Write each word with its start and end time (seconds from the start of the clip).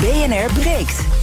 BNR 0.00 0.52
breekt. 0.52 1.15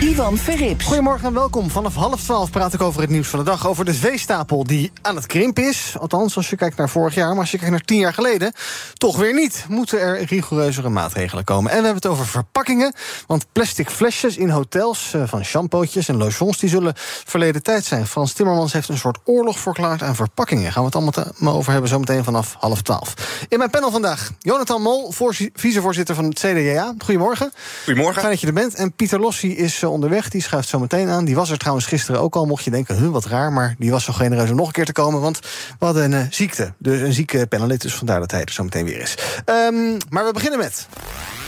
Ivan 0.00 0.36
Verrips. 0.38 0.84
Goedemorgen 0.84 1.26
en 1.28 1.34
welkom. 1.34 1.70
Vanaf 1.70 1.94
half 1.94 2.22
twaalf 2.22 2.50
praat 2.50 2.74
ik 2.74 2.82
over 2.82 3.00
het 3.00 3.10
nieuws 3.10 3.28
van 3.28 3.38
de 3.38 3.44
dag. 3.44 3.66
Over 3.68 3.84
de 3.84 3.94
veestapel 3.94 4.64
die 4.64 4.92
aan 5.02 5.16
het 5.16 5.26
krimpen 5.26 5.68
is. 5.68 5.94
Althans, 5.98 6.36
als 6.36 6.50
je 6.50 6.56
kijkt 6.56 6.76
naar 6.76 6.88
vorig 6.88 7.14
jaar. 7.14 7.28
Maar 7.30 7.38
als 7.40 7.50
je 7.50 7.56
kijkt 7.56 7.72
naar 7.72 7.84
tien 7.84 7.98
jaar 7.98 8.12
geleden, 8.14 8.52
toch 8.94 9.16
weer 9.16 9.34
niet. 9.34 9.64
Moeten 9.68 10.00
er 10.00 10.24
rigoureuzere 10.24 10.88
maatregelen 10.88 11.44
komen. 11.44 11.70
En 11.70 11.76
we 11.78 11.84
hebben 11.84 12.02
het 12.02 12.06
over 12.12 12.26
verpakkingen. 12.26 12.92
Want 13.26 13.46
plastic 13.52 13.90
flesjes 13.90 14.36
in 14.36 14.48
hotels 14.50 15.12
eh, 15.14 15.22
van 15.26 15.44
shampootjes 15.44 16.08
en 16.08 16.16
lotions... 16.16 16.58
die 16.58 16.68
zullen 16.68 16.92
verleden 17.24 17.62
tijd 17.62 17.84
zijn. 17.84 18.06
Frans 18.06 18.32
Timmermans 18.32 18.72
heeft 18.72 18.88
een 18.88 18.98
soort 18.98 19.18
oorlog 19.24 19.58
verklaard 19.58 20.02
aan 20.02 20.14
verpakkingen. 20.16 20.72
Gaan 20.72 20.80
we 20.82 20.86
het 20.86 20.94
allemaal 20.96 21.12
te- 21.44 21.56
over 21.58 21.72
hebben 21.72 21.90
zometeen 21.90 22.24
vanaf 22.24 22.56
half 22.58 22.82
twaalf. 22.82 23.14
In 23.48 23.58
mijn 23.58 23.70
panel 23.70 23.90
vandaag 23.90 24.30
Jonathan 24.38 24.82
Mol, 24.82 25.12
voorzi- 25.12 25.50
vicevoorzitter 25.54 26.14
van 26.14 26.24
het 26.24 26.38
CDA. 26.38 26.94
Goedemorgen. 26.98 27.52
Goedemorgen. 27.84 28.20
Fijn 28.20 28.32
dat 28.32 28.40
je 28.40 28.46
er 28.46 28.52
bent. 28.52 28.74
En 28.74 28.92
Pieter 28.92 29.20
Lossi 29.20 29.56
is 29.56 29.84
onderweg. 29.90 30.28
Die 30.28 30.42
schuift 30.42 30.68
zo 30.68 30.78
meteen 30.78 31.08
aan. 31.08 31.24
Die 31.24 31.34
was 31.34 31.50
er 31.50 31.58
trouwens 31.58 31.86
gisteren 31.86 32.20
ook 32.20 32.36
al. 32.36 32.44
Mocht 32.44 32.64
je 32.64 32.70
denken, 32.70 32.96
huh, 32.96 33.08
wat 33.08 33.24
raar. 33.24 33.52
Maar 33.52 33.74
die 33.78 33.90
was 33.90 34.04
zo 34.04 34.12
genereus 34.12 34.50
om 34.50 34.56
nog 34.56 34.66
een 34.66 34.72
keer 34.72 34.84
te 34.84 34.92
komen. 34.92 35.20
Want 35.20 35.40
we 35.78 35.84
hadden 35.84 36.04
een 36.04 36.20
eh, 36.20 36.26
ziekte. 36.30 36.72
Dus 36.78 37.00
een 37.00 37.12
zieke 37.12 37.46
panelist. 37.46 37.82
Dus 37.82 37.94
vandaar 37.94 38.20
dat 38.20 38.30
hij 38.30 38.44
er 38.44 38.52
zo 38.52 38.62
meteen 38.62 38.84
weer 38.84 39.00
is. 39.00 39.14
Ehm, 39.44 39.98
maar 40.08 40.24
we 40.24 40.32
beginnen 40.32 40.58
met. 40.58 40.86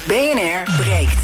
BNR 0.06 0.76
breekt. 0.76 1.18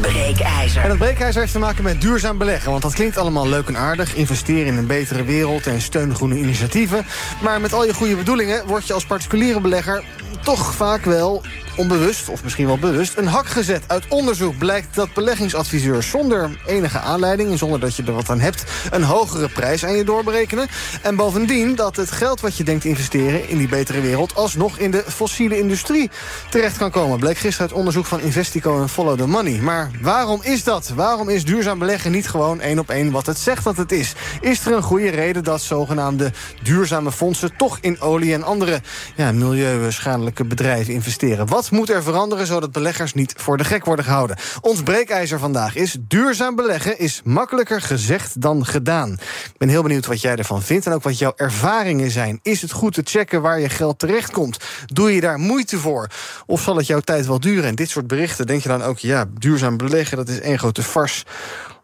Breekijzer. 0.00 0.82
En 0.82 0.88
dat 0.88 0.98
breekijzer 0.98 1.40
heeft 1.40 1.52
te 1.52 1.58
maken 1.58 1.84
met 1.84 2.00
duurzaam 2.00 2.38
beleggen. 2.38 2.70
Want 2.70 2.82
dat 2.82 2.92
klinkt 2.92 3.16
allemaal 3.16 3.48
leuk 3.48 3.68
en 3.68 3.76
aardig. 3.76 4.14
Investeren 4.14 4.66
in 4.66 4.76
een 4.76 4.86
betere 4.86 5.24
wereld 5.24 5.66
en 5.66 5.80
steun 5.80 6.14
groene 6.14 6.38
initiatieven. 6.38 7.06
Maar 7.42 7.60
met 7.60 7.72
al 7.72 7.84
je 7.84 7.94
goede 7.94 8.16
bedoelingen 8.16 8.66
word 8.66 8.86
je 8.86 8.92
als 8.92 9.06
particuliere 9.06 9.60
belegger 9.60 10.04
toch 10.42 10.74
vaak 10.74 11.04
wel 11.04 11.42
onbewust, 11.76 12.28
of 12.28 12.42
misschien 12.42 12.66
wel 12.66 12.78
bewust, 12.78 13.16
een 13.16 13.26
hak 13.26 13.46
gezet. 13.46 13.82
Uit 13.86 14.08
onderzoek 14.08 14.58
blijkt 14.58 14.94
dat 14.94 15.14
beleggingsadviseurs 15.14 16.10
zonder 16.10 16.50
enige 16.66 16.98
aanleiding... 16.98 17.50
en 17.50 17.58
zonder 17.58 17.80
dat 17.80 17.96
je 17.96 18.02
er 18.02 18.12
wat 18.12 18.30
aan 18.30 18.40
hebt, 18.40 18.64
een 18.90 19.02
hogere 19.02 19.48
prijs 19.48 19.84
aan 19.84 19.96
je 19.96 20.04
doorberekenen. 20.04 20.68
En 21.02 21.16
bovendien 21.16 21.74
dat 21.74 21.96
het 21.96 22.10
geld 22.10 22.40
wat 22.40 22.56
je 22.56 22.64
denkt 22.64 22.82
te 22.82 22.88
investeren 22.88 23.48
in 23.48 23.58
die 23.58 23.68
betere 23.68 24.00
wereld... 24.00 24.34
alsnog 24.34 24.78
in 24.78 24.90
de 24.90 25.04
fossiele 25.06 25.58
industrie 25.58 26.10
terecht 26.50 26.76
kan 26.76 26.90
komen. 26.90 27.18
Bleek 27.18 27.38
gisteren 27.38 27.68
uit 27.68 27.78
onderzoek 27.78 28.06
van 28.06 28.20
Investico 28.20 28.80
en 28.80 28.88
Follow 28.88 29.18
the 29.18 29.26
Money. 29.26 29.60
Maar 29.60 29.90
waarom 30.00 30.40
is 30.42 30.64
dat? 30.64 30.88
Waarom 30.94 31.28
is 31.28 31.44
duurzaam 31.44 31.78
beleggen 31.78 32.10
niet 32.10 32.28
gewoon 32.28 32.60
één 32.60 32.78
op 32.78 32.90
één 32.90 33.10
wat 33.10 33.26
het 33.26 33.38
zegt 33.38 33.64
dat 33.64 33.76
het 33.76 33.92
is? 33.92 34.12
Is 34.40 34.66
er 34.66 34.72
een 34.72 34.82
goede 34.82 35.10
reden 35.10 35.44
dat 35.44 35.60
zogenaamde 35.60 36.32
duurzame 36.62 37.12
fondsen... 37.12 37.56
toch 37.56 37.78
in 37.80 38.00
olie 38.00 38.34
en 38.34 38.42
andere 38.42 38.80
ja, 39.16 39.32
milieuschadelijke 39.32 40.19
bedrijven 40.46 40.94
investeren? 40.94 41.46
Wat 41.46 41.70
moet 41.70 41.90
er 41.90 42.02
veranderen 42.02 42.46
zodat 42.46 42.72
beleggers 42.72 43.14
niet 43.14 43.34
voor 43.36 43.56
de 43.56 43.64
gek 43.64 43.84
worden 43.84 44.04
gehouden? 44.04 44.36
Ons 44.60 44.82
breekijzer 44.82 45.38
vandaag 45.38 45.74
is... 45.74 45.96
duurzaam 46.00 46.56
beleggen 46.56 46.98
is 46.98 47.20
makkelijker 47.24 47.80
gezegd 47.80 48.40
dan 48.40 48.66
gedaan. 48.66 49.12
Ik 49.12 49.58
ben 49.58 49.68
heel 49.68 49.82
benieuwd 49.82 50.06
wat 50.06 50.20
jij 50.20 50.36
ervan 50.36 50.62
vindt 50.62 50.86
en 50.86 50.92
ook 50.92 51.02
wat 51.02 51.18
jouw 51.18 51.32
ervaringen 51.36 52.10
zijn. 52.10 52.38
Is 52.42 52.62
het 52.62 52.72
goed 52.72 52.94
te 52.94 53.02
checken 53.04 53.42
waar 53.42 53.60
je 53.60 53.68
geld 53.68 53.98
terechtkomt? 53.98 54.58
Doe 54.86 55.14
je 55.14 55.20
daar 55.20 55.38
moeite 55.38 55.78
voor? 55.78 56.06
Of 56.46 56.62
zal 56.62 56.76
het 56.76 56.86
jouw 56.86 57.00
tijd 57.00 57.26
wel 57.26 57.40
duren? 57.40 57.64
En 57.64 57.74
dit 57.74 57.90
soort 57.90 58.06
berichten 58.06 58.46
denk 58.46 58.62
je 58.62 58.68
dan 58.68 58.82
ook... 58.82 58.98
ja, 58.98 59.24
duurzaam 59.38 59.76
beleggen, 59.76 60.16
dat 60.16 60.28
is 60.28 60.40
één 60.40 60.58
grote 60.58 60.82
farce. 60.82 61.24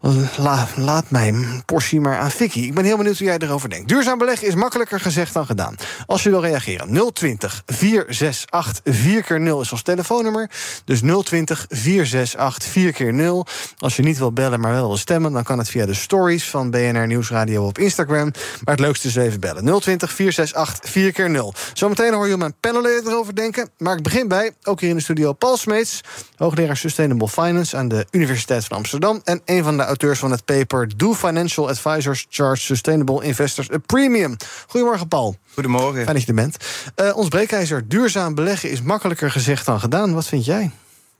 La- 0.01 0.67
laat 0.75 1.09
mijn 1.09 1.63
portie 1.65 1.99
maar 2.01 2.17
aan 2.17 2.31
Vicky. 2.31 2.59
Ik 2.59 2.73
ben 2.73 2.85
heel 2.85 2.97
benieuwd 2.97 3.17
hoe 3.17 3.27
jij 3.27 3.37
erover 3.37 3.69
denkt. 3.69 3.87
Duurzaam 3.87 4.17
beleggen 4.17 4.47
is 4.47 4.55
makkelijker 4.55 4.99
gezegd 4.99 5.33
dan 5.33 5.45
gedaan. 5.45 5.75
Als 6.05 6.23
je 6.23 6.29
wil 6.29 6.41
reageren, 6.41 7.11
020 7.13 7.63
468 7.65 8.95
4 8.95 9.23
keer 9.23 9.39
0 9.39 9.61
is 9.61 9.71
ons 9.71 9.81
telefoonnummer. 9.81 10.49
Dus 10.85 10.99
020 11.23 11.65
468 11.69 12.71
4 12.71 12.91
keer 12.91 13.13
0 13.13 13.45
Als 13.77 13.95
je 13.95 14.03
niet 14.03 14.17
wil 14.17 14.31
bellen, 14.31 14.59
maar 14.59 14.71
wel 14.71 14.87
wil 14.87 14.97
stemmen... 14.97 15.31
dan 15.31 15.43
kan 15.43 15.57
het 15.57 15.69
via 15.69 15.85
de 15.85 15.93
stories 15.93 16.49
van 16.49 16.69
BNR 16.69 17.07
Nieuwsradio 17.07 17.65
op 17.65 17.77
Instagram. 17.77 18.31
Maar 18.63 18.75
het 18.75 18.79
leukste 18.79 19.07
is 19.07 19.15
even 19.15 19.39
bellen. 19.39 19.63
020 19.79 20.11
468 20.11 20.91
4 20.91 21.11
keer 21.11 21.29
0 21.29 21.53
Zometeen 21.73 22.13
hoor 22.13 22.27
je 22.27 22.37
mijn 22.37 22.55
panelleden 22.59 23.11
erover 23.11 23.35
denken. 23.35 23.69
Maar 23.77 23.97
ik 23.97 24.03
begin 24.03 24.27
bij, 24.27 24.51
ook 24.63 24.79
hier 24.79 24.89
in 24.89 24.95
de 24.95 25.01
studio, 25.01 25.33
Paul 25.33 25.57
Smeets... 25.57 26.01
hoogleraar 26.35 26.77
Sustainable 26.77 27.27
Finance 27.29 27.77
aan 27.77 27.87
de 27.87 28.05
Universiteit 28.11 28.65
van 28.65 28.77
Amsterdam... 28.77 29.21
en 29.23 29.41
een 29.45 29.63
van 29.63 29.77
de 29.77 29.86
auteurs 29.87 30.19
van 30.19 30.31
het 30.31 30.45
paper... 30.45 30.97
Do 30.97 31.13
Financial 31.13 31.69
Advisors 31.69 32.25
Charge 32.29 32.61
Sustainable 32.61 33.23
Investors 33.23 33.71
a 33.71 33.77
Premium. 33.77 34.35
Goedemorgen, 34.67 35.07
Paul. 35.07 35.37
Goedemorgen. 35.53 36.03
Fijn 36.03 36.15
dat 36.15 36.21
je 36.21 36.27
er 36.27 36.33
bent. 36.33 36.57
Eh, 36.95 37.17
ons 37.17 37.27
breekijzer, 37.27 37.87
duurzaam 37.87 38.35
beleggen 38.35 38.71
is 38.71 38.81
makkelijker 38.81 39.31
gezegd 39.31 39.65
dan 39.65 39.79
gedaan. 39.79 40.13
Wat 40.13 40.27
vind 40.27 40.45
jij? 40.45 40.71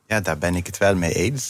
Ja, 0.08 0.20
daar 0.20 0.38
ben 0.38 0.56
ik 0.56 0.66
het 0.66 0.78
wel 0.78 0.96
mee 0.96 1.14
eens. 1.14 1.50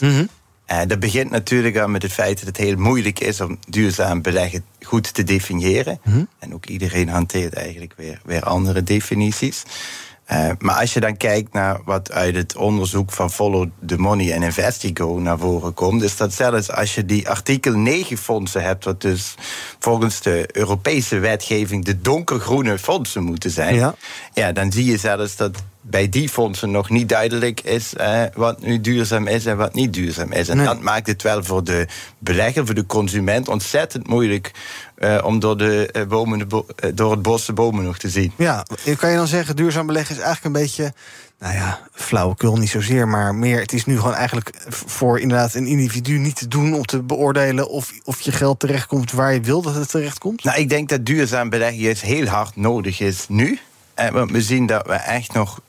Eh, 0.65 0.79
dat 0.87 0.99
begint 0.99 1.31
natuurlijk 1.31 1.77
al 1.77 1.87
met 1.87 2.01
het 2.01 2.11
feit 2.11 2.37
dat 2.37 2.47
het 2.47 2.57
heel 2.57 2.75
moeilijk 2.75 3.19
is 3.19 3.41
om 3.41 3.59
duurzaam 3.69 4.21
beleggen 4.21 4.65
goed 4.81 5.13
te 5.13 5.23
definiëren. 5.23 5.99
En 6.39 6.53
ook 6.53 6.65
iedereen 6.65 7.09
hanteert 7.09 7.53
eigenlijk 7.53 7.93
weer, 7.97 8.21
weer 8.25 8.43
andere 8.43 8.83
definities. 8.83 9.63
Eh, 10.27 10.49
maar 10.59 10.75
als 10.75 10.93
je 10.93 10.99
dan 10.99 11.17
kijkt 11.17 11.53
naar 11.53 11.79
wat 11.85 12.11
uit 12.11 12.35
het 12.35 12.55
onderzoek 12.55 13.11
van 13.11 13.31
Follow 13.31 13.67
the 13.85 13.97
Money 13.97 14.31
en 14.33 14.41
Investigo 14.43 15.19
naar 15.19 15.37
voren 15.37 15.73
komt, 15.73 16.03
is 16.03 16.17
dat 16.17 16.33
zelfs 16.33 16.71
als 16.71 16.95
je 16.95 17.05
die 17.05 17.29
artikel 17.29 17.73
9 17.73 18.17
fondsen 18.17 18.63
hebt, 18.63 18.85
wat 18.85 19.01
dus 19.01 19.35
volgens 19.79 20.21
de 20.21 20.49
Europese 20.51 21.19
wetgeving 21.19 21.85
de 21.85 22.01
donkergroene 22.01 22.77
fondsen 22.79 23.23
moeten 23.23 23.51
zijn, 23.51 23.75
Ja. 23.75 23.95
ja, 24.33 24.51
dan 24.51 24.71
zie 24.71 24.85
je 24.85 24.97
zelfs 24.97 25.35
dat 25.35 25.51
bij 25.81 26.09
die 26.09 26.29
fondsen 26.29 26.71
nog 26.71 26.89
niet 26.89 27.09
duidelijk 27.09 27.61
is 27.61 27.93
eh, 27.95 28.21
wat 28.33 28.61
nu 28.61 28.81
duurzaam 28.81 29.27
is 29.27 29.45
en 29.45 29.57
wat 29.57 29.73
niet 29.73 29.93
duurzaam 29.93 30.31
is. 30.31 30.49
En 30.49 30.57
Nee. 30.57 30.65
dat 30.65 30.81
maakt 30.81 31.07
het 31.07 31.21
wel 31.21 31.43
voor 31.43 31.63
de 31.63 31.87
belegger, 32.17 32.65
voor 32.65 32.75
de 32.75 32.85
consument, 32.85 33.47
ontzettend 33.47 34.07
moeilijk 34.07 34.51
eh, 34.97 35.17
om 35.23 35.39
door, 35.39 35.57
de, 35.57 35.89
eh, 35.91 36.07
bomen 36.07 36.47
bo- 36.47 36.65
eh, 36.75 36.91
door 36.93 37.11
het 37.11 37.21
bos 37.21 37.45
de 37.45 37.53
bomen 37.53 37.83
nog 37.83 37.97
te 37.97 38.09
zien. 38.09 38.31
Ja, 38.35 38.65
kan 38.97 39.09
je 39.09 39.15
dan 39.15 39.27
zeggen, 39.27 39.55
duurzaam 39.55 39.87
beleggen 39.87 40.15
is 40.15 40.21
eigenlijk 40.21 40.55
een 40.55 40.61
beetje... 40.61 40.93
nou 41.39 41.53
ja, 41.53 41.79
flauwekul 41.91 42.57
niet 42.57 42.69
zozeer, 42.69 43.07
maar 43.07 43.35
meer... 43.35 43.59
het 43.59 43.73
is 43.73 43.85
nu 43.85 43.97
gewoon 43.97 44.13
eigenlijk 44.13 44.51
voor 44.69 45.19
inderdaad 45.19 45.53
een 45.53 45.67
individu 45.67 46.17
niet 46.17 46.35
te 46.35 46.47
doen... 46.47 46.73
om 46.73 46.85
te 46.85 47.01
beoordelen 47.01 47.69
of, 47.69 47.91
of 48.03 48.21
je 48.21 48.31
geld 48.31 48.59
terechtkomt 48.59 49.11
waar 49.11 49.33
je 49.33 49.41
wil 49.41 49.61
dat 49.61 49.75
het 49.75 49.89
terechtkomt? 49.89 50.43
Nou, 50.43 50.59
ik 50.59 50.69
denk 50.69 50.89
dat 50.89 51.05
duurzaam 51.05 51.49
beleggen 51.49 51.79
juist 51.79 52.01
heel 52.01 52.25
hard 52.25 52.55
nodig 52.55 52.99
is 52.99 53.25
nu. 53.27 53.59
Eh, 53.93 54.09
want 54.09 54.31
we 54.31 54.41
zien 54.41 54.65
dat 54.65 54.87
we 54.87 54.93
echt 54.93 55.33
nog 55.33 55.59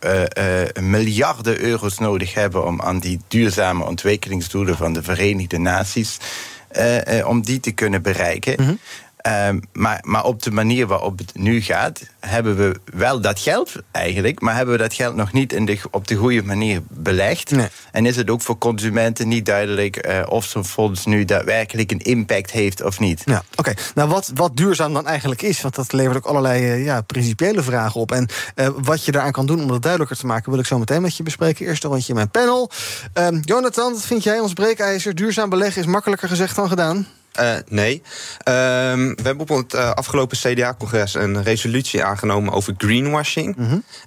miljarden 0.80 1.60
euro's 1.60 1.98
nodig 1.98 2.34
hebben 2.34 2.66
om 2.66 2.82
aan 2.82 2.98
die 2.98 3.20
duurzame 3.28 3.84
ontwikkelingsdoelen 3.84 4.76
van 4.76 4.92
de 4.92 5.02
Verenigde 5.02 5.58
Naties 5.58 6.16
om 7.24 7.42
die 7.42 7.60
te 7.60 7.70
kunnen 7.70 8.02
bereiken. 8.02 8.78
Ehm, 9.18 9.60
maar, 9.72 9.98
maar 10.02 10.24
op 10.24 10.42
de 10.42 10.50
manier 10.50 10.86
waarop 10.86 11.18
het 11.18 11.30
nu 11.34 11.60
gaat, 11.60 12.00
hebben 12.20 12.56
we 12.56 12.80
wel 12.84 13.20
dat 13.20 13.40
geld 13.40 13.72
eigenlijk, 13.90 14.40
maar 14.40 14.56
hebben 14.56 14.74
we 14.74 14.80
dat 14.80 14.94
geld 14.94 15.14
nog 15.14 15.32
niet 15.32 15.52
in 15.52 15.64
de, 15.64 15.78
op 15.90 16.08
de 16.08 16.14
goede 16.14 16.42
manier 16.42 16.82
belegd. 16.88 17.50
Nee. 17.50 17.68
En 17.92 18.06
is 18.06 18.16
het 18.16 18.30
ook 18.30 18.42
voor 18.42 18.58
consumenten 18.58 19.28
niet 19.28 19.46
duidelijk 19.46 19.96
eh, 19.96 20.22
of 20.28 20.44
zo'n 20.44 20.64
fonds 20.64 21.06
nu 21.06 21.24
daadwerkelijk 21.24 21.90
een 21.90 21.98
impact 21.98 22.50
heeft 22.50 22.82
of 22.82 23.00
niet? 23.00 23.22
Ja, 23.24 23.42
oké. 23.56 23.74
Nou, 23.94 24.08
wat, 24.08 24.30
wat 24.34 24.56
duurzaam 24.56 24.92
dan 24.92 25.06
eigenlijk 25.06 25.42
is, 25.42 25.60
want 25.60 25.74
dat 25.74 25.92
levert 25.92 26.16
ook 26.16 26.26
allerlei 26.26 26.64
eh, 26.64 26.84
ja, 26.84 27.00
principiële 27.00 27.62
vragen 27.62 28.00
op. 28.00 28.12
En 28.12 28.28
eh, 28.54 28.68
wat 28.76 29.04
je 29.04 29.12
daaraan 29.12 29.32
kan 29.32 29.46
doen 29.46 29.60
om 29.60 29.68
dat 29.68 29.82
duidelijker 29.82 30.16
te 30.16 30.26
maken, 30.26 30.50
wil 30.50 30.60
ik 30.60 30.66
zo 30.66 30.78
meteen 30.78 31.02
met 31.02 31.16
je 31.16 31.22
bespreken. 31.22 31.66
Eerst 31.66 31.84
een 31.84 31.90
rondje 31.90 32.08
in 32.08 32.14
mijn 32.14 32.30
panel. 32.30 32.70
Ehm, 33.12 33.38
Jonathan, 33.40 33.92
wat 33.92 34.06
vind 34.06 34.22
jij 34.22 34.38
ons 34.38 34.52
breekijzer? 34.52 35.14
Duurzaam 35.14 35.48
beleggen 35.50 35.82
is 35.82 35.88
makkelijker 35.88 36.28
gezegd 36.28 36.56
dan 36.56 36.68
gedaan. 36.68 37.06
Eh, 37.38 37.54
nee. 37.68 38.02
Ehm, 38.38 39.14
we 39.14 39.22
hebben 39.22 39.38
op 39.38 39.48
het 39.48 39.74
eh, 39.74 39.90
afgelopen 39.90 40.36
CDA-congres 40.36 41.14
een 41.14 41.42
resolutie 41.42 42.04
aangenomen 42.04 42.52
over 42.52 42.74
greenwashing. 42.78 43.56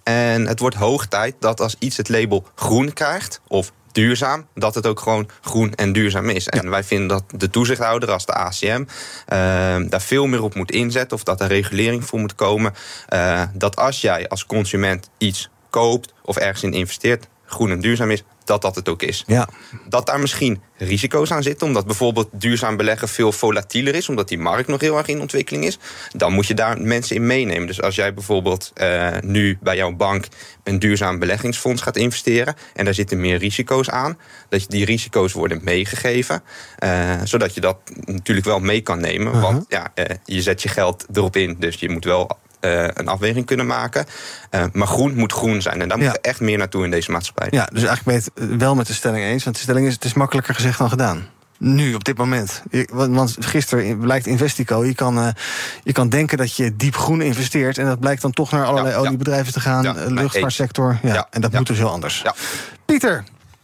En 0.03 0.47
het 0.47 0.59
wordt 0.59 0.75
hoog 0.75 1.05
tijd 1.05 1.35
dat 1.39 1.61
als 1.61 1.75
iets 1.79 1.97
het 1.97 2.09
label 2.09 2.45
groen 2.55 2.93
krijgt, 2.93 3.41
of 3.47 3.71
duurzaam, 3.91 4.47
dat 4.53 4.75
het 4.75 4.87
ook 4.87 4.99
gewoon 4.99 5.29
groen 5.41 5.73
en 5.73 5.93
duurzaam 5.93 6.29
is. 6.29 6.47
En 6.47 6.69
wij 6.69 6.83
vinden 6.83 7.07
dat 7.07 7.23
de 7.35 7.49
toezichthouder 7.49 8.11
als 8.11 8.25
de 8.25 8.33
ACM 8.33 8.83
ehm, 9.27 9.89
daar 9.89 10.01
veel 10.01 10.25
meer 10.25 10.43
op 10.43 10.55
moet 10.55 10.71
inzetten, 10.71 11.17
of 11.17 11.23
dat 11.23 11.41
er 11.41 11.47
regulering 11.47 12.05
voor 12.05 12.19
moet 12.19 12.35
komen. 12.35 12.73
eh, 13.07 13.43
dat 13.53 13.75
als 13.75 14.01
jij 14.01 14.27
als 14.27 14.45
consument 14.45 15.09
iets 15.17 15.49
koopt 15.69 16.13
of 16.23 16.37
ergens 16.37 16.63
in 16.63 16.73
investeert, 16.73 17.27
groen 17.45 17.71
en 17.71 17.79
duurzaam 17.79 18.11
is, 18.11 18.23
dat 18.51 18.61
dat 18.61 18.75
het 18.75 18.89
ook 18.89 19.01
is. 19.01 19.23
Ja. 19.27 19.47
Dat 19.89 20.05
daar 20.05 20.19
misschien 20.19 20.61
risico's 20.77 21.31
aan 21.31 21.43
zitten, 21.43 21.67
omdat 21.67 21.85
bijvoorbeeld 21.85 22.29
duurzaam 22.31 22.77
beleggen 22.77 23.07
veel 23.07 23.31
volatieler 23.31 23.95
is, 23.95 24.09
omdat 24.09 24.27
die 24.27 24.37
markt 24.39 24.67
nog 24.67 24.81
heel 24.81 24.97
erg 24.97 25.07
in 25.07 25.21
ontwikkeling 25.21 25.65
is, 25.65 25.79
dan 26.11 26.33
moet 26.33 26.47
je 26.47 26.53
daar 26.53 26.81
mensen 26.81 27.15
in 27.15 27.27
meenemen. 27.27 27.67
Dus 27.67 27.81
als 27.81 27.95
jij 27.95 28.13
bijvoorbeeld 28.13 28.71
uh, 28.75 29.09
nu 29.21 29.57
bij 29.61 29.75
jouw 29.75 29.91
bank 29.91 30.27
een 30.63 30.79
duurzaam 30.79 31.19
beleggingsfonds 31.19 31.81
gaat 31.81 31.97
investeren 31.97 32.55
en 32.73 32.85
daar 32.85 32.93
zitten 32.93 33.19
meer 33.19 33.37
risico's 33.37 33.89
aan, 33.89 34.17
dat 34.49 34.65
die 34.67 34.85
risico's 34.85 35.33
worden 35.33 35.59
meegegeven, 35.63 36.43
uh, 36.83 37.13
zodat 37.23 37.53
je 37.53 37.61
dat 37.61 37.77
natuurlijk 38.05 38.47
wel 38.47 38.59
mee 38.59 38.81
kan 38.81 38.99
nemen. 38.99 39.41
Want 39.41 39.65
ja, 39.67 39.91
uh, 39.95 40.05
je 40.25 40.41
zet 40.41 40.61
je 40.61 40.69
geld 40.69 41.05
erop 41.13 41.35
in, 41.35 41.55
dus 41.59 41.75
je 41.75 41.89
moet 41.89 42.05
wel 42.05 42.37
uh, 42.61 42.83
een 42.93 43.07
afweging 43.07 43.45
kunnen 43.45 43.65
maken. 43.65 44.05
Uh, 44.51 44.63
maar 44.73 44.87
groen 44.87 45.15
moet 45.15 45.31
groen 45.31 45.61
zijn. 45.61 45.81
En 45.81 45.87
daar 45.87 45.97
ja. 45.97 46.03
moet 46.03 46.13
er 46.15 46.21
echt 46.21 46.39
meer 46.39 46.57
naartoe 46.57 46.83
in 46.83 46.91
deze 46.91 47.11
maatschappij. 47.11 47.47
Ja, 47.51 47.65
dus 47.65 47.83
eigenlijk 47.83 48.03
ben 48.03 48.15
je 48.45 48.49
het 48.51 48.59
wel 48.61 48.75
met 48.75 48.87
de 48.87 48.93
stelling 48.93 49.23
eens. 49.23 49.43
Want 49.43 49.55
de 49.55 49.61
stelling 49.61 49.87
is: 49.87 49.93
het 49.93 50.05
is 50.05 50.13
makkelijker 50.13 50.55
gezegd 50.55 50.77
dan 50.77 50.89
gedaan. 50.89 51.27
Nu, 51.57 51.93
op 51.93 52.03
dit 52.03 52.17
moment. 52.17 52.63
Want 52.91 53.35
gisteren 53.39 53.97
blijkt 53.97 54.27
Investico, 54.27 54.85
je 54.85 54.95
kan, 54.95 55.17
uh, 55.17 55.27
je 55.83 55.91
kan 55.91 56.09
denken 56.09 56.37
dat 56.37 56.55
je 56.55 56.75
diep 56.75 56.95
groen 56.95 57.21
investeert. 57.21 57.77
En 57.77 57.85
dat 57.85 57.99
blijkt 57.99 58.21
dan 58.21 58.31
toch 58.31 58.51
naar 58.51 58.65
allerlei 58.65 58.93
ja, 58.95 58.99
oliebedrijven 58.99 59.53
te 59.53 59.59
gaan. 59.59 60.13
Luchtvaartsector. 60.13 60.99
Ja, 61.01 61.27
en 61.29 61.41
dat 61.41 61.51
moet 61.51 61.67
dus 61.67 61.77
heel 61.77 61.91
anders. 61.91 62.23
Pieter, 62.85 63.23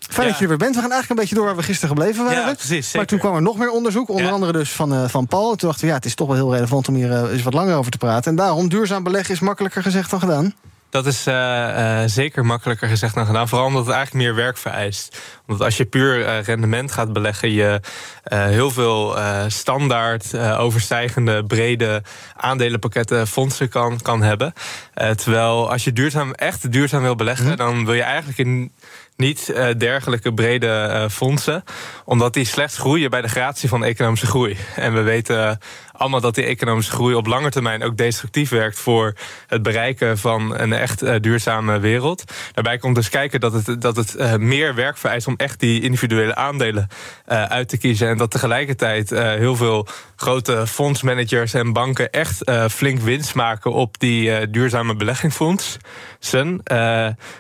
Fijn 0.10 0.28
ja. 0.28 0.32
dat 0.32 0.38
je 0.38 0.44
er 0.44 0.50
weer 0.50 0.58
bent. 0.58 0.76
We 0.76 0.82
gaan 0.82 0.92
eigenlijk 0.92 1.10
een 1.10 1.16
beetje 1.16 1.36
door 1.36 1.46
waar 1.46 1.56
we 1.56 1.64
gisteren 1.64 1.96
gebleven 1.96 2.24
waren. 2.24 2.42
Ja, 2.42 2.54
precies, 2.54 2.94
maar 2.94 3.06
toen 3.06 3.20
kwam 3.20 3.36
er 3.36 3.42
nog 3.42 3.58
meer 3.58 3.70
onderzoek. 3.70 4.10
Onder 4.10 4.26
ja. 4.26 4.32
andere 4.32 4.52
dus 4.52 4.72
van, 4.72 4.94
uh, 4.94 5.08
van 5.08 5.28
Paul. 5.28 5.56
Toen 5.56 5.68
dachten 5.68 5.82
we, 5.82 5.88
ja, 5.88 5.96
het 5.96 6.06
is 6.06 6.16
toch 6.16 6.28
wel 6.28 6.36
heel 6.36 6.54
relevant 6.54 6.88
om 6.88 6.96
hier 6.96 7.10
uh, 7.10 7.32
eens 7.32 7.44
wat 7.44 7.54
langer 7.54 7.76
over 7.76 7.92
te 7.92 7.98
praten. 7.98 8.32
En 8.32 8.38
daarom, 8.38 8.70
duurzaam 8.70 9.04
beleggen 9.04 9.34
is 9.34 9.40
makkelijker 9.40 9.82
gezegd 9.82 10.10
dan 10.10 10.20
gedaan. 10.20 10.54
Dat 10.90 11.06
is 11.06 11.28
uh, 11.28 12.02
zeker 12.06 12.46
makkelijker 12.46 12.88
gezegd 12.88 13.16
dan 13.16 13.26
gedaan. 13.26 13.48
Vooral 13.48 13.68
omdat 13.68 13.86
het 13.86 13.96
eigenlijk 13.96 14.26
meer 14.26 14.36
werk 14.36 14.58
vereist. 14.58 15.22
Want 15.46 15.62
als 15.62 15.78
je 15.78 15.86
puur 15.86 16.40
rendement 16.40 16.92
gaat 16.92 17.14
beleggen, 17.14 17.52
je 17.52 17.82
heel 18.30 18.72
veel 18.72 19.18
standaard 19.48 20.38
overstijgende 20.38 21.46
brede 21.46 22.04
aandelenpakketten 22.36 23.28
fondsen 23.28 23.70
kan, 23.70 24.02
kan 24.02 24.22
hebben. 24.22 24.54
terwijl 24.94 25.72
als 25.72 25.84
je 25.84 25.94
duurzaam, 25.94 26.34
echt 26.34 26.72
duurzaam 26.72 27.02
wil 27.02 27.16
beleggen, 27.16 27.50
hm. 27.50 27.56
dan 27.56 27.86
wil 27.86 27.94
je 27.94 28.02
eigenlijk 28.02 28.38
in 28.38 28.72
niet 29.18 29.50
uh, 29.50 29.68
dergelijke 29.78 30.34
brede 30.34 30.90
uh, 30.92 31.10
fondsen. 31.10 31.64
Omdat 32.06 32.34
die 32.34 32.46
slechts 32.46 32.78
groeien 32.78 33.10
bij 33.10 33.22
de 33.22 33.28
gratie 33.28 33.70
van 33.70 33.84
economische 33.84 34.26
groei. 34.26 34.58
En 34.76 34.94
we 34.94 35.02
weten 35.02 35.60
allemaal 35.98 36.22
dat 36.22 36.36
die 36.36 36.44
economische 36.44 36.92
groei 36.92 37.16
op 37.16 37.28
lange 37.28 37.50
termijn 37.50 37.84
ook 37.84 37.98
destructief 37.98 38.50
werkt 38.50 38.80
voor 38.80 39.14
het 39.48 39.62
bereiken 39.64 40.18
van 40.18 40.60
een 40.60 40.74
echt 40.74 41.04
uh, 41.04 41.16
duurzame 41.22 41.80
wereld. 41.80 42.24
Daarbij 42.54 42.78
komt 42.78 42.96
dus 42.96 43.10
kijken 43.10 43.40
dat 43.40 43.54
het, 43.54 43.82
dat 43.82 43.96
het 43.96 44.16
uh, 44.16 44.36
meer 44.36 44.76
werk 44.76 44.98
vereist 44.98 45.28
om 45.28 45.34
echt 45.38 45.60
die 45.60 45.82
individuele 45.82 46.36
aandelen 46.36 46.88
uh, 47.28 47.44
uit 47.44 47.70
te 47.70 47.78
kiezen. 47.78 48.08
En 48.08 48.18
dat 48.18 48.32
tegelijkertijd 48.32 49.10
heel 49.10 49.56
veel 49.56 49.88
grote 50.16 50.68
fondsmanagers 50.68 51.54
en 51.54 51.74
banken 51.74 52.12
echt 52.12 52.52
flink 52.72 53.00
winst 53.00 53.36
maken 53.36 53.74
op 53.74 54.00
die 54.00 54.50
duurzame 54.50 54.96
beleggingsfondsen. 54.96 56.62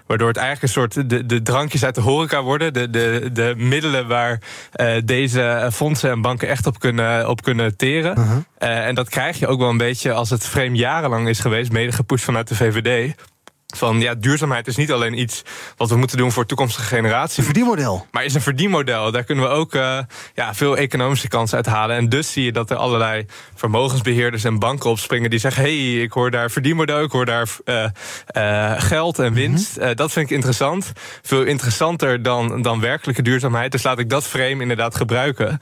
waardoor 0.05 0.27
het 0.27 0.37
eigenlijk 0.37 0.61
een 0.61 0.69
soort 0.69 1.09
de, 1.29 1.41
drankjes 1.41 1.83
uit 1.83 1.95
de 1.95 2.01
horeca 2.01 2.43
worden. 2.43 2.73
De, 2.73 2.89
de, 2.89 3.29
de 3.33 3.53
middelen 3.57 4.07
waar 4.07 4.39
deze 5.05 5.69
fondsen 5.73 6.11
en 6.11 6.21
banken 6.21 6.47
echt 6.47 6.65
op 6.65 6.79
kunnen, 6.79 7.29
op 7.29 7.41
kunnen 7.41 7.77
teren. 7.77 8.15
-huh. 8.15 8.37
Uh, 8.59 8.85
en 8.85 8.95
dat 8.95 9.09
krijg 9.09 9.39
je 9.39 9.47
ook 9.47 9.59
wel 9.59 9.69
een 9.69 9.77
beetje 9.77 10.13
als 10.13 10.29
het 10.29 10.45
frame 10.45 10.75
jarenlang 10.75 11.27
is 11.27 11.39
geweest, 11.39 11.71
mede 11.71 11.91
gepusht 11.91 12.25
vanuit 12.25 12.47
de 12.47 12.55
VVD. 12.55 13.15
Van 13.75 13.99
ja, 13.99 14.15
duurzaamheid 14.15 14.67
is 14.67 14.75
niet 14.75 14.91
alleen 14.91 15.19
iets 15.19 15.43
wat 15.77 15.89
we 15.89 15.95
moeten 15.95 16.17
doen 16.17 16.31
voor 16.31 16.45
toekomstige 16.45 16.87
generaties. 16.87 17.37
Een 17.37 17.43
verdienmodel. 17.43 18.07
Maar 18.11 18.25
is 18.25 18.33
een 18.33 18.41
verdienmodel. 18.41 19.11
Daar 19.11 19.23
kunnen 19.23 19.43
we 19.43 19.49
ook 19.49 19.73
uh, 19.73 19.99
ja, 20.33 20.53
veel 20.53 20.77
economische 20.77 21.27
kansen 21.27 21.55
uithalen. 21.55 21.95
En 21.95 22.09
dus 22.09 22.31
zie 22.31 22.43
je 22.43 22.51
dat 22.51 22.69
er 22.69 22.77
allerlei 22.77 23.25
vermogensbeheerders 23.55 24.43
en 24.43 24.59
banken 24.59 24.89
opspringen 24.89 25.29
die 25.29 25.39
zeggen: 25.39 25.63
hé, 25.63 25.93
hey, 25.93 26.01
ik 26.01 26.11
hoor 26.11 26.31
daar 26.31 26.51
verdienmodel, 26.51 27.03
ik 27.03 27.11
hoor 27.11 27.25
daar 27.25 27.47
uh, 27.65 27.85
uh, 28.37 28.73
geld 28.77 29.19
en 29.19 29.33
winst. 29.33 29.77
Mm 29.77 29.83
-hmm. 29.83 29.95
dat 29.95 30.11
vind 30.11 30.29
ik 30.29 30.35
interessant. 30.35 30.91
Veel 31.21 31.43
interessanter 31.43 32.21
dan, 32.21 32.61
dan 32.61 32.79
werkelijke 32.79 33.21
duurzaamheid. 33.21 33.71
Dus 33.71 33.83
laat 33.83 33.99
ik 33.99 34.09
dat 34.09 34.23
frame 34.23 34.61
inderdaad 34.61 34.95
gebruiken 34.95 35.59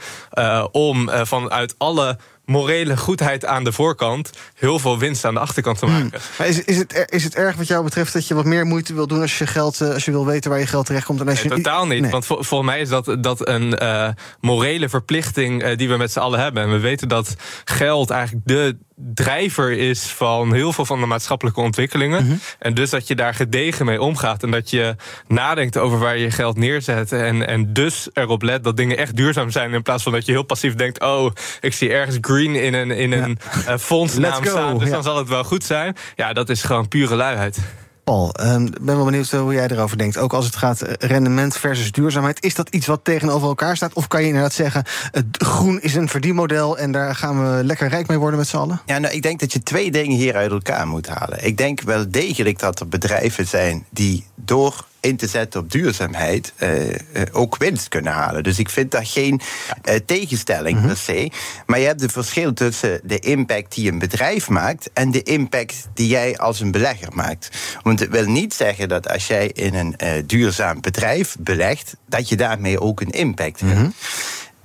om 0.71 1.09
vanuit 1.23 1.75
alle 1.77 2.17
morele 2.45 2.97
goedheid 2.97 3.45
aan 3.45 3.63
de 3.63 3.71
voorkant 3.71 4.29
heel 4.53 4.79
veel 4.79 4.99
winst 4.99 5.25
aan 5.25 5.33
de 5.33 5.39
achterkant 5.39 5.79
te 5.79 5.85
maken. 5.85 6.09
Hmm. 6.09 6.19
Maar 6.37 6.47
is, 6.47 6.63
is, 6.63 6.77
het, 6.77 7.05
is 7.09 7.23
het 7.23 7.35
erg 7.35 7.55
wat 7.55 7.67
jou 7.67 7.83
betreft 7.83 8.13
dat 8.13 8.27
je 8.27 8.33
wat 8.33 8.45
meer 8.45 8.65
moeite 8.65 8.93
wil 8.93 9.07
doen 9.07 9.21
als 9.21 9.37
je 9.37 9.47
geld, 9.47 9.81
als 9.81 10.05
je 10.05 10.11
wil 10.11 10.25
weten 10.25 10.49
waar 10.49 10.59
je 10.59 10.67
geld 10.67 10.85
terechtkomt? 10.85 11.19
En 11.19 11.27
als 11.27 11.43
nee, 11.43 11.57
je... 11.57 11.63
totaal 11.63 11.87
niet. 11.87 12.01
Nee. 12.01 12.11
Want 12.11 12.25
vol, 12.25 12.43
volgens 12.43 12.69
mij 12.69 12.79
is 12.79 12.89
dat, 12.89 13.17
dat 13.19 13.47
een 13.47 13.83
uh, 13.83 14.09
morele 14.39 14.89
verplichting 14.89 15.63
uh, 15.63 15.77
die 15.77 15.89
we 15.89 15.97
met 15.97 16.11
z'n 16.11 16.19
allen 16.19 16.39
hebben. 16.39 16.63
En 16.63 16.71
we 16.71 16.79
weten 16.79 17.07
dat 17.07 17.35
geld 17.65 18.09
eigenlijk 18.09 18.47
de 18.47 18.77
drijver 18.95 19.71
is 19.71 20.03
van 20.03 20.53
heel 20.53 20.73
veel 20.73 20.85
van 20.85 20.99
de 20.99 21.05
maatschappelijke 21.05 21.61
ontwikkelingen. 21.61 22.23
Mm 22.23 22.29
-hmm. 22.29 22.39
En 22.59 22.73
dus 22.73 22.89
dat 22.89 23.07
je 23.07 23.15
daar 23.15 23.33
gedegen 23.33 23.85
mee 23.85 24.01
omgaat. 24.01 24.43
En 24.43 24.51
dat 24.51 24.69
je 24.69 24.95
nadenkt 25.27 25.77
over 25.77 25.99
waar 25.99 26.17
je 26.17 26.23
je 26.23 26.31
geld 26.31 26.57
neerzet. 26.57 27.11
En, 27.11 27.47
en 27.47 27.73
dus 27.73 28.09
erop 28.13 28.41
let 28.41 28.63
dat 28.63 28.77
dingen 28.77 28.97
echt 28.97 29.15
duurzaam 29.15 29.49
zijn. 29.49 29.73
In 29.73 29.81
plaats 29.81 30.03
van 30.03 30.11
dat 30.11 30.25
je 30.25 30.31
heel 30.31 30.43
passief 30.43 30.75
denkt: 30.75 31.01
oh, 31.01 31.31
ik 31.59 31.73
zie 31.73 31.91
ergens 31.91 32.17
green 32.21 32.55
in 32.55 32.73
een, 32.73 32.91
in 32.91 33.11
een 33.11 33.37
ja. 33.65 33.73
uh, 33.73 33.77
fondsnaam 33.77 34.45
staan. 34.45 34.77
Dus 34.77 34.87
ja. 34.87 34.93
dan 34.93 35.03
zal 35.03 35.17
het 35.17 35.27
wel 35.27 35.43
goed 35.43 35.63
zijn. 35.63 35.95
Ja, 36.15 36.33
dat 36.33 36.49
is 36.49 36.63
gewoon 36.63 36.87
pure 36.87 37.15
luiheid. 37.15 37.59
Paul, 38.05 38.29
ik 38.29 38.41
um, 38.41 38.69
ben 38.81 38.95
wel 38.95 39.05
benieuwd 39.05 39.31
hoe 39.31 39.53
jij 39.53 39.67
erover 39.67 39.97
denkt. 39.97 40.17
Ook 40.17 40.33
als 40.33 40.45
het 40.45 40.55
gaat 40.55 40.81
rendement 40.99 41.57
versus 41.57 41.91
duurzaamheid. 41.91 42.43
Is 42.43 42.55
dat 42.55 42.69
iets 42.69 42.87
wat 42.87 42.99
tegenover 43.03 43.47
elkaar 43.47 43.75
staat? 43.75 43.93
Of 43.93 44.07
kan 44.07 44.21
je 44.21 44.27
inderdaad 44.27 44.53
zeggen, 44.53 44.83
het 45.11 45.25
groen 45.31 45.81
is 45.81 45.95
een 45.95 46.09
verdienmodel... 46.09 46.77
en 46.77 46.91
daar 46.91 47.15
gaan 47.15 47.57
we 47.57 47.63
lekker 47.63 47.87
rijk 47.87 48.07
mee 48.07 48.17
worden 48.17 48.39
met 48.39 48.47
z'n 48.47 48.57
allen? 48.57 48.81
Ja, 48.85 48.97
nou, 48.97 49.13
ik 49.13 49.21
denk 49.21 49.39
dat 49.39 49.53
je 49.53 49.63
twee 49.63 49.91
dingen 49.91 50.17
hier 50.17 50.35
uit 50.35 50.51
elkaar 50.51 50.87
moet 50.87 51.07
halen. 51.07 51.45
Ik 51.45 51.57
denk 51.57 51.81
wel 51.81 52.05
degelijk 52.09 52.59
dat 52.59 52.79
er 52.79 52.87
bedrijven 52.87 53.47
zijn 53.47 53.85
die 53.89 54.25
door 54.35 54.85
in 55.05 55.17
te 55.17 55.27
zetten 55.27 55.59
op 55.59 55.71
duurzaamheid 55.71 56.53
uh, 56.59 56.89
uh, 56.89 56.95
ook 57.31 57.57
winst 57.57 57.87
kunnen 57.87 58.13
halen. 58.13 58.43
Dus 58.43 58.59
ik 58.59 58.69
vind 58.69 58.91
dat 58.91 59.07
geen 59.07 59.41
uh, 59.89 59.95
tegenstelling 60.05 60.75
mm-hmm. 60.75 60.87
per 60.87 60.97
se. 60.97 61.31
Maar 61.65 61.79
je 61.79 61.85
hebt 61.85 62.01
het 62.01 62.11
verschil 62.11 62.53
tussen 62.53 63.01
de 63.03 63.19
impact 63.19 63.75
die 63.75 63.91
een 63.91 63.99
bedrijf 63.99 64.49
maakt 64.49 64.89
en 64.93 65.11
de 65.11 65.23
impact 65.23 65.87
die 65.93 66.07
jij 66.07 66.37
als 66.37 66.59
een 66.59 66.71
belegger 66.71 67.13
maakt. 67.13 67.49
Want 67.81 67.99
het 67.99 68.09
wil 68.09 68.25
niet 68.25 68.53
zeggen 68.53 68.89
dat 68.89 69.09
als 69.09 69.27
jij 69.27 69.47
in 69.47 69.73
een 69.73 70.23
duurzaam 70.25 70.81
bedrijf 70.81 71.35
belegt, 71.39 71.95
dat 72.07 72.29
je 72.29 72.35
daarmee 72.35 72.81
ook 72.81 73.01
een 73.01 73.11
impact 73.11 73.59
hebt. 73.59 73.73
Mm-hmm. 73.73 73.93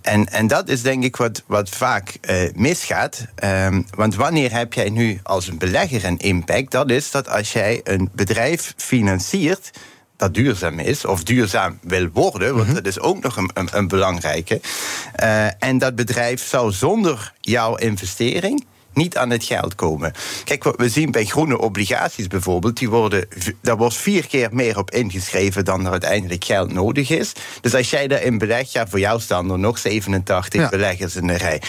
En, 0.00 0.26
en 0.26 0.47
dat 0.47 0.68
is 0.68 0.82
denk 0.82 1.04
ik 1.04 1.16
wat, 1.16 1.42
wat 1.47 1.68
vaak 1.68 2.18
uh, 2.30 2.37
misgaat. 2.54 3.26
Um, 3.44 3.87
want 3.90 4.14
wanneer 4.14 4.52
heb 4.52 4.73
jij 4.73 4.90
nu 4.90 5.20
als 5.23 5.49
een 5.49 5.59
belegger 5.59 6.04
een 6.04 6.18
impact? 6.18 6.70
Dat 6.70 6.90
is 6.90 7.11
dat 7.11 7.28
als 7.28 7.52
jij 7.52 7.80
een 7.85 8.11
bedrijf 8.12 8.75
financiert 8.76 9.70
dat 10.20 10.34
duurzaam 10.34 10.78
is, 10.78 11.04
of 11.04 11.24
duurzaam 11.24 11.78
wil 11.82 12.08
worden, 12.12 12.48
want 12.48 12.58
mm-hmm. 12.58 12.74
dat 12.74 12.86
is 12.86 13.00
ook 13.00 13.22
nog 13.22 13.36
een, 13.36 13.50
een, 13.54 13.68
een 13.72 13.88
belangrijke. 13.88 14.60
Uh, 15.22 15.62
en 15.62 15.78
dat 15.78 15.94
bedrijf 15.94 16.46
zou 16.46 16.72
zonder 16.72 17.32
jouw 17.40 17.76
investering 17.76 18.64
niet 18.92 19.16
aan 19.16 19.30
het 19.30 19.44
geld 19.44 19.74
komen. 19.74 20.12
Kijk, 20.44 20.64
wat 20.64 20.76
we 20.76 20.88
zien 20.88 21.10
bij 21.10 21.24
groene 21.24 21.58
obligaties 21.58 22.26
bijvoorbeeld, 22.26 22.76
die 22.76 22.90
worden, 22.90 23.28
daar 23.62 23.76
wordt 23.76 23.96
vier 23.96 24.26
keer 24.26 24.48
meer 24.52 24.78
op 24.78 24.90
ingeschreven 24.90 25.64
dan 25.64 25.84
er 25.84 25.90
uiteindelijk 25.90 26.44
geld 26.44 26.72
nodig 26.72 27.10
is. 27.10 27.32
Dus 27.60 27.74
als 27.74 27.90
jij 27.90 28.08
daarin 28.08 28.38
belegt, 28.38 28.72
ja, 28.72 28.88
voor 28.88 28.98
jou 28.98 29.20
staan 29.20 29.50
er 29.50 29.58
nog 29.58 29.78
87 29.78 30.60
ja. 30.60 30.68
beleggers 30.68 31.16
in 31.16 31.26
de 31.26 31.36
rij. 31.36 31.62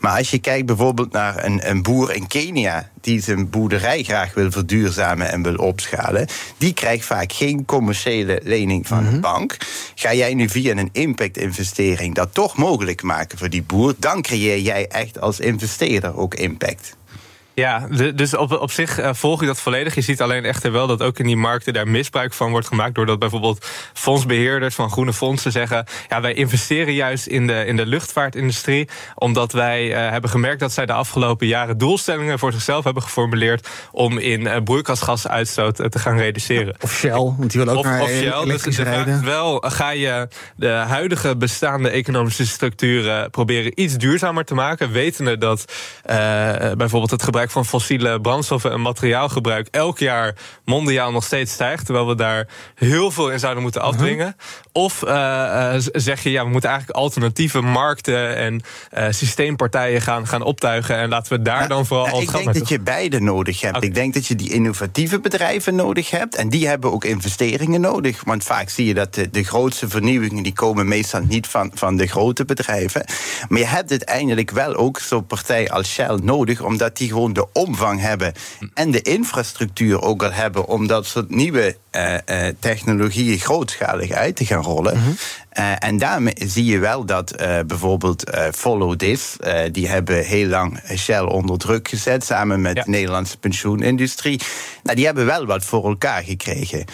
Maar 0.00 0.18
als 0.18 0.30
je 0.30 0.38
kijkt 0.38 0.66
bijvoorbeeld 0.66 1.12
naar 1.12 1.44
een, 1.44 1.68
een 1.68 1.82
boer 1.82 2.14
in 2.14 2.26
Kenia 2.26 2.90
die 3.02 3.22
zijn 3.22 3.50
boerderij 3.50 4.02
graag 4.02 4.34
wil 4.34 4.50
verduurzamen 4.50 5.30
en 5.30 5.42
wil 5.42 5.56
opschalen, 5.56 6.26
die 6.56 6.74
krijgt 6.74 7.04
vaak 7.04 7.32
geen 7.32 7.64
commerciële 7.64 8.40
lening 8.42 8.86
van 8.86 8.98
mm-hmm. 8.98 9.14
een 9.14 9.20
bank. 9.20 9.56
Ga 9.94 10.14
jij 10.14 10.34
nu 10.34 10.48
via 10.48 10.76
een 10.76 10.88
impact-investering 10.92 12.14
dat 12.14 12.34
toch 12.34 12.56
mogelijk 12.56 13.02
maken 13.02 13.38
voor 13.38 13.50
die 13.50 13.62
boer, 13.62 13.94
dan 13.98 14.22
creëer 14.22 14.58
jij 14.58 14.88
echt 14.88 15.20
als 15.20 15.40
investeerder 15.40 16.16
ook 16.16 16.34
impact. 16.34 16.96
Ja, 17.54 17.86
dus 18.14 18.36
op, 18.36 18.52
op 18.52 18.70
zich 18.70 19.00
uh, 19.00 19.10
volg 19.12 19.40
ik 19.40 19.46
dat 19.46 19.60
volledig. 19.60 19.94
Je 19.94 20.00
ziet 20.00 20.20
alleen 20.20 20.44
echter 20.44 20.72
wel 20.72 20.86
dat 20.86 21.02
ook 21.02 21.18
in 21.18 21.26
die 21.26 21.36
markten 21.36 21.72
daar 21.72 21.88
misbruik 21.88 22.32
van 22.32 22.50
wordt 22.50 22.66
gemaakt. 22.66 22.94
Doordat 22.94 23.18
bijvoorbeeld 23.18 23.66
fondsbeheerders 23.92 24.74
van 24.74 24.90
groene 24.90 25.12
fondsen 25.12 25.52
zeggen: 25.52 25.86
ja, 26.08 26.20
wij 26.20 26.34
investeren 26.34 26.94
juist 26.94 27.26
in 27.26 27.46
de, 27.46 27.66
in 27.66 27.76
de 27.76 27.86
luchtvaartindustrie. 27.86 28.88
Omdat 29.14 29.52
wij 29.52 29.88
uh, 29.88 30.10
hebben 30.10 30.30
gemerkt 30.30 30.60
dat 30.60 30.72
zij 30.72 30.86
de 30.86 30.92
afgelopen 30.92 31.46
jaren 31.46 31.78
doelstellingen 31.78 32.38
voor 32.38 32.52
zichzelf 32.52 32.84
hebben 32.84 33.02
geformuleerd. 33.02 33.68
om 33.90 34.18
in 34.18 34.40
uh, 34.40 34.56
broeikasgasuitstoot 34.64 35.76
te 35.76 35.98
gaan 35.98 36.16
reduceren. 36.16 36.74
Of 36.80 36.92
Shell, 36.92 37.12
want 37.12 37.50
die 37.50 37.64
wil 37.64 37.72
ook 37.72 37.78
of, 37.78 37.84
naar 37.84 38.02
of 38.02 38.10
Shell, 38.10 38.44
dus 38.44 38.78
rijden. 38.78 39.24
Wel 39.24 39.64
ga 39.66 39.90
je 39.90 40.28
de 40.56 40.68
huidige 40.68 41.36
bestaande 41.36 41.90
economische 41.90 42.46
structuren 42.46 43.30
proberen 43.30 43.80
iets 43.80 43.94
duurzamer 43.94 44.44
te 44.44 44.54
maken. 44.54 44.92
Wetende 44.92 45.38
dat 45.38 45.72
bijvoorbeeld 46.76 47.10
het 47.10 47.22
gebruik 47.22 47.41
van 47.50 47.66
fossiele 47.66 48.20
brandstoffen 48.20 48.72
en 48.72 48.80
materiaalgebruik 48.80 49.68
elk 49.70 49.98
jaar 49.98 50.34
mondiaal 50.64 51.12
nog 51.12 51.24
steeds 51.24 51.52
stijgt, 51.52 51.84
terwijl 51.84 52.06
we 52.06 52.14
daar 52.14 52.48
heel 52.74 53.10
veel 53.10 53.30
in 53.30 53.38
zouden 53.38 53.62
moeten 53.62 53.82
afdwingen. 53.82 54.36
Of 54.72 55.02
eh, 55.02 55.74
eh, 55.74 55.82
zeg 55.92 56.22
je, 56.22 56.30
ja, 56.30 56.44
we 56.44 56.50
moeten 56.50 56.70
eigenlijk 56.70 56.98
alternatieve 56.98 57.60
markten 57.60 58.36
en 58.36 58.62
eh, 58.90 59.06
systeempartijen 59.10 60.00
gaan, 60.00 60.26
gaan 60.26 60.42
optuigen 60.42 60.96
en 60.96 61.08
laten 61.08 61.32
we 61.32 61.42
daar 61.42 61.68
dan 61.68 61.86
vooral 61.86 62.06
Nou, 62.06 62.16
al 62.16 62.22
ik 62.22 62.26
het 62.26 62.36
denk 62.36 62.48
gat 62.48 62.58
dat 62.58 62.68
je 62.68 62.80
beide 62.80 63.20
nodig 63.20 63.60
hebt. 63.60 63.82
Ik 63.82 63.94
denk 63.94 64.14
dat 64.14 64.26
je 64.26 64.36
die 64.36 64.52
innovatieve 64.52 65.20
bedrijven 65.20 65.74
nodig 65.74 66.10
hebt. 66.10 66.36
En 66.36 66.48
die 66.48 66.68
hebben 66.68 66.92
ook 66.92 67.04
investeringen 67.04 67.80
nodig. 67.80 68.22
Want 68.24 68.44
vaak 68.44 68.68
zie 68.68 68.86
je 68.86 68.94
dat 68.94 69.14
de, 69.14 69.30
de 69.30 69.44
grootste 69.44 69.88
vernieuwingen... 69.88 70.42
die 70.42 70.52
komen 70.52 70.88
meestal 70.88 71.20
niet 71.28 71.46
van, 71.46 71.70
van 71.74 71.96
de 71.96 72.06
grote 72.06 72.44
bedrijven. 72.44 73.04
Maar 73.48 73.58
je 73.58 73.66
hebt 73.66 73.90
uiteindelijk 73.90 74.50
wel 74.50 74.74
ook 74.74 74.98
zo'n 74.98 75.26
partij 75.26 75.70
als 75.70 75.92
Shell 75.92 76.18
nodig... 76.22 76.60
omdat 76.60 76.96
die 76.96 77.08
gewoon 77.08 77.31
de 77.32 77.46
omvang 77.52 78.00
hebben... 78.00 78.32
en 78.74 78.90
de 78.90 79.02
infrastructuur 79.02 80.02
ook 80.02 80.22
al 80.22 80.32
hebben... 80.32 80.66
om 80.66 80.86
dat 80.86 81.06
soort 81.06 81.30
nieuwe 81.30 81.76
eh, 81.90 82.46
technologieën 82.58 83.38
grootschalig 83.38 84.10
uit 84.10 84.36
te 84.36 84.44
gaan 84.44 84.62
rollen. 84.62 85.16
Eh, 85.48 85.72
en 85.78 85.98
daarmee 85.98 86.34
zie 86.36 86.64
je 86.64 86.78
wel 86.78 87.04
dat 87.04 87.36
bijvoorbeeld 87.66 88.30
Follow 88.54 88.96
This... 88.96 89.36
die 89.72 89.88
hebben 89.88 90.24
heel 90.24 90.46
lang 90.46 90.80
Shell 90.96 91.20
onder 91.24 91.58
druk 91.58 91.88
gezet... 91.88 92.24
samen 92.24 92.60
met 92.60 92.76
Ja. 92.76 92.82
de 92.82 92.90
Nederlandse 92.90 93.38
pensioenindustrie. 93.38 94.40
Nou, 94.82 94.96
die 94.96 95.04
hebben 95.04 95.26
wel 95.26 95.46
wat 95.46 95.64
voor 95.64 95.84
elkaar 95.88 96.22
gekregen. 96.22 96.84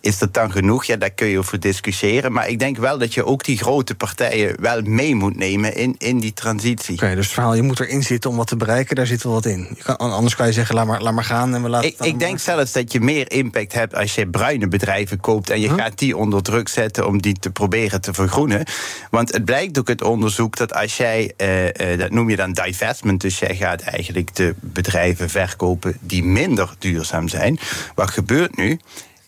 Is 0.00 0.18
dat 0.18 0.34
dan 0.34 0.50
genoeg? 0.52 0.84
Ja, 0.84 0.96
daar 0.96 1.10
kun 1.10 1.26
je 1.26 1.38
over 1.38 1.60
discussiëren. 1.60 2.32
Maar 2.32 2.48
ik 2.48 2.58
denk 2.58 2.76
wel 2.76 2.98
dat 2.98 3.14
je 3.14 3.24
ook 3.24 3.44
die 3.44 3.58
grote 3.58 3.94
partijen 3.94 4.60
wel 4.60 4.82
mee 4.82 5.14
moet 5.14 5.36
nemen 5.36 5.74
in, 5.74 5.94
in 5.98 6.20
die 6.20 6.32
transitie. 6.32 6.94
Oké, 6.94 7.14
dus 7.14 7.24
het 7.24 7.34
verhaal, 7.34 7.54
je 7.54 7.62
moet 7.62 7.80
erin 7.80 8.02
zitten 8.02 8.30
om 8.30 8.36
wat 8.36 8.46
te 8.46 8.56
bereiken. 8.56 8.96
Daar 8.96 9.06
zit 9.06 9.22
wel 9.22 9.32
wat 9.32 9.46
in. 9.46 9.68
Je 9.76 9.82
kan, 9.82 9.96
anders 9.96 10.36
kan 10.36 10.46
je 10.46 10.52
zeggen, 10.52 10.74
laat 10.74 10.86
maar, 10.86 11.02
laat 11.02 11.14
maar 11.14 11.24
gaan 11.24 11.54
en 11.54 11.62
we 11.62 11.68
laten 11.68 11.88
Ik, 11.88 11.96
het 11.98 12.06
ik 12.06 12.12
de 12.12 12.18
denk 12.18 12.38
zelfs 12.38 12.72
dat 12.72 12.92
je 12.92 13.00
meer 13.00 13.30
impact 13.30 13.72
hebt 13.72 13.94
als 13.94 14.14
je 14.14 14.28
bruine 14.28 14.68
bedrijven 14.68 15.20
koopt 15.20 15.50
en 15.50 15.60
je 15.60 15.68
gaat 15.68 15.98
die 15.98 16.16
onder 16.16 16.42
druk 16.42 16.68
zetten 16.68 17.06
om 17.06 17.22
die 17.22 17.38
te 17.38 17.50
proberen 17.50 18.00
te 18.00 18.12
vergroenen. 18.12 18.64
Want 19.10 19.32
het 19.32 19.44
blijkt 19.44 19.78
ook 19.78 19.88
uit 19.88 20.02
onderzoek 20.02 20.56
dat 20.56 20.74
als 20.74 20.96
jij, 20.96 21.32
eh, 21.36 21.92
eh, 21.92 21.98
dat 21.98 22.10
noem 22.10 22.30
je 22.30 22.36
dan 22.36 22.52
divestment, 22.52 23.20
dus 23.20 23.38
jij 23.38 23.56
gaat 23.56 23.80
eigenlijk 23.80 24.34
de 24.34 24.54
bedrijven 24.60 25.30
verkopen 25.30 25.96
die 26.00 26.24
minder 26.24 26.74
duurzaam 26.78 27.28
zijn. 27.28 27.58
Wat 27.94 28.10
gebeurt 28.10 28.56
nu? 28.56 28.78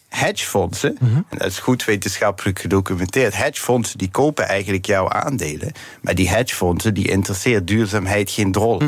Hedgefondsen, 0.09 0.97
en 1.01 1.39
dat 1.39 1.47
is 1.47 1.59
goed 1.59 1.85
wetenschappelijk 1.85 2.59
gedocumenteerd, 2.59 3.37
hedgefondsen 3.37 3.99
die 3.99 4.11
kopen 4.11 4.49
eigenlijk 4.49 4.87
jouw 4.87 5.09
aandelen, 5.09 5.73
maar 6.01 6.15
die 6.15 6.29
hedgefondsen 6.29 6.95
die 6.95 7.09
interesseert 7.09 7.67
duurzaamheid 7.67 8.31
geen 8.31 8.53
drol. 8.53 8.83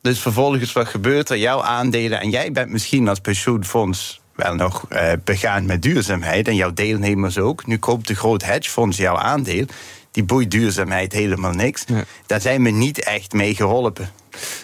Dus 0.00 0.18
vervolgens, 0.20 0.72
wat 0.72 0.88
gebeurt 0.88 1.30
er? 1.30 1.36
Jouw 1.36 1.62
aandelen, 1.62 2.20
en 2.20 2.30
jij 2.30 2.52
bent 2.52 2.70
misschien 2.70 3.08
als 3.08 3.20
pensioenfonds 3.20 4.20
wel 4.34 4.54
nog 4.54 4.86
eh, 4.88 5.12
begaan 5.24 5.66
met 5.66 5.82
duurzaamheid, 5.82 6.48
en 6.48 6.56
jouw 6.56 6.72
deelnemers 6.72 7.38
ook. 7.38 7.66
Nu 7.66 7.78
koopt 7.78 8.06
de 8.06 8.14
groot 8.14 8.44
hedgefonds 8.44 8.96
jouw 8.96 9.16
aandeel. 9.16 9.66
Die 10.10 10.24
boeit 10.24 10.50
duurzaamheid 10.50 11.12
helemaal 11.12 11.52
niks. 11.52 11.84
Daar 12.26 12.40
zijn 12.40 12.62
we 12.62 12.70
niet 12.70 13.02
echt 13.02 13.32
mee 13.32 13.54
geholpen. 13.54 14.10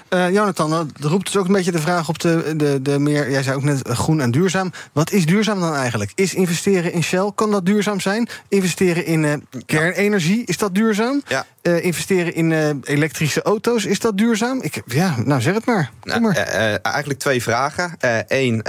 Eh, 0.09 0.31
Jonathan, 0.31 0.73
er 0.73 1.09
roept 1.09 1.27
dus 1.27 1.37
ook 1.37 1.47
een 1.47 1.53
beetje 1.53 1.73
de 1.73 1.81
vraag 1.81 2.09
op 2.09 2.19
de, 2.19 2.53
de, 2.57 2.83
de 2.83 2.99
meer... 2.99 3.31
Jij 3.31 3.43
zei 3.43 3.57
ook 3.57 3.63
net 3.63 3.83
eh, 3.83 3.95
groen 3.95 4.21
en 4.21 4.31
duurzaam. 4.31 4.73
Wat 4.93 5.13
is 5.13 5.27
duurzaam 5.27 5.61
dan 5.61 5.75
eigenlijk? 5.75 6.13
Is 6.15 6.35
investeren 6.35 6.93
in 6.93 7.03
Shell, 7.03 7.31
kan 7.35 7.51
dat 7.51 7.67
duurzaam 7.67 8.01
zijn? 8.01 8.29
Investeren 8.49 9.05
in 9.05 9.25
eh, 9.25 9.33
kernenergie, 9.67 10.45
is 10.45 10.59
dat 10.59 10.75
duurzaam? 10.75 11.23
Ja. 11.27 11.47
Investeren 11.63 12.35
in 12.35 12.83
elektrische 12.85 13.43
auto's, 13.43 13.85
is 13.85 14.01
dat 14.01 14.19
duurzaam? 14.19 14.63
Ik, 14.63 14.83
ja, 14.87 15.15
nou 15.25 15.41
zeg 15.41 15.55
het 15.55 15.65
maar. 15.65 15.91
Kom 16.01 16.11
Nou, 16.11 16.21
maar. 16.21 16.37
eigenlijk 16.83 17.19
twee 17.19 17.43
vragen. 17.43 17.97
Eén, 18.29 18.63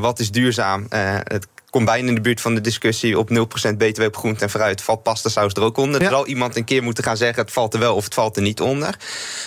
wat 0.00 0.18
is 0.18 0.30
duurzaam? 0.30 0.86
Het 0.88 1.46
komt 1.70 1.84
bijna 1.84 2.08
in 2.08 2.14
de 2.14 2.20
buurt 2.20 2.40
van 2.40 2.54
de 2.54 2.60
discussie 2.60 3.18
op 3.18 3.30
0% 3.30 3.76
btw 3.76 4.02
op 4.02 4.16
groente 4.16 4.44
en 4.44 4.50
fruit. 4.50 4.82
Valt 4.82 5.02
pasta 5.02 5.28
saus 5.28 5.52
er 5.52 5.62
ook 5.62 5.76
onder? 5.76 6.00
Ja. 6.00 6.06
Er 6.06 6.12
zal 6.12 6.26
iemand 6.26 6.56
een 6.56 6.64
keer 6.64 6.82
moeten 6.82 7.04
gaan 7.04 7.16
zeggen... 7.16 7.42
het 7.42 7.52
valt 7.52 7.74
er 7.74 7.80
wel 7.80 7.94
of 7.94 8.04
het 8.04 8.14
valt 8.14 8.36
er 8.36 8.42
niet 8.42 8.60
onder. 8.60 8.96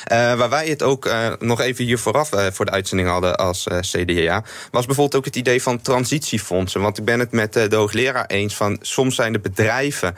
Waar 0.08 0.50
wij 0.50 0.68
het 0.68 0.84
ook 0.84 1.05
eh, 1.06 1.32
nog 1.40 1.62
even 1.62 1.86
hier 1.86 2.00
vooraf 2.00 2.34
eh, 2.34 2.46
voor 2.52 2.66
de 2.66 2.72
uitzending 2.72 3.10
hadden 3.10 3.38
als 3.38 3.68
eh, 3.68 3.80
CDA... 3.80 4.44
was 4.72 4.86
bijvoorbeeld 4.86 5.16
ook 5.16 5.26
het 5.26 5.36
idee 5.36 5.62
van 5.62 5.82
transitiefondsen. 5.82 6.82
Want 6.82 6.98
ik 6.98 7.06
ben 7.06 7.20
het 7.20 7.32
met 7.32 7.54
de 7.54 7.76
hoogleraar 7.76 8.26
eens 8.26 8.56
van... 8.56 8.78
soms 8.82 9.16
zijn 9.16 9.34
de 9.34 9.40
bedrijven... 9.40 10.16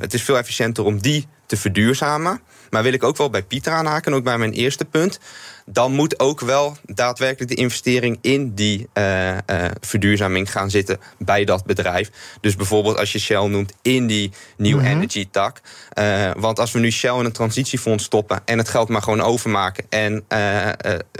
het 0.00 0.14
is 0.14 0.22
veel 0.22 0.38
efficiënter 0.38 0.84
om 0.84 1.00
die 1.00 1.26
te 1.46 1.56
verduurzamen... 1.56 2.40
Maar 2.72 2.82
wil 2.82 2.92
ik 2.92 3.02
ook 3.02 3.16
wel 3.16 3.30
bij 3.30 3.42
Pieter 3.42 3.72
aanhaken, 3.72 4.14
ook 4.14 4.24
bij 4.24 4.38
mijn 4.38 4.52
eerste 4.52 4.84
punt. 4.84 5.18
Dan 5.66 5.92
moet 5.92 6.20
ook 6.20 6.40
wel 6.40 6.76
daadwerkelijk 6.84 7.50
de 7.50 7.56
investering 7.56 8.18
in 8.20 8.54
die 8.54 8.88
eh, 8.92 9.30
eh, 9.30 9.70
verduurzaming 9.80 10.52
gaan 10.52 10.70
zitten 10.70 11.00
bij 11.18 11.44
dat 11.44 11.64
bedrijf. 11.64 12.10
Dus 12.40 12.56
bijvoorbeeld 12.56 12.98
als 12.98 13.12
je 13.12 13.18
Shell 13.18 13.46
noemt 13.46 13.72
in 13.82 14.06
die 14.06 14.32
New 14.56 14.84
Energy 14.84 15.28
tak. 15.30 15.60
Eh, 15.90 16.30
want 16.36 16.58
als 16.58 16.72
we 16.72 16.78
nu 16.78 16.90
Shell 16.90 17.18
in 17.18 17.24
een 17.24 17.32
transitiefonds 17.32 18.04
stoppen 18.04 18.40
en 18.44 18.58
het 18.58 18.68
geld 18.68 18.88
maar 18.88 19.02
gewoon 19.02 19.20
overmaken. 19.20 19.84
En 19.88 20.24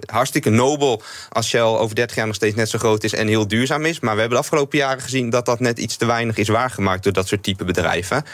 hartstikke 0.06 0.50
nobel 0.50 1.02
als 1.28 1.49
Shell 1.49 1.61
over 1.61 1.94
30 1.94 2.16
jaar 2.16 2.26
nog 2.26 2.34
steeds 2.34 2.56
net 2.56 2.68
zo 2.68 2.78
groot 2.78 3.04
is 3.04 3.14
en 3.14 3.28
heel 3.28 3.49
duurzaam 3.49 3.84
is. 3.84 4.00
Maar 4.00 4.14
we 4.14 4.20
hebben 4.20 4.38
de 4.38 4.44
afgelopen 4.44 4.78
jaren 4.78 5.02
gezien 5.02 5.30
dat 5.30 5.46
dat 5.46 5.61
net 5.61 5.78
iets 5.78 5.96
te 5.96 6.06
weinig 6.06 6.37
is 6.37 6.49
waargemaakt 6.49 7.02
door 7.02 7.12
dat 7.12 7.28
soort 7.28 7.42
type 7.42 7.64
bedrijven. 7.64 8.25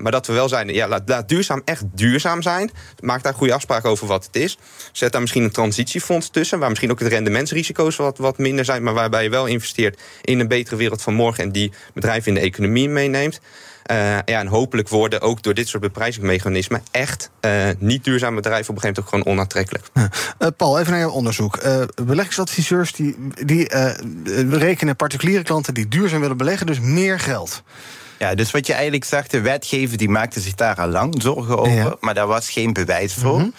Maar 0.00 0.10
dat 0.10 0.26
we 0.26 0.32
wel 0.32 0.48
zijn, 0.48 0.68
ja, 0.68 0.88
laat, 0.88 1.02
laat 1.06 1.28
duurzaam 1.28 1.62
echt 1.64 1.82
duurzaam 1.94 2.42
zijn. 2.42 2.70
Maak 3.00 3.22
daar 3.22 3.34
goede 3.34 3.54
afspraken 3.54 3.90
over 3.90 4.06
wat 4.06 4.26
het 4.26 4.36
is. 4.36 4.58
Zet 5.02 5.12
daar 5.12 5.20
misschien 5.20 5.42
een 5.42 5.50
transitiefonds 5.50 6.28
tussen, 6.30 6.58
waar 6.58 6.68
misschien 6.68 6.90
ook 6.90 6.98
de 6.98 7.08
rendementsrisico's 7.08 7.96
wat, 7.96 8.18
wat 8.18 8.38
minder 8.38 8.64
zijn, 8.64 8.82
maar 8.82 8.94
waarbij 8.94 9.22
je 9.22 9.30
wel 9.30 9.46
investeert 9.46 10.00
in 10.22 10.40
een 10.40 10.48
betere 10.48 10.76
wereld 10.76 11.02
van 11.02 11.14
morgen 11.14 11.44
en 11.44 11.52
die 11.52 11.72
bedrijven 11.94 12.28
in 12.28 12.34
de 12.34 12.40
economie 12.40 12.88
meeneemt. 12.88 13.40
Eh, 13.82 13.96
ja, 14.06 14.24
en 14.24 14.46
hopelijk 14.46 14.88
worden 14.88 15.20
ook 15.20 15.42
door 15.42 15.54
dit 15.54 15.68
soort 15.68 15.82
beprijzingsmechanismen 15.82 16.82
echt 16.90 17.30
eh, 17.40 17.52
niet 17.78 18.04
duurzame 18.04 18.36
bedrijven 18.36 18.68
op 18.70 18.74
een 18.76 18.80
gegeven 18.82 19.02
moment 19.04 19.24
ook 19.24 19.24
gewoon 19.24 19.26
onaantrekkelijk. 19.26 19.84
Eh, 20.38 20.48
Paul, 20.56 20.78
even 20.78 20.90
naar 20.90 21.00
jouw 21.00 21.10
onderzoek. 21.10 21.56
Eh, 21.56 21.82
beleggingsadviseurs 22.04 22.92
die, 22.92 23.16
die 23.44 23.68
eh, 23.68 24.44
berekenen 24.46 24.96
particuliere 24.96 25.42
klanten 25.42 25.74
die 25.74 25.88
duurzaam 25.88 26.20
willen 26.20 26.36
beleggen, 26.36 26.66
dus 26.66 26.80
meer 26.80 27.20
geld. 27.20 27.62
Ja, 28.18 28.34
dus 28.34 28.50
wat 28.50 28.66
je 28.66 28.72
eigenlijk 28.72 29.04
zag, 29.04 29.26
de 29.26 29.40
wetgever 29.40 29.96
die 29.96 30.08
maakte 30.08 30.40
zich 30.40 30.54
daar 30.54 30.76
al 30.76 30.88
lang 30.88 31.14
zorgen 31.22 31.58
over, 31.58 31.72
Ja. 31.72 31.96
maar 32.00 32.14
daar 32.14 32.26
was 32.26 32.50
geen 32.50 32.72
bewijs 32.72 33.14
voor. 33.14 33.50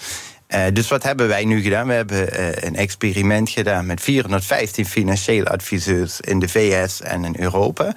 Eh, 0.53 0.61
dus 0.73 0.87
wat 0.87 1.03
hebben 1.03 1.27
wij 1.27 1.45
nu 1.45 1.61
gedaan? 1.61 1.87
We 1.87 1.93
hebben 1.93 2.33
eh, 2.33 2.67
een 2.67 2.75
experiment 2.75 3.49
gedaan 3.49 3.85
met 3.85 4.01
415 4.01 4.85
financiële 4.85 5.49
adviseurs 5.49 6.21
in 6.21 6.39
de 6.39 6.47
VS 6.47 7.01
en 7.01 7.25
in 7.25 7.35
Europa. 7.37 7.95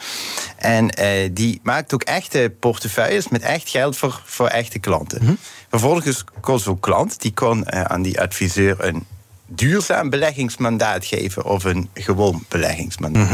En 0.56 0.90
eh, 0.90 1.28
die 1.32 1.60
maakt 1.62 1.94
ook 1.94 2.02
echte 2.02 2.52
portefeuilles 2.60 3.28
met 3.28 3.42
echt 3.42 3.68
geld 3.68 3.96
voor, 3.96 4.22
voor 4.24 4.46
echte 4.46 4.78
klanten. 4.78 5.38
Vervolgens 5.70 6.24
kon 6.40 6.58
zo'n 6.58 6.80
klant, 6.80 7.20
die 7.20 7.32
kon 7.34 7.72
aan 7.72 8.02
die 8.02 8.20
adviseur 8.20 8.84
een 8.84 9.06
duurzaam 9.46 10.10
beleggingsmandaat 10.10 11.04
geven 11.04 11.44
of 11.44 11.64
een 11.64 11.90
gewoon 11.94 12.44
beleggingsmandaat. 12.48 13.30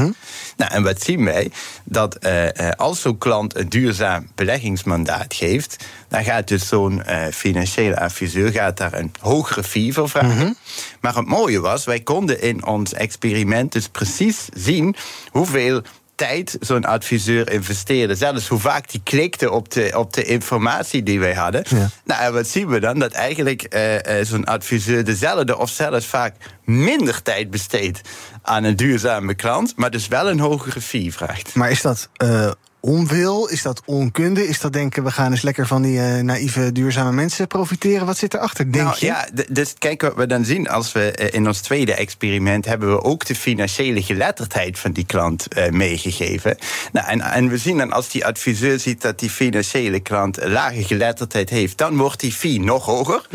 Nou, 0.56 0.72
en 0.72 0.82
wat 0.82 1.02
zien 1.02 1.24
wij? 1.24 1.50
Dat 1.84 2.14
eh, 2.14 2.68
eh, 2.68 2.70
als 2.76 3.00
zo'n 3.00 3.18
klant 3.18 3.56
een 3.56 3.68
duurzaam 3.68 4.28
beleggingsmandaat 4.34 5.34
geeft, 5.34 5.84
dan 6.08 6.24
gaat 6.24 6.48
dus 6.48 6.68
zo'n 6.68 7.02
eh, 7.02 7.26
financiële 7.32 8.00
adviseur 8.00 8.50
gaat 8.50 8.76
daar 8.76 8.92
een 8.92 9.12
hogere 9.20 9.62
fee 9.64 9.92
voor 9.92 10.08
vragen. 10.08 10.56
Maar 11.00 11.16
het 11.16 11.26
mooie 11.26 11.60
was, 11.60 11.84
wij 11.84 12.00
konden 12.00 12.42
in 12.42 12.66
ons 12.66 12.92
experiment 12.92 13.72
dus 13.72 13.88
precies 13.88 14.48
zien 14.54 14.96
hoeveel 15.30 15.82
tijd 16.22 16.56
zo'n 16.60 16.84
adviseur 16.84 17.50
investeerde. 17.50 18.14
Zelfs 18.14 18.48
hoe 18.48 18.58
vaak 18.58 18.90
die 18.90 19.00
klikte 19.04 19.50
op 19.50 19.70
de, 19.70 19.92
op 19.96 20.12
de 20.12 20.24
informatie 20.24 21.02
die 21.02 21.20
wij 21.20 21.34
hadden. 21.34 21.64
Ja. 21.68 21.88
Nou, 22.04 22.22
en 22.22 22.32
wat 22.32 22.48
zien 22.48 22.68
we 22.68 22.80
dan? 22.80 22.98
Dat 22.98 23.12
eigenlijk 23.12 23.62
eh, 23.62 24.20
eh, 24.20 24.26
zo'n 24.26 24.44
adviseur 24.44 25.04
dezelfde 25.04 25.58
of 25.58 25.70
zelfs 25.70 26.06
vaak 26.06 26.34
minder 26.64 27.22
tijd 27.22 27.50
besteedt 27.50 28.00
aan 28.42 28.64
een 28.64 28.76
duurzame 28.76 29.34
klant, 29.34 29.72
maar 29.76 29.90
dus 29.90 30.08
wel 30.08 30.30
een 30.30 30.40
hogere 30.40 30.80
fee 30.80 31.12
vraagt. 31.12 31.54
Maar 31.54 31.70
is 31.70 31.82
dat 31.82 32.08
eh, 32.16 32.50
onwil? 32.82 33.48
Is 33.48 33.62
dat 33.62 33.82
onkunde? 33.84 34.48
Is 34.48 34.60
dat 34.60 34.72
denken, 34.72 35.04
we 35.04 35.10
gaan 35.10 35.30
eens 35.30 35.42
lekker 35.42 35.66
van 35.66 35.82
die 35.82 36.00
eh, 36.00 36.22
naïeve 36.22 36.72
duurzame 36.72 37.12
mensen 37.12 37.46
profiteren? 37.46 38.06
Wat 38.06 38.18
zit 38.18 38.34
erachter, 38.34 38.72
denk 38.72 38.84
nou, 38.84 38.96
je? 38.98 39.06
Ja, 39.06 39.26
dus 39.48 39.74
kijk 39.78 40.02
wat 40.02 40.14
we 40.14 40.26
dan 40.26 40.44
zien 40.44 40.68
als 40.68 40.92
we 40.92 41.12
eh, 41.12 41.34
in 41.34 41.46
ons 41.46 41.60
tweede 41.60 41.94
experiment 41.94 42.64
hebben 42.64 42.90
we 42.90 43.02
ook 43.02 43.26
de 43.26 43.34
financiële 43.34 44.02
geletterdheid 44.02 44.78
van 44.78 44.92
die 44.92 45.06
klant 45.06 45.48
eh, 45.48 45.70
meegegeven. 45.70 46.56
Nou, 46.92 47.06
en, 47.06 47.20
en 47.20 47.48
we 47.48 47.58
zien 47.58 47.78
dan 47.78 47.92
als 47.92 48.08
die 48.08 48.26
adviseur 48.26 48.78
ziet 48.78 49.02
dat 49.02 49.18
die 49.18 49.30
financiële 49.30 50.00
klant 50.00 50.44
lage 50.44 50.84
geletterdheid 50.84 51.50
heeft, 51.50 51.78
dan 51.78 51.96
wordt 51.96 52.20
die 52.20 52.32
fee 52.32 52.60
nog 52.60 52.84
hoger. 52.84 53.26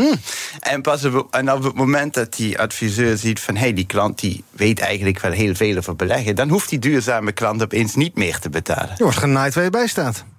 En, 0.60 0.82
pas 0.82 1.06
op, 1.06 1.28
en 1.34 1.52
op 1.52 1.64
het 1.64 1.76
moment 1.76 2.14
dat 2.14 2.36
die 2.36 2.60
adviseur 2.60 3.18
ziet 3.18 3.40
van 3.40 3.56
hé, 3.56 3.62
hey, 3.62 3.74
die 3.74 3.86
klant 3.86 4.20
die 4.20 4.44
weet 4.52 4.80
eigenlijk 4.80 5.20
wel 5.20 5.32
heel 5.32 5.56
veel 5.56 5.78
over 5.78 5.96
beleggen, 5.96 6.36
dan 6.36 6.50
hoeft 6.50 6.70
die 6.70 6.80
duurzame 6.80 7.32
klant 7.32 7.64
opeens 7.64 7.96
niet 7.96 8.16
meer 8.16 8.40
te 8.40 8.50
betalen. 8.50 8.94
Je 8.98 9.04
wordt 9.04 9.18
genaaid 9.38 9.54
waar 9.54 9.64
je 9.64 9.70
bij 9.70 9.88
staat. 9.88 10.37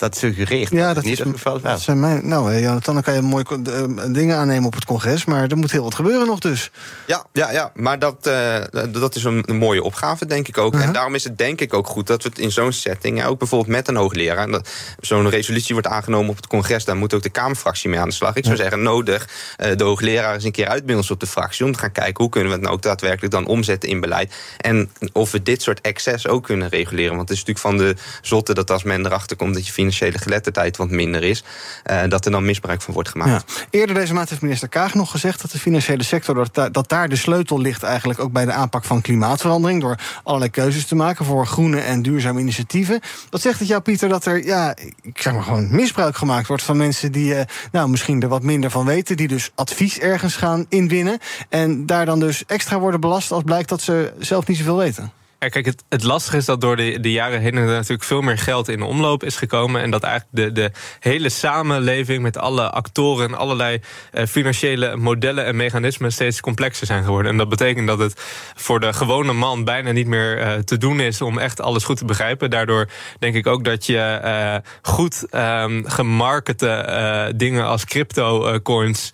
Dat 0.00 0.16
suggereert. 0.16 0.70
Ja, 0.70 0.94
dat 0.94 1.04
in 1.04 1.10
is 1.10 1.18
ieder 1.18 1.32
geval 1.32 1.60
wel. 1.60 1.78
Zijn 1.78 2.00
mijn, 2.00 2.28
nou, 2.28 2.52
eh, 2.52 2.62
Jonathan, 2.62 2.94
dan 2.94 3.02
kan 3.02 3.14
je 3.14 3.20
mooi 3.20 3.44
uh, 3.50 3.84
dingen 4.12 4.36
aannemen 4.36 4.64
op 4.64 4.74
het 4.74 4.84
congres. 4.84 5.24
Maar 5.24 5.48
er 5.48 5.56
moet 5.56 5.70
heel 5.70 5.82
wat 5.82 5.94
gebeuren 5.94 6.26
nog 6.26 6.38
dus. 6.38 6.70
Ja, 7.06 7.24
ja, 7.32 7.52
ja 7.52 7.72
maar 7.74 7.98
dat, 7.98 8.26
uh, 8.26 8.56
dat 8.92 9.14
is 9.14 9.24
een, 9.24 9.42
een, 9.46 9.56
mooie 9.56 9.82
opgave, 9.82 10.26
denk 10.26 10.48
ik 10.48 10.58
ook. 10.58 10.72
Uh 10.72 10.78
-huh. 10.78 10.88
En 10.88 10.94
daarom 10.94 11.14
is 11.14 11.24
het 11.24 11.38
denk 11.38 11.60
ik 11.60 11.74
ook 11.74 11.86
goed 11.86 12.06
dat 12.06 12.22
we 12.22 12.28
het 12.28 12.38
in 12.38 12.52
zo'n 12.52 12.72
setting... 12.72 13.24
ook 13.24 13.38
bijvoorbeeld 13.38 13.70
met 13.76 13.88
een 13.88 13.96
hoogleraar... 13.96 14.60
zo'n 15.00 15.28
resolutie 15.28 15.74
wordt 15.74 15.88
aangenomen 15.88 16.30
op 16.30 16.36
het 16.36 16.46
congres... 16.46 16.84
daar 16.84 16.96
moet 16.96 17.14
ook 17.14 17.22
de 17.22 17.30
Kamerfractie 17.30 17.90
mee 17.90 18.00
aan 18.00 18.08
de 18.08 18.14
slag. 18.14 18.34
Ik 18.34 18.44
zou 18.44 18.56
ja. 18.56 18.62
zeggen, 18.62 18.82
nodig 18.82 19.28
de 19.76 19.84
hoogleraar 19.84 20.34
eens 20.34 20.44
een 20.44 20.52
keer 20.52 20.68
uit 20.68 20.86
bij 20.86 20.94
ons 20.94 21.10
op 21.10 21.20
de 21.20 21.26
fractie... 21.26 21.64
om 21.64 21.72
te 21.72 21.78
gaan 21.78 21.92
kijken 21.92 22.22
hoe 22.22 22.32
kunnen 22.32 22.48
we 22.48 22.54
het 22.54 22.64
nou 22.64 22.76
ook 22.76 22.82
daadwerkelijk 22.82 23.32
dan 23.32 23.46
omzetten 23.46 23.88
in 23.88 24.00
beleid. 24.00 24.34
En 24.56 24.90
of 25.12 25.30
we 25.30 25.42
dit 25.42 25.62
soort 25.62 25.80
excess 25.80 26.28
ook 26.28 26.44
kunnen 26.44 26.68
reguleren. 26.68 27.16
Want 27.16 27.28
het 27.28 27.38
is 27.38 27.44
natuurlijk 27.44 27.66
van 27.66 27.86
de 27.86 27.96
zotte 28.22 28.54
dat 28.54 28.70
als 28.70 28.82
men 28.82 29.06
erachter 29.06 29.36
komt... 29.36 29.54
dat 29.54 29.66
je 29.66 29.72
financiële 29.90 30.18
geletterdheid 30.18 30.76
wat 30.76 30.90
minder 30.90 31.22
is... 31.22 31.44
Uh, 31.90 32.02
dat 32.08 32.24
er 32.24 32.30
dan 32.30 32.44
misbruik 32.44 32.82
van 32.82 32.94
wordt 32.94 33.08
gemaakt. 33.08 33.66
Eerder 33.70 33.94
deze 33.94 34.14
maand 34.14 34.28
heeft 34.28 34.42
minister 34.42 34.68
Kaag 34.68 34.94
nog 34.94 35.10
gezegd... 35.10 35.40
dat 35.40 35.50
de 35.50 35.58
financiële 35.58 36.02
sector, 36.02 36.48
dat, 36.52 36.88
daar 36.88 37.08
de 37.08 37.16
sleutel 37.16 37.60
ligt... 37.60 37.82
eigenlijk 37.82 38.20
ook 38.20 38.32
bij 38.32 38.44
de 38.44 38.52
aanpak 38.52 38.84
van 38.84 39.00
klimaatverandering... 39.00 39.80
door 39.80 39.98
allerlei 40.22 40.50
keuzes 40.50 40.86
te 40.86 40.94
maken 40.94 41.24
voor 41.24 41.46
groene 41.46 41.80
en 41.80 42.02
duurzame 42.02 42.40
initiatieven. 42.40 43.00
Wat 43.30 43.40
zegt 43.40 43.58
het 43.58 43.68
jou, 43.68 43.80
Pieter, 43.80 44.08
dat 44.08 44.24
er 44.24 44.44
ja, 44.44 44.76
ik 45.02 45.20
zeg 45.20 45.32
maar 45.32 45.42
gewoon 45.42 45.74
misbruik 45.74 46.16
gemaakt 46.16 46.46
wordt... 46.46 46.62
van 46.62 46.76
mensen 46.76 47.12
die 47.12 47.34
uh, 47.34 47.40
nou, 47.72 47.88
misschien 47.88 48.22
er 48.22 48.28
wat 48.28 48.42
minder 48.42 48.70
van 48.70 48.84
weten... 48.84 49.16
die 49.16 49.28
dus 49.28 49.50
advies 49.54 49.98
ergens 49.98 50.36
gaan 50.36 50.66
inwinnen... 50.68 51.18
en 51.48 51.86
daar 51.86 52.06
dan 52.06 52.20
dus 52.20 52.44
extra 52.46 52.78
worden 52.78 53.00
belast... 53.00 53.32
als 53.32 53.42
blijkt 53.42 53.68
dat 53.68 53.82
ze 53.82 54.12
zelf 54.18 54.46
niet 54.46 54.56
zoveel 54.56 54.76
weten? 54.76 55.19
Kijk, 55.48 55.64
het, 55.64 55.84
het 55.88 56.02
lastige 56.02 56.36
is 56.36 56.44
dat 56.44 56.60
door 56.60 56.76
de, 56.76 57.00
de 57.00 57.12
jaren 57.12 57.40
heen 57.40 57.56
er 57.56 57.66
natuurlijk 57.66 58.04
veel 58.04 58.20
meer 58.20 58.38
geld 58.38 58.68
in 58.68 58.78
de 58.78 58.84
omloop 58.84 59.24
is 59.24 59.36
gekomen. 59.36 59.82
En 59.82 59.90
dat 59.90 60.02
eigenlijk 60.02 60.36
de, 60.36 60.52
de 60.52 60.70
hele 60.98 61.28
samenleving 61.28 62.22
met 62.22 62.38
alle 62.38 62.70
actoren 62.70 63.28
en 63.28 63.34
allerlei 63.34 63.80
uh, 64.12 64.26
financiële 64.26 64.96
modellen 64.96 65.44
en 65.44 65.56
mechanismen 65.56 66.12
steeds 66.12 66.40
complexer 66.40 66.86
zijn 66.86 67.04
geworden. 67.04 67.32
En 67.32 67.38
dat 67.38 67.48
betekent 67.48 67.86
dat 67.86 67.98
het 67.98 68.20
voor 68.54 68.80
de 68.80 68.92
gewone 68.92 69.32
man 69.32 69.64
bijna 69.64 69.92
niet 69.92 70.06
meer 70.06 70.38
uh, 70.38 70.52
te 70.52 70.78
doen 70.78 71.00
is 71.00 71.20
om 71.20 71.38
echt 71.38 71.60
alles 71.60 71.84
goed 71.84 71.96
te 71.96 72.04
begrijpen. 72.04 72.50
Daardoor 72.50 72.88
denk 73.18 73.34
ik 73.34 73.46
ook 73.46 73.64
dat 73.64 73.86
je 73.86 74.20
uh, 74.24 74.70
goed 74.82 75.26
um, 75.30 75.84
gemarkete 75.88 77.32
dingen 77.36 77.66
als 77.66 77.84
crypto 77.84 78.58
coins 78.62 79.12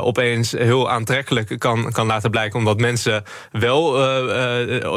opeens 0.00 0.52
heel 0.52 0.90
aantrekkelijk 0.90 1.58
kan, 1.58 1.92
kan 1.92 2.06
laten 2.06 2.30
blijken. 2.30 2.58
Omdat 2.58 2.80
mensen 2.80 3.22
wel 3.50 3.92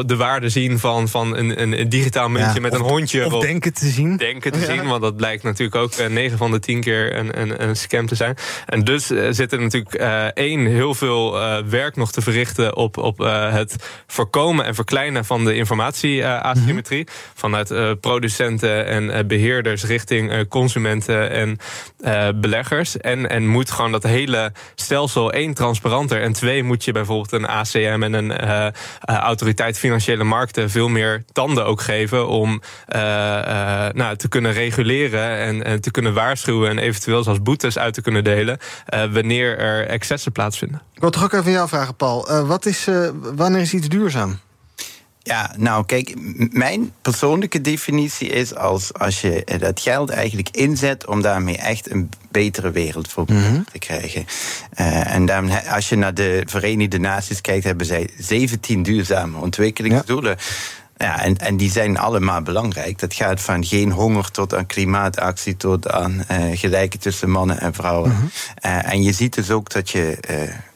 de 0.06 0.16
waarde 0.18 0.50
zien 0.50 0.71
van, 0.80 1.08
van 1.10 1.38
een, 1.38 1.62
een, 1.62 1.80
een 1.80 1.90
digitaal 1.90 2.30
muntje 2.30 2.54
Ja, 2.54 2.60
met 2.62 2.72
of- 2.72 2.78
een 2.80 2.86
hondje. 2.86 3.26
Of 3.36 3.42
denken 3.42 3.74
te 3.74 3.88
zien. 3.88 4.18
denken 4.18 4.52
te 4.52 4.60
Ja. 4.60 4.66
zien. 4.66 4.88
Want 4.88 5.02
dat 5.02 5.16
blijkt 5.16 5.44
natuurlijk 5.44 5.76
ook 5.76 5.94
eh, 5.94 6.08
9 6.08 6.38
van 6.38 6.52
de 6.52 6.60
10 6.60 6.82
keer 6.82 7.16
een, 7.16 7.42
een, 7.42 7.64
een 7.64 7.76
scam 7.76 8.06
te 8.08 8.16
zijn. 8.16 8.36
En 8.66 8.84
dus 8.84 9.10
eh, 9.12 9.28
zit 9.30 9.52
er 9.52 9.62
natuurlijk 9.62 9.94
eh, 9.96 10.26
één 10.26 10.66
heel 10.66 10.94
veel 10.94 11.40
werk 11.70 11.96
nog 11.96 12.12
te 12.12 12.22
verrichten 12.22 12.76
op, 12.76 12.98
op 12.98 13.18
het 13.52 13.76
voorkomen 14.08 14.66
en 14.66 14.76
verkleinen 14.76 15.26
van 15.26 15.46
de 15.46 15.56
informatieasymmetrie. 15.56 17.08
Vanuit 17.34 17.72
eh, 17.72 17.92
producenten 18.02 18.86
en 18.86 19.12
eh, 19.12 19.26
beheerders 19.26 19.84
richting 19.84 20.48
consumenten 20.48 21.30
en 21.32 21.58
beleggers. 22.42 22.98
En, 22.98 23.30
en 23.30 23.48
moet 23.48 23.72
gewoon 23.72 23.92
dat 23.92 24.04
hele 24.04 24.52
stelsel 24.76 25.32
één 25.32 25.54
transparanter. 25.54 26.22
En 26.22 26.34
twee 26.34 26.64
moet 26.64 26.84
je 26.86 26.92
bijvoorbeeld 26.92 27.32
een 27.32 27.48
ACM 27.48 28.00
en 28.04 28.14
een 28.14 28.32
autoriteit 29.06 29.78
financiële 29.78 30.24
markten 30.24 30.61
veel 30.70 30.88
meer 30.88 31.24
tanden 31.32 31.66
ook 31.66 31.82
geven 31.82 32.28
om 32.28 32.62
eh, 32.86 33.88
eh, 33.88 33.94
nou, 33.94 34.16
te 34.16 34.28
kunnen 34.28 34.54
reguleren 34.54 35.64
en, 35.64 35.82
te 35.82 35.92
kunnen 35.92 36.14
waarschuwen 36.14 36.70
en 36.70 36.78
eventueel 36.78 37.24
zelfs 37.24 37.42
boetes 37.42 37.78
uit 37.78 37.94
te 37.94 38.02
kunnen 38.02 38.24
delen 38.24 38.58
eh, 38.86 39.04
wanneer 39.14 39.58
er 39.58 39.88
excessen 39.88 40.32
plaatsvinden. 40.32 40.82
Ik 40.94 41.02
wil 41.02 41.10
toch 41.10 41.24
ook 41.24 41.34
even 41.34 41.52
jou 41.52 41.68
vragen, 41.68 41.96
Paul. 41.96 42.30
Eh, 42.30 42.48
wat 42.48 42.66
is, 42.66 42.88
eh, 42.88 43.10
wanneer 43.36 43.62
is 43.62 43.74
iets 43.74 43.88
duurzaam? 43.88 44.40
Ja, 45.24 45.54
nou 45.58 45.86
kijk, 45.86 46.14
mijn 46.54 46.92
persoonlijke 47.02 47.62
definitie 47.62 48.30
is 48.30 48.56
als, 48.56 48.94
als 48.94 49.22
je 49.22 49.58
dat 49.60 49.80
geld 49.80 50.10
eigenlijk 50.10 50.50
inzet 50.50 51.06
om 51.08 51.22
daarmee 51.22 51.58
echt 51.58 51.92
een 51.92 52.10
betere 52.32 52.72
wereld 52.72 53.12
voor 53.12 53.26
elkaar 53.28 53.64
te 53.72 53.80
krijgen. 53.80 54.26
Eh, 54.74 55.14
en 55.14 55.28
he- 55.50 55.72
als 55.72 55.90
je 55.90 55.96
naar 55.96 56.14
de 56.14 56.42
Verenigde 56.46 57.00
Naties 57.00 57.42
kijkt, 57.42 57.64
hebben 57.64 57.86
zij 57.86 58.10
17 58.18 58.84
duurzame 58.84 59.38
ontwikkelingsdoelen. 59.38 60.38
Ja, 60.98 61.22
en, 61.24 61.38
en 61.38 61.58
die 61.58 61.72
zijn 61.72 61.98
allemaal 61.98 62.42
belangrijk. 62.42 63.00
Dat 63.00 63.14
gaat 63.14 63.42
van 63.42 63.66
geen 63.66 63.92
honger 63.92 64.32
tot 64.32 64.54
aan 64.56 64.66
klimaatactie, 64.66 65.58
tot 65.58 65.90
aan 65.92 66.24
eh 66.28 66.58
gelijke 66.60 66.98
tussen 66.98 67.30
mannen 67.30 67.60
en 67.60 67.74
vrouwen. 67.74 68.32
Eh, 68.56 68.92
en 68.94 69.04
je 69.04 69.12
ziet 69.12 69.34
dus 69.36 69.52
ook 69.52 69.70
dat 69.70 69.90
je 69.90 70.18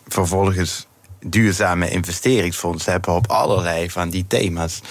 vervolgens 0.07 0.87
duurzame 1.29 1.89
investeringsfondsen 1.89 2.91
hebben 2.91 3.13
op 3.13 3.27
allerlei 3.27 3.89
van 3.89 4.09
die 4.09 4.25
thema's. 4.27 4.81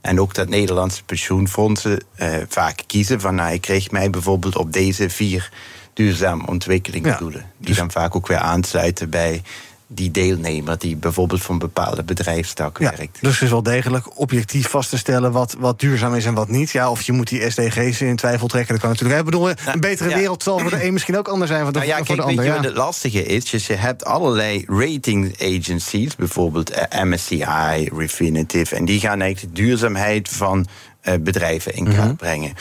En 0.00 0.20
ook 0.20 0.34
dat 0.34 0.48
Nederlandse 0.48 1.04
pensioenfondsen 1.04 2.04
eh, 2.14 2.34
vaak 2.48 2.82
kiezen 2.86 3.20
van, 3.20 3.34
nou, 3.34 3.52
ik 3.52 3.66
richt 3.66 3.90
mij 3.90 4.10
bijvoorbeeld 4.10 4.56
op 4.56 4.72
deze 4.72 5.10
vier 5.10 5.50
duurzame 5.94 6.46
ontwikkelingsdoelen. 6.46 7.50
Die 7.58 7.74
dan 7.74 7.90
vaak 7.90 8.16
ook 8.16 8.26
weer 8.26 8.38
aansluiten 8.38 9.10
bij 9.10 9.42
die 9.88 10.10
deelnemer 10.10 10.78
die 10.78 10.96
bijvoorbeeld 10.96 11.42
voor 11.42 11.52
een 11.52 11.58
bepaalde 11.60 12.02
bedrijfstak 12.02 12.78
Ja, 12.78 12.90
werkt. 12.96 13.18
dus 13.20 13.32
het 13.32 13.42
is 13.42 13.50
wel 13.50 13.62
degelijk 13.62 14.18
objectief 14.18 14.68
vast 14.68 14.90
te 14.90 14.98
stellen 14.98 15.32
wat, 15.32 15.56
wat 15.58 15.80
duurzaam 15.80 16.14
is 16.14 16.24
en 16.24 16.34
wat 16.34 16.48
niet. 16.48 16.70
Ja, 16.70 16.90
of 16.90 17.02
je 17.02 17.12
moet 17.12 17.28
die 17.28 17.50
SDG's 17.50 18.00
in 18.00 18.16
twijfel 18.16 18.46
trekken, 18.48 18.72
dat 18.72 18.82
kan 18.82 18.90
natuurlijk. 18.90 19.18
Ik 19.18 19.24
bedoel, 19.24 19.48
een 19.50 19.80
betere 19.80 20.08
ja. 20.08 20.16
wereld 20.16 20.42
zal 20.42 20.58
voor 20.58 20.70
de 20.70 20.84
een 20.84 20.92
misschien 20.92 21.16
ook 21.18 21.28
anders 21.28 21.50
zijn 21.50 21.64
dan 21.64 21.72
Nou 21.72 21.86
ja, 21.86 21.96
voor 21.96 22.06
kijk, 22.06 22.18
de 22.18 22.24
ander. 22.24 22.44
je 22.44 22.50
Ja. 22.50 22.60
het 22.62 22.76
lastige 22.76 23.24
is? 23.24 23.50
Dus 23.50 23.66
je 23.66 23.74
hebt 23.74 24.04
allerlei 24.04 24.64
rating 24.66 25.34
agencies, 25.42 26.16
bijvoorbeeld 26.16 26.70
eh, 26.70 27.02
MSCI, 27.02 27.88
Refinitiv, 27.96 28.72
en 28.72 28.84
die 28.84 29.00
gaan 29.00 29.20
eigenlijk 29.20 29.54
de 29.56 29.62
duurzaamheid 29.62 30.28
van 30.28 30.66
eh, 31.00 31.14
bedrijven 31.20 31.74
in 31.74 31.84
kaart 31.84 31.96
Mhm. 32.06 32.14
brengen. 32.16 32.52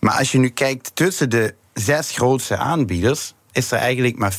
Maar 0.00 0.14
als 0.18 0.32
je 0.32 0.38
nu 0.38 0.48
kijkt 0.48 0.90
tussen 0.94 1.30
de 1.30 1.54
zes 1.74 2.10
grootste 2.10 2.56
aanbieders, 2.56 3.34
is 3.52 3.70
er 3.70 3.78
eigenlijk 3.78 4.16
maar 4.16 4.36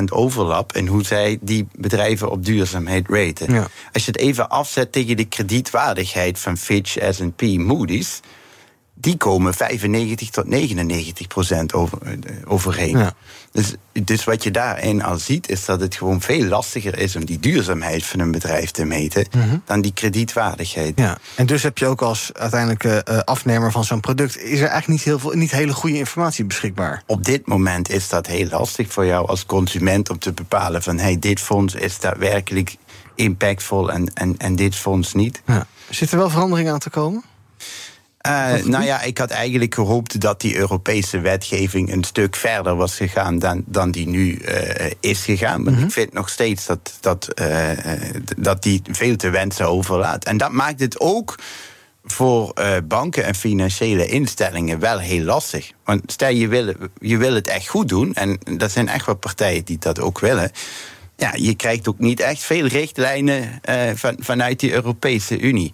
50% 0.00 0.04
overlap 0.08 0.72
in 0.76 0.86
hoe 0.86 1.04
zij 1.04 1.38
die 1.40 1.66
bedrijven 1.76 2.30
op 2.30 2.44
duurzaamheid 2.44 3.08
raten. 3.08 3.54
Ja. 3.54 3.68
Als 3.92 4.04
je 4.04 4.10
het 4.10 4.20
even 4.20 4.48
afzet 4.48 4.92
tegen 4.92 5.16
de 5.16 5.24
kredietwaardigheid 5.24 6.38
van 6.38 6.56
Fitch, 6.56 6.96
S&P, 7.10 7.42
Moody's, 7.42 8.20
die 8.94 9.16
komen 9.16 9.54
95 9.54 10.30
tot 10.30 10.46
99 10.46 11.26
procent 11.26 11.72
over, 11.72 11.98
eh, 12.02 12.12
overheen. 12.44 12.98
Ja. 12.98 13.12
Dus, 13.52 13.74
dus 13.92 14.24
wat 14.24 14.42
je 14.42 14.50
daarin 14.50 15.02
al 15.02 15.18
ziet, 15.18 15.48
is 15.48 15.64
dat 15.64 15.80
het 15.80 15.94
gewoon 15.94 16.20
veel 16.20 16.44
lastiger 16.44 16.98
is 16.98 17.16
om 17.16 17.24
die 17.24 17.38
duurzaamheid 17.38 18.04
van 18.04 18.20
een 18.20 18.30
bedrijf 18.30 18.70
te 18.70 18.84
meten 18.84 19.26
dan 19.64 19.80
die 19.80 19.92
kredietwaardigheid. 19.92 20.96
Mhm. 20.96 21.06
Ja, 21.06 21.18
en 21.34 21.46
dus 21.46 21.62
heb 21.62 21.78
je 21.78 21.86
ook 21.86 22.02
als 22.02 22.30
uiteindelijke 22.32 23.02
eh, 23.02 23.18
afnemer 23.18 23.72
van 23.72 23.84
zo'n 23.84 24.00
product... 24.00 24.38
is 24.38 24.60
er 24.60 24.68
eigenlijk 24.68 24.88
niet, 24.88 25.02
heel 25.02 25.18
veel, 25.18 25.32
niet 25.32 25.50
hele 25.50 25.72
goede 25.72 25.98
informatie 25.98 26.44
beschikbaar. 26.44 27.02
Op 27.06 27.24
dit 27.24 27.46
moment 27.46 27.90
is 27.90 28.08
dat 28.08 28.26
heel 28.26 28.48
lastig 28.48 28.92
voor 28.92 29.06
jou 29.06 29.26
als 29.28 29.46
consument 29.46 30.10
om 30.10 30.18
te 30.18 30.32
bepalen 30.32 30.82
van 30.82 30.98
hey, 30.98 31.18
dit 31.18 31.40
fonds 31.40 31.74
is 31.74 32.00
daadwerkelijk 32.00 32.76
impactvol 33.14 33.92
en, 33.92 34.12
en, 34.14 34.34
en 34.38 34.56
dit 34.56 34.74
fonds 34.74 35.12
niet. 35.12 35.42
Ja. 35.46 35.66
Zit 35.90 36.12
er 36.12 36.18
wel 36.18 36.30
verandering 36.30 36.70
aan 36.70 36.78
te 36.78 36.90
komen? 36.90 37.24
Eh, 38.24 38.64
nou 38.64 38.84
ja, 38.84 39.02
ik 39.02 39.18
had 39.18 39.30
eigenlijk 39.30 39.74
gehoopt 39.74 40.20
dat 40.20 40.40
die 40.40 40.56
Europese 40.56 41.20
wetgeving 41.20 41.92
een 41.92 42.04
stuk 42.04 42.36
verder 42.36 42.76
was 42.76 42.96
gegaan 42.96 43.38
dan, 43.38 43.62
dan 43.66 43.90
die 43.90 44.08
nu 44.08 44.36
eh, 44.36 44.90
is 45.00 45.24
gegaan. 45.24 45.62
Maar 45.62 45.78
ik 45.78 45.90
vind 45.90 46.12
nog 46.12 46.28
steeds 46.28 46.66
dat, 46.66 46.98
dat, 47.00 47.28
eh, 47.28 47.70
dat 48.36 48.62
die 48.62 48.82
veel 48.90 49.16
te 49.16 49.30
wensen 49.30 49.68
overlaat. 49.68 50.24
En 50.24 50.36
dat 50.36 50.52
maakt 50.52 50.80
het 50.80 51.00
ook 51.00 51.38
voor 52.04 52.52
banken 52.84 53.24
en 53.24 53.34
financiële 53.34 54.06
instellingen 54.06 54.78
wel 54.78 54.98
heel 54.98 55.24
lastig. 55.24 55.72
Want 55.84 56.12
stel 56.12 56.30
je 56.30 56.48
wil, 56.48 56.74
je 57.00 57.16
wil 57.16 57.34
het 57.34 57.48
echt 57.48 57.68
goed 57.68 57.88
doen, 57.88 58.14
en 58.14 58.38
dat 58.56 58.70
zijn 58.70 58.88
echt 58.88 59.06
wel 59.06 59.16
partijen 59.16 59.64
die 59.64 59.78
dat 59.78 60.00
ook 60.00 60.20
willen. 60.20 60.50
Ja, 61.16 61.32
je 61.34 61.54
krijgt 61.54 61.88
ook 61.88 61.98
niet 61.98 62.20
echt 62.20 62.42
veel 62.42 62.66
richtlijnen 62.66 63.60
van, 63.94 64.16
vanuit 64.18 64.60
die 64.60 64.72
Europese 64.72 65.40
Unie. 65.40 65.72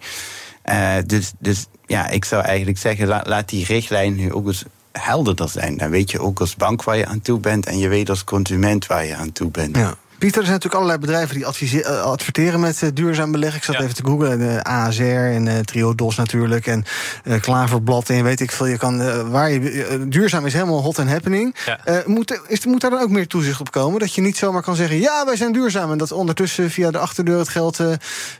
Dus, 1.05 1.31
dus 1.39 1.65
ja, 1.91 2.07
ik 2.09 2.25
zou 2.25 2.43
eigenlijk 2.43 2.77
zeggen, 2.77 3.07
la- 3.07 3.23
laat 3.25 3.49
die 3.49 3.65
richtlijn 3.65 4.15
nu 4.15 4.33
ook 4.33 4.47
eens 4.47 4.63
helderder 4.91 5.49
zijn. 5.49 5.77
Dan 5.77 5.89
weet 5.89 6.11
je 6.11 6.19
ook 6.19 6.39
als 6.39 6.55
bank 6.55 6.83
waar 6.83 6.97
je 6.97 7.05
aan 7.05 7.21
toe 7.21 7.39
bent 7.39 7.65
en 7.65 7.77
je 7.77 7.87
weet 7.87 8.09
als 8.09 8.23
consument 8.23 8.87
waar 8.87 9.05
je 9.05 9.15
aan 9.15 9.31
toe 9.31 9.51
bent. 9.51 9.75
Ja. 9.77 9.95
Pieter, 10.21 10.39
er 10.41 10.47
zijn 10.47 10.59
natuurlijk 10.59 10.83
allerlei 10.83 10.99
bedrijven 10.99 11.35
die 11.59 11.83
eh, 11.83 12.01
adverteren 12.01 12.59
met 12.59 12.81
eh, 12.83 12.89
duurzaam 12.93 13.31
beleggen. 13.31 13.57
Ik 13.57 13.63
zat 13.63 13.75
Ja. 13.75 13.81
even 13.81 13.95
te 13.95 14.03
googlen. 14.05 14.39
De 14.39 14.63
ASR 14.63 15.01
en 15.03 15.47
eh, 15.47 15.59
Triodos 15.59 16.15
natuurlijk. 16.15 16.67
En 16.67 16.85
eh, 17.23 17.39
Klaverblad 17.41 18.09
en 18.09 18.23
weet 18.23 18.39
ik 18.39 18.51
veel. 18.51 18.65
Je 18.65 18.77
kan, 18.77 19.01
eh, 19.01 19.29
waar 19.29 19.51
je, 19.51 19.83
eh, 19.83 19.97
duurzaam 20.07 20.45
is 20.45 20.53
helemaal 20.53 20.81
hot 20.81 20.99
and 20.99 21.09
happening. 21.09 21.55
Ja. 21.65 21.79
Eh, 21.85 22.05
moet, 22.05 22.39
is, 22.47 22.65
moet 22.65 22.81
daar 22.81 22.89
dan 22.91 23.01
ook 23.01 23.09
meer 23.09 23.27
toezicht 23.27 23.59
op 23.59 23.71
komen? 23.71 23.99
Dat 23.99 24.13
je 24.15 24.21
niet 24.21 24.37
zomaar 24.37 24.61
kan 24.61 24.75
zeggen... 24.75 24.99
ja, 24.99 25.25
wij 25.25 25.35
zijn 25.35 25.51
duurzaam. 25.53 25.91
En 25.91 25.97
dat 25.97 26.11
ondertussen 26.11 26.69
via 26.71 26.91
de 26.91 26.97
achterdeur 26.97 27.37
het 27.37 27.49
geld 27.49 27.79
eh, 27.79 27.87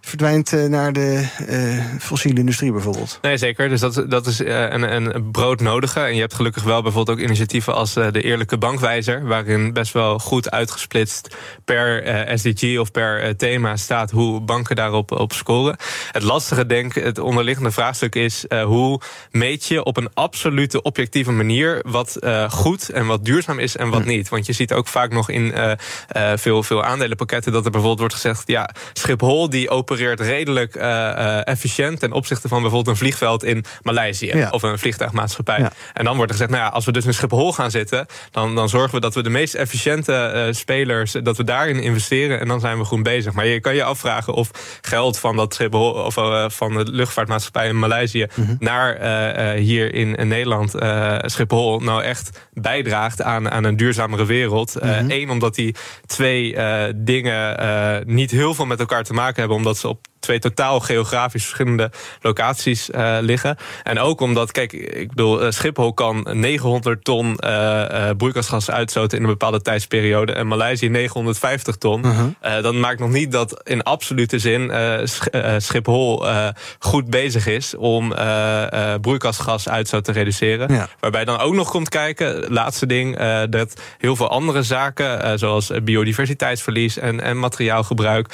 verdwijnt 0.02 0.54
eh, 0.54 0.64
naar 0.66 0.94
de 0.94 1.28
eh, 1.48 1.58
fossiele 2.00 2.40
industrie 2.40 2.72
bijvoorbeeld. 2.72 3.20
Nee, 3.22 3.38
zeker. 3.38 3.70
Dus 3.70 3.80
dat, 3.80 4.04
dat 4.08 4.28
is 4.28 4.42
eh, 4.44 4.62
een, 4.70 4.96
een 4.96 5.32
broodnodige. 5.32 6.00
En 6.00 6.14
je 6.16 6.22
hebt 6.22 6.34
gelukkig 6.34 6.64
wel 6.64 6.82
bijvoorbeeld 6.82 7.18
ook 7.18 7.24
initiatieven 7.24 7.74
als 7.76 7.96
eh, 7.96 8.08
de 8.12 8.22
Eerlijke 8.22 8.58
Bankwijzer, 8.58 9.26
waarin 9.26 9.74
best 9.74 9.94
wel 9.94 10.20
goed 10.20 10.52
uitgesplitst 10.52 11.36
per 11.74 12.04
eh, 12.04 12.38
SDG 12.38 12.80
of 12.80 12.92
per 12.92 13.22
eh, 13.22 13.30
thema 13.30 13.76
staat 13.76 14.12
hoe 14.12 14.40
banken 14.40 14.76
daarop 14.76 15.12
op 15.12 15.34
scoren. 15.34 15.76
Het 16.12 16.24
lastige, 16.24 16.66
denk 16.66 16.96
ik, 16.96 17.04
het 17.04 17.20
onderliggende 17.20 17.72
vraagstuk 17.72 18.16
is 18.16 18.48
eh, 18.48 18.64
hoe 18.64 19.02
meet 19.32 19.66
je 19.66 19.84
op 19.84 19.98
een 19.98 20.10
absolute 20.14 20.82
objectieve 20.82 21.32
manier 21.32 21.80
wat 21.88 22.20
goed 22.50 22.90
en 22.90 23.06
wat 23.06 23.26
duurzaam 23.26 23.60
is 23.60 23.78
en 23.78 23.90
wat 23.90 24.06
niet. 24.06 24.30
Want 24.30 24.46
je 24.46 24.54
ziet 24.54 24.74
ook 24.74 24.88
vaak 24.88 25.12
nog 25.12 25.30
in 25.30 25.54
veel, 26.36 26.64
veel 26.64 26.84
aandelenpakketten 26.84 27.52
dat 27.52 27.66
er 27.66 27.72
bijvoorbeeld 27.72 28.00
wordt 28.00 28.14
gezegd: 28.14 28.44
ja, 28.46 28.70
Schiphol 28.94 29.50
die 29.50 29.70
opereert 29.70 30.20
redelijk 30.20 30.76
efficiënt 31.46 32.00
ten 32.00 32.12
opzichte 32.12 32.48
van 32.48 32.62
bijvoorbeeld 32.62 32.96
een 32.96 33.02
vliegveld 33.02 33.44
in 33.44 33.66
Maleisië 33.82 34.32
Ja. 34.34 34.50
of 34.50 34.64
een 34.64 34.80
vliegtuigmaatschappij. 34.80 35.60
Ja. 35.60 35.72
En 35.94 36.06
dan 36.06 36.16
wordt 36.16 36.32
er 36.32 36.38
gezegd: 36.38 36.58
nou 36.58 36.64
ja, 36.64 36.70
als 36.70 36.86
we 36.86 36.92
dus 36.92 37.06
in 37.06 37.14
Schiphol 37.14 37.54
gaan 37.54 37.72
zitten, 37.72 38.06
dan, 38.32 38.56
dan 38.56 38.70
zorgen 38.70 38.96
we 38.96 39.00
dat 39.02 39.16
we 39.16 39.24
de 39.24 39.30
meest 39.30 39.54
efficiënte 39.54 40.48
spelers, 40.52 41.12
dat 41.12 41.38
we 41.38 41.44
daarin 41.66 41.84
investeren 41.84 42.40
en 42.40 42.48
dan 42.48 42.60
zijn 42.60 42.78
we 42.78 42.84
goed 42.84 43.04
bezig. 43.04 43.34
Maar 43.34 43.46
je 43.46 43.60
kan 43.60 43.76
je 43.76 43.84
afvragen 43.84 44.34
of 44.34 44.80
geld 44.82 45.20
van 45.20 45.36
dat 45.36 45.54
Schiphol 45.54 45.92
of 45.92 46.18
eh, 46.18 46.46
van 46.50 46.74
de 46.74 46.92
luchtvaartmaatschappij 46.92 47.68
in 47.68 47.80
Maleisië 47.80 48.28
naar 48.60 48.96
eh, 48.96 49.54
eh, 49.54 49.60
hier 49.60 49.94
in, 49.94 50.16
in 50.16 50.28
Nederland, 50.28 50.76
Schiphol, 51.32 51.80
nou 51.80 52.04
echt 52.04 52.48
bijdraagt 52.54 53.22
aan, 53.22 53.52
aan 53.52 53.64
een 53.64 53.78
duurzamere 53.78 54.26
wereld. 54.26 54.76
Eén, 55.08 55.30
omdat 55.30 55.56
die 55.56 55.76
twee 56.06 56.56
dingen 56.96 58.04
niet 58.06 58.32
heel 58.32 58.54
veel 58.54 58.66
met 58.66 58.80
elkaar 58.80 59.04
te 59.04 59.14
maken 59.14 59.40
hebben, 59.40 59.58
omdat 59.58 59.78
ze 59.78 59.88
op 59.88 60.08
twee 60.22 60.40
totaal 60.40 60.80
geografisch 60.80 61.44
verschillende 61.44 61.92
locaties 62.22 62.90
eh, 62.90 63.18
liggen. 63.22 63.58
En 63.84 64.00
ook 64.00 64.22
omdat, 64.22 64.52
kijk, 64.52 64.74
ik 64.74 65.08
bedoel, 65.10 65.42
eh, 65.42 65.52
Schiphol 65.52 65.94
kan 65.94 66.28
900 66.32 67.04
ton 67.04 67.38
eh 67.38 68.10
broeikasgas 68.18 68.72
uitstoten 68.72 69.18
in 69.18 69.24
een 69.24 69.30
bepaalde 69.30 69.62
tijdsperiode. 69.62 70.34
En 70.34 70.48
Maleisië 70.48 70.90
950 70.90 71.76
ton. 71.76 72.06
Eh, 72.40 72.62
dat 72.62 72.74
maakt 72.74 73.00
nog 73.00 73.10
niet 73.10 73.32
dat 73.32 73.62
in 73.64 73.84
absolute 73.84 74.40
zin 74.40 74.72
Sch- 75.08 75.28
Schiphol 75.58 76.26
goed 76.80 77.10
bezig 77.10 77.48
is 77.48 77.76
om 77.76 78.14
broeikasgasuitstoot 79.02 80.04
te 80.04 80.12
reduceren. 80.12 80.74
Ja. 80.74 80.88
Waarbij 81.00 81.26
dan 81.26 81.40
ook 81.40 81.54
nog 81.54 81.70
komt 81.70 81.90
kijken, 81.90 82.46
laatste 82.54 82.86
ding, 82.86 83.18
dat 83.50 83.82
heel 83.98 84.16
veel 84.16 84.30
andere 84.30 84.64
zaken, 84.64 85.40
zoals 85.40 85.72
biodiversiteitsverlies 85.84 86.98
en, 86.98 87.22
en 87.22 87.40
materiaalgebruik, 87.40 88.28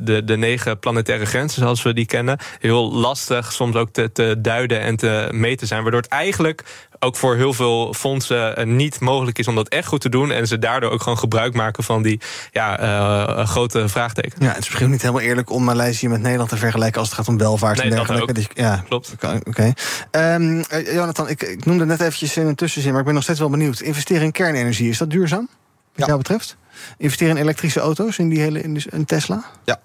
de, 0.00 0.22
de 0.24 0.36
negen 0.36 0.78
planetaire 0.78 1.11
grenzen 1.20 1.62
zoals 1.62 1.82
we 1.82 1.92
die 1.92 2.06
kennen, 2.06 2.38
heel 2.60 2.92
lastig 2.92 3.52
soms 3.52 3.76
ook 3.76 3.90
te, 3.92 4.12
te 4.12 4.34
duiden 4.38 4.80
en 4.80 4.96
te 4.96 5.28
meten 5.32 5.66
zijn. 5.66 5.82
Waardoor 5.82 6.00
het 6.00 6.10
eigenlijk 6.10 6.64
ook 6.98 7.16
voor 7.16 7.36
heel 7.36 7.52
veel 7.52 7.94
fondsen 7.94 8.56
eh, 8.56 8.66
niet 8.66 9.00
mogelijk 9.00 9.38
is 9.38 9.48
om 9.48 9.54
dat 9.54 9.68
echt 9.68 9.86
goed 9.88 10.00
te 10.00 10.08
doen. 10.08 10.30
En 10.30 10.46
ze 10.46 10.58
daardoor 10.58 10.90
ook 10.90 11.02
gewoon 11.02 11.18
gebruik 11.18 11.54
maken 11.54 11.84
van 11.84 12.02
die 12.02 12.20
ja, 12.50 12.78
eh, 12.78 13.46
grote 13.46 13.88
vraagtekens. 13.88 14.34
Ja, 14.44 14.48
het 14.48 14.58
is 14.58 14.68
misschien 14.68 14.90
niet 14.90 15.00
helemaal 15.02 15.22
eerlijk 15.22 15.50
om 15.50 15.64
Maleisië 15.64 16.08
met 16.08 16.20
Nederland 16.20 16.48
te 16.50 16.56
vergelijken 16.56 17.00
als 17.00 17.08
het 17.08 17.18
gaat 17.18 17.28
om 17.28 17.38
welvaart 17.38 17.76
Nee, 17.78 17.90
en 17.90 17.96
dat 17.96 18.06
dergelijke. 18.06 18.40
ook. 18.40 18.46
Dus, 18.54 18.64
ja, 18.64 18.84
Klopt. 18.88 19.14
Oké. 19.44 19.72
Ehm, 20.10 20.62
eh, 20.68 20.94
Jonathan, 20.94 21.28
ik, 21.28 21.42
ik 21.42 21.64
noemde 21.64 21.84
net 21.86 22.00
eventjes 22.00 22.36
in 22.36 22.46
een 22.46 22.54
tussenzin, 22.54 22.90
maar 22.90 23.00
ik 23.00 23.06
ben 23.06 23.14
nog 23.14 23.22
steeds 23.22 23.38
wel 23.38 23.50
benieuwd. 23.50 23.80
Investeren 23.80 24.22
in 24.22 24.32
kernenergie, 24.32 24.88
is 24.88 24.98
dat 24.98 25.10
duurzaam? 25.10 25.48
Wat 25.48 26.00
Ja. 26.00 26.06
jou 26.06 26.18
betreft? 26.18 26.56
Investeren 26.98 27.36
in 27.36 27.42
elektrische 27.42 27.80
auto's, 27.80 28.18
in 28.18 28.28
die 28.28 28.40
hele 28.40 28.60
in, 28.62 28.82
in 28.90 29.04
Tesla? 29.04 29.44
Ja. 29.64 29.80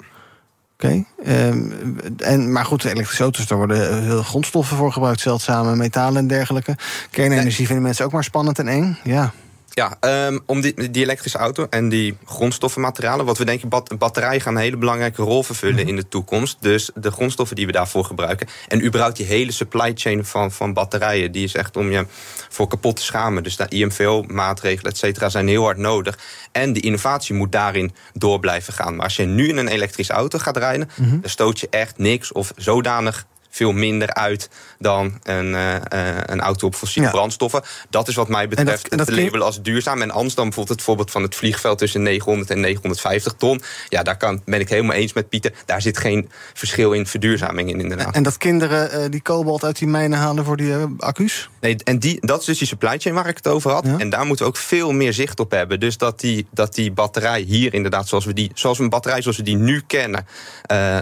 Oké. 0.79 1.03
ehm, 1.23 1.71
en, 2.17 2.51
maar 2.51 2.65
goed, 2.65 2.83
elektrische 2.83 3.23
auto's, 3.23 3.47
daar 3.47 3.57
worden 3.57 4.03
veel 4.03 4.23
grondstoffen 4.23 4.77
voor 4.77 4.91
gebruikt, 4.91 5.19
zeldzame 5.19 5.75
metalen 5.75 6.17
en 6.17 6.27
dergelijke. 6.27 6.75
Kernenergie 7.11 7.65
vinden 7.65 7.83
mensen 7.83 8.05
ook 8.05 8.11
maar 8.11 8.23
spannend 8.23 8.59
en 8.59 8.67
eng. 8.67 8.97
Ja. 9.03 9.33
Ja, 9.77 9.97
ehm, 9.99 10.39
om 10.45 10.61
die, 10.61 10.91
die 10.91 11.03
elektrische 11.03 11.37
auto 11.37 11.67
en 11.69 11.89
die 11.89 12.17
grondstoffenmaterialen... 12.25 13.25
wat 13.25 13.37
we 13.37 13.45
denken, 13.45 13.69
bat, 13.69 13.97
batterijen 13.97 14.41
gaan 14.41 14.55
een 14.55 14.61
hele 14.61 14.77
belangrijke 14.77 15.21
rol 15.21 15.43
vervullen 15.43 15.87
in 15.87 15.95
de 15.95 16.07
toekomst. 16.07 16.57
Dus 16.59 16.91
de 16.95 17.11
grondstoffen 17.11 17.55
die 17.55 17.65
we 17.65 17.71
daarvoor 17.71 18.05
gebruiken... 18.05 18.47
en 18.67 18.85
überhaupt 18.85 19.17
die 19.17 19.25
hele 19.25 19.51
supply 19.51 19.91
chain 19.95 20.25
van, 20.25 20.51
van 20.51 20.73
batterijen... 20.73 21.31
die 21.31 21.43
is 21.43 21.53
echt 21.53 21.75
om 21.77 21.91
je 21.91 22.05
voor 22.49 22.67
kapot 22.67 22.95
te 22.95 23.01
schamen. 23.01 23.43
Dus 23.43 23.55
de 23.55 23.65
IMVO-maatregelen, 23.69 24.91
et 24.91 24.97
cetera, 24.97 25.29
zijn 25.29 25.47
heel 25.47 25.63
hard 25.63 25.77
nodig. 25.77 26.19
En 26.51 26.73
die 26.73 26.83
innovatie 26.83 27.35
moet 27.35 27.51
daarin 27.51 27.93
door 28.13 28.39
blijven 28.39 28.73
gaan. 28.73 28.95
Maar 28.95 29.03
als 29.03 29.15
je 29.15 29.25
nu 29.25 29.47
in 29.47 29.57
een 29.57 29.67
elektrische 29.67 30.13
auto 30.13 30.39
gaat 30.39 30.57
rijden... 30.57 30.89
dan 30.95 31.29
stoot 31.29 31.59
je 31.59 31.67
echt 31.69 31.97
niks 31.97 32.31
of 32.31 32.51
zodanig 32.55 33.25
veel 33.57 33.71
minder 33.71 34.13
uit 34.13 34.49
dan 34.79 35.19
een, 35.23 35.55
eh, 35.55 35.75
eh, 35.75 36.17
een 36.25 36.41
auto 36.41 36.67
op 36.67 36.75
fossiele 36.75 37.07
Ja. 37.07 37.13
brandstoffen. 37.13 37.61
Dat 37.89 38.07
is 38.07 38.15
wat 38.15 38.27
mij 38.29 38.47
betreft 38.47 38.87
en 38.87 38.97
dat 38.97 39.05
het 39.07 39.15
klinkt- 39.15 39.31
label 39.31 39.47
als 39.47 39.61
duurzaam. 39.61 40.01
En 40.01 40.11
anders 40.11 40.35
dan 40.35 40.43
bijvoorbeeld 40.45 40.75
het 40.77 40.85
voorbeeld 40.87 41.11
van 41.11 41.21
het 41.21 41.35
vliegveld 41.35 41.77
tussen 41.77 42.01
900 42.01 42.49
en 42.49 42.59
950 42.59 43.33
ton. 43.33 43.61
Ja, 43.89 44.03
daar 44.03 44.17
kan, 44.17 44.41
ben 44.45 44.59
ik 44.59 44.69
helemaal 44.69 44.95
eens 44.95 45.13
met 45.13 45.29
Pieter. 45.29 45.51
Daar 45.65 45.81
zit 45.81 45.97
geen 45.97 46.29
verschil 46.53 46.91
in 46.91 47.07
verduurzaming 47.07 47.69
in, 47.69 47.79
inderdaad. 47.79 48.15
En 48.15 48.23
dat 48.23 48.37
kinderen 48.37 48.91
eh, 48.91 49.09
die 49.09 49.21
kobalt 49.21 49.63
uit 49.63 49.77
die 49.79 49.87
mijnen 49.87 50.19
halen 50.19 50.45
voor 50.45 50.57
die 50.57 50.73
accu's? 50.97 51.49
Nee, 51.61 51.75
en 51.83 51.99
die, 51.99 52.17
dat 52.25 52.39
is 52.39 52.45
dus 52.45 52.57
die 52.57 52.67
supply 52.67 52.97
chain 52.99 53.15
waar 53.15 53.27
ik 53.27 53.35
het 53.37 53.47
over 53.47 53.71
had. 53.71 53.85
Ja. 53.85 53.97
En 53.97 54.09
daar 54.09 54.25
moeten 54.25 54.45
we 54.45 54.51
ook 54.51 54.57
veel 54.57 54.91
meer 54.91 55.13
zicht 55.13 55.39
op 55.39 55.51
hebben. 55.51 55.79
Dus 55.79 55.97
dat 55.97 56.19
die, 56.19 56.47
dat 56.51 56.75
die 56.75 56.91
batterij 56.91 57.41
hier 57.41 57.73
inderdaad, 57.73 58.07
zoals 58.07 58.25
we 58.25 58.33
die, 58.33 58.51
zoals 58.53 58.79
een 58.79 58.89
batterij 58.89 59.21
zoals 59.21 59.37
we 59.37 59.43
die 59.43 59.55
nu 59.57 59.81
kennen, 59.87 60.27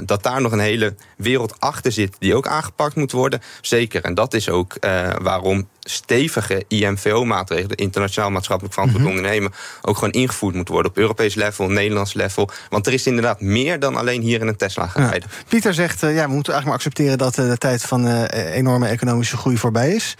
dat 0.06 0.24
daar 0.24 0.41
nog 0.41 0.52
een 0.52 0.60
hele 0.60 0.96
wereld 1.18 1.56
achter 1.60 1.91
zit 1.91 2.15
die 2.20 2.36
ook 2.36 2.45
aangepakt 2.48 2.96
moet 2.96 3.12
worden. 3.12 3.42
Zeker. 3.62 4.04
En 4.04 4.14
dat 4.14 4.34
is 4.34 4.50
ook 4.50 4.76
eh, 4.76 5.10
waarom 5.22 5.68
stevige 5.80 6.66
IMVO-maatregelen, 6.68 7.78
internationaal 7.78 8.32
maatschappelijk 8.32 8.74
verantwoord 8.74 9.06
ondernemen, 9.06 9.52
ook 9.82 9.96
gewoon 9.96 10.12
ingevoerd 10.12 10.56
moeten 10.56 10.74
worden 10.74 10.92
op 10.92 10.98
Europees 10.98 11.36
level, 11.36 11.68
Nederlands 11.68 12.14
level. 12.14 12.50
Want 12.70 12.88
er 12.88 12.94
is 12.94 13.08
inderdaad 13.08 13.42
meer 13.42 13.80
dan 13.80 13.96
alleen 13.96 14.22
hier 14.22 14.42
in 14.42 14.48
een 14.48 14.56
Tesla 14.56 14.88
gaan 14.88 15.04
Ja. 15.04 15.14
Pieter 15.48 15.74
zegt, 15.74 16.04
eh, 16.04 16.16
ja, 16.16 16.28
we 16.28 16.34
moeten 16.34 16.54
eigenlijk 16.54 16.66
maar 16.66 16.74
accepteren 16.74 17.18
dat 17.18 17.38
eh, 17.38 17.50
de 17.50 17.58
tijd 17.58 17.82
van 17.82 18.26
enorme 18.34 18.88
economische 18.88 19.38
groei 19.38 19.58
voorbij 19.58 19.92
is. 19.94 20.16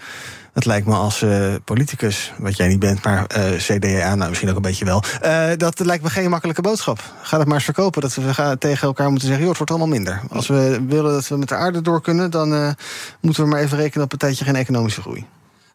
Het 0.56 0.64
lijkt 0.64 0.86
me 0.86 0.94
als 0.94 1.22
eh, 1.22 1.54
politicus, 1.64 2.32
wat 2.38 2.56
jij 2.56 2.68
niet 2.68 2.78
bent, 2.78 3.04
maar 3.04 3.26
eh, 3.26 3.52
CDA, 3.56 4.14
nou 4.14 4.28
misschien 4.28 4.50
ook 4.50 4.56
een 4.56 4.62
beetje 4.62 4.84
wel. 4.84 5.02
eh, 5.20 5.48
dat 5.56 5.78
lijkt 5.78 6.02
me 6.02 6.10
geen 6.10 6.30
makkelijke 6.30 6.62
boodschap. 6.62 6.98
Ga 7.22 7.38
het 7.38 7.46
maar 7.46 7.56
eens 7.56 7.64
verkopen. 7.64 8.02
Dat 8.02 8.14
we 8.14 8.56
tegen 8.58 8.86
elkaar 8.86 9.10
moeten 9.10 9.28
zeggen, 9.28 9.46
joh, 9.46 9.48
het 9.48 9.56
wordt 9.56 9.70
allemaal 9.70 9.96
minder. 9.98 10.20
Als 10.30 10.46
we 10.46 10.84
willen 10.88 11.12
dat 11.12 11.28
we 11.28 11.36
met 11.36 11.48
de 11.48 11.54
aarde 11.54 11.82
door 11.82 12.02
kunnen, 12.02 12.30
dan 12.30 12.74
moeten 13.20 13.42
we 13.42 13.48
maar 13.48 13.60
even 13.60 13.78
rekenen 13.78 14.04
op 14.04 14.12
een 14.12 14.18
tijdje 14.18 14.44
geen 14.44 14.56
economische 14.56 15.00
groei. 15.00 15.26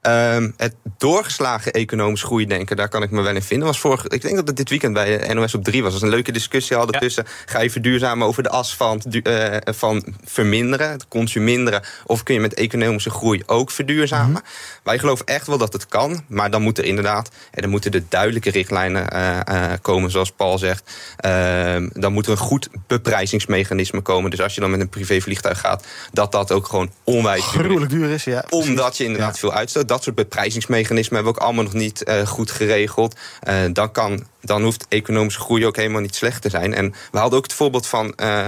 Ehm, 0.01 0.51
het 0.57 0.75
doorgeslagen 0.97 1.71
economisch 1.71 2.23
groei 2.23 2.45
denken, 2.45 2.75
daar 2.75 2.89
kan 2.89 3.03
ik 3.03 3.11
me 3.11 3.21
wel 3.21 3.35
in 3.35 3.41
vinden. 3.41 3.67
Was 3.67 3.79
vorig, 3.79 4.07
ik 4.07 4.21
denk 4.21 4.35
dat 4.35 4.47
het 4.47 4.57
dit 4.57 4.69
weekend 4.69 4.93
bij 4.93 5.33
NOS 5.33 5.55
op 5.55 5.63
3 5.63 5.83
was. 5.83 5.91
Dat 5.91 6.01
was 6.01 6.09
een 6.09 6.15
leuke 6.15 6.31
discussie 6.31 6.75
hadden 6.77 6.95
Ja. 6.95 6.99
tussen... 6.99 7.25
ga 7.45 7.59
je 7.61 7.69
verduurzamen 7.69 8.27
over 8.27 8.43
de 8.43 8.49
as 8.49 8.75
van, 8.75 9.01
eh, 9.01 9.57
van 9.63 10.05
verminderen, 10.23 10.91
het 10.91 11.07
consuminderen... 11.07 11.81
of 12.05 12.23
kun 12.23 12.33
je 12.33 12.39
met 12.39 12.53
economische 12.53 13.09
groei 13.09 13.43
ook 13.45 13.71
verduurzamen? 13.71 14.41
Wij 14.83 14.99
geloven 14.99 15.25
echt 15.25 15.47
wel 15.47 15.57
dat 15.57 15.73
het 15.73 15.87
kan, 15.87 16.23
maar 16.27 16.51
dan 16.51 16.61
moet 16.61 16.77
er 16.77 16.83
inderdaad... 16.85 17.29
en 17.51 17.61
dan 17.61 17.69
moeten 17.69 17.91
er 17.91 18.03
duidelijke 18.09 18.49
richtlijnen 18.49 19.09
eh, 19.09 19.39
eh, 19.39 19.79
komen, 19.81 20.11
zoals 20.11 20.31
Paul 20.31 20.57
zegt. 20.57 20.91
Ehm, 21.17 21.89
dan 21.93 22.13
moet 22.13 22.25
er 22.25 22.31
een 22.31 22.37
goed 22.37 22.69
beprijzingsmechanisme 22.87 24.01
komen. 24.01 24.29
Dus 24.31 24.41
als 24.41 24.55
je 24.55 24.61
dan 24.61 24.71
met 24.71 24.79
een 24.79 24.89
privévliegtuig 24.89 25.59
gaat... 25.59 25.85
dat 26.11 26.31
dat 26.31 26.51
ook 26.51 26.67
gewoon 26.67 26.91
onwijs 27.03 27.39
duur 27.41 27.53
is 27.53 27.65
Gruwelijk 27.65 27.91
duur 27.91 28.09
is, 28.09 28.23
ja. 28.23 28.45
omdat 28.49 28.97
je 28.97 29.03
inderdaad 29.03 29.33
Ja. 29.33 29.39
veel 29.39 29.53
uitstoot. 29.53 29.87
Dat 29.91 30.03
soort 30.03 30.15
beprijzingsmechanismen 30.15 31.15
hebben 31.15 31.33
we 31.33 31.39
ook 31.39 31.45
allemaal 31.45 31.63
nog 31.63 31.73
niet 31.73 32.03
eh, 32.03 32.27
goed 32.27 32.51
geregeld. 32.51 33.15
Eh, 33.39 33.55
dan, 33.73 33.91
kan, 33.91 34.25
dan 34.41 34.63
hoeft 34.63 34.85
economische 34.89 35.39
groei 35.39 35.65
ook 35.65 35.75
helemaal 35.75 36.01
niet 36.01 36.15
slecht 36.15 36.41
te 36.41 36.49
zijn. 36.49 36.73
En 36.73 36.93
we 37.11 37.17
hadden 37.17 37.37
ook 37.37 37.43
het 37.43 37.53
voorbeeld 37.53 37.87
van 37.87 38.15
eh, 38.15 38.47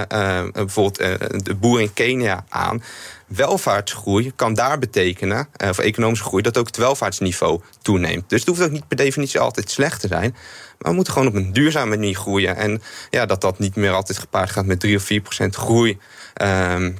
bijvoorbeeld 0.52 0.96
de 1.44 1.54
boer 1.54 1.80
in 1.80 1.92
Kenia 1.92 2.44
aan. 2.48 2.82
Welvaartsgroei 3.26 4.32
kan 4.36 4.54
daar 4.54 4.78
betekenen, 4.78 5.48
voor 5.56 5.84
economische 5.84 6.24
groei, 6.24 6.42
dat 6.42 6.58
ook 6.58 6.66
het 6.66 6.76
welvaartsniveau 6.76 7.60
toeneemt. 7.82 8.28
Dus 8.28 8.40
het 8.40 8.48
hoeft 8.48 8.62
ook 8.62 8.70
niet 8.70 8.88
per 8.88 8.96
definitie 8.96 9.40
altijd 9.40 9.70
slecht 9.70 10.00
te 10.00 10.08
zijn. 10.08 10.30
Maar 10.78 10.90
we 10.90 10.96
moeten 10.96 11.12
gewoon 11.12 11.28
op 11.28 11.34
een 11.34 11.52
duurzame 11.52 11.96
manier 11.96 12.14
groeien. 12.14 12.56
En 12.56 12.82
ja, 13.10 13.26
dat 13.26 13.40
dat 13.40 13.58
niet 13.58 13.76
meer 13.76 13.92
altijd 13.92 14.18
gepaard 14.18 14.50
gaat 14.50 14.66
met 14.66 14.80
3 14.80 14.96
of 14.96 15.02
4 15.02 15.20
procent 15.20 15.54
groei. 15.54 15.98
Ehm, 16.34 16.92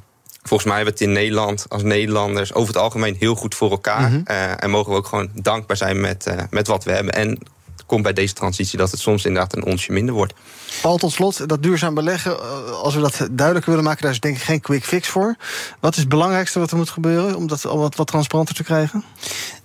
Volgens 0.47 0.69
mij 0.69 0.75
hebben 0.75 0.93
we 0.93 0.99
het 0.99 1.09
in 1.09 1.15
Nederland 1.15 1.65
als 1.69 1.83
Nederlanders 1.83 2.53
over 2.53 2.73
het 2.73 2.83
algemeen 2.83 3.15
heel 3.19 3.35
goed 3.35 3.55
voor 3.55 3.71
elkaar. 3.71 4.11
Mhm. 4.11 4.21
Eh, 4.25 4.63
en 4.63 4.69
mogen 4.69 4.91
we 4.91 4.97
ook 4.97 5.07
gewoon 5.07 5.29
dankbaar 5.33 5.77
zijn 5.77 6.01
met, 6.01 6.25
eh, 6.25 6.37
met 6.49 6.67
wat 6.67 6.83
we 6.83 6.91
hebben. 6.91 7.13
En 7.13 7.37
komt 7.85 8.03
bij 8.03 8.13
deze 8.13 8.33
transitie 8.33 8.77
dat 8.77 8.91
het 8.91 8.99
soms 8.99 9.25
inderdaad 9.25 9.55
een 9.55 9.65
onsje 9.65 9.91
minder 9.91 10.15
wordt. 10.15 10.33
Paul, 10.81 10.97
tot 10.97 11.11
slot, 11.11 11.49
dat 11.49 11.63
duurzaam 11.63 11.93
beleggen, 11.93 12.31
eh, 12.31 12.71
als 12.71 12.95
we 12.95 13.01
dat 13.01 13.27
duidelijker 13.31 13.69
willen 13.69 13.83
maken, 13.85 14.01
daar 14.01 14.11
is 14.11 14.19
denk 14.19 14.35
ik 14.35 14.41
geen 14.41 14.61
quick 14.61 14.83
fix 14.83 15.07
voor. 15.07 15.35
Wat 15.79 15.93
is 15.93 15.99
het 15.99 16.09
belangrijkste 16.09 16.59
wat 16.59 16.71
er 16.71 16.77
moet 16.77 16.89
gebeuren 16.89 17.35
om 17.35 17.47
dat 17.47 17.61
wat, 17.61 17.95
wat 17.95 18.07
transparanter 18.07 18.55
te 18.55 18.63
krijgen? 18.63 19.03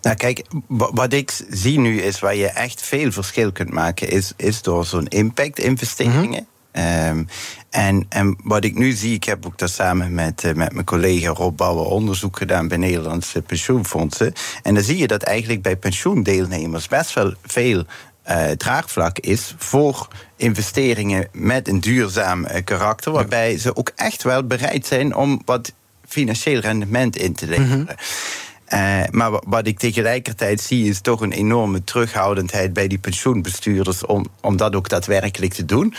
Nou, 0.02 0.16
kijk, 0.16 0.42
wat 0.68 1.12
ik 1.12 1.32
zie 1.50 1.78
nu 1.78 2.00
is 2.00 2.20
waar 2.20 2.36
je 2.36 2.46
echt 2.46 2.82
veel 2.82 3.12
verschil 3.12 3.52
kunt 3.52 3.70
maken, 3.70 4.08
is, 4.08 4.32
is 4.36 4.62
door 4.62 4.84
zo'n 4.84 5.08
impact-investeringen. 5.08 6.46
Ehm, 6.72 7.24
en, 7.70 8.06
en 8.08 8.36
wat 8.44 8.64
ik 8.64 8.78
nu 8.78 8.92
zie, 8.92 9.14
ik 9.14 9.24
heb 9.24 9.46
ook 9.46 9.58
daar 9.58 9.68
samen 9.68 10.14
met, 10.14 10.44
uh, 10.44 10.52
met 10.52 10.72
mijn 10.72 10.84
collega 10.84 11.28
Rob 11.28 11.56
Bouwer 11.56 11.84
onderzoek 11.84 12.36
gedaan 12.36 12.68
bij 12.68 12.76
Nederlandse 12.76 13.42
pensioenfondsen. 13.42 14.32
En 14.62 14.74
dan 14.74 14.82
zie 14.82 14.96
je 14.96 15.06
dat 15.06 15.22
eigenlijk 15.22 15.62
bij 15.62 15.76
pensioendeelnemers 15.76 16.88
best 16.88 17.14
wel 17.14 17.34
veel 17.42 17.84
uh, 18.28 18.50
draagvlak 18.50 19.18
is 19.18 19.54
voor 19.58 20.08
investeringen 20.36 21.28
met 21.32 21.68
een 21.68 21.80
duurzaam 21.80 22.44
uh, 22.44 22.50
karakter. 22.64 23.12
Waarbij 23.12 23.58
ze 23.58 23.76
ook 23.76 23.92
echt 23.96 24.22
wel 24.22 24.46
bereid 24.46 24.86
zijn 24.86 25.14
om 25.14 25.42
wat 25.44 25.72
financieel 26.08 26.60
rendement 26.60 27.16
in 27.16 27.32
te 27.32 27.46
leveren. 27.46 27.78
Mm 27.78 27.88
uh, 28.74 29.02
maar 29.10 29.30
wat 29.46 29.66
ik 29.66 29.78
tegelijkertijd 29.78 30.60
zie 30.60 30.88
is 30.88 31.00
toch 31.00 31.20
een 31.20 31.32
enorme 31.32 31.84
terughoudendheid 31.84 32.72
bij 32.72 32.86
die 32.86 32.98
pensioenbestuurders 32.98 34.06
om, 34.06 34.26
om 34.40 34.56
dat 34.56 34.74
ook 34.74 34.88
daadwerkelijk 34.88 35.52
te 35.52 35.64
doen. 35.64 35.94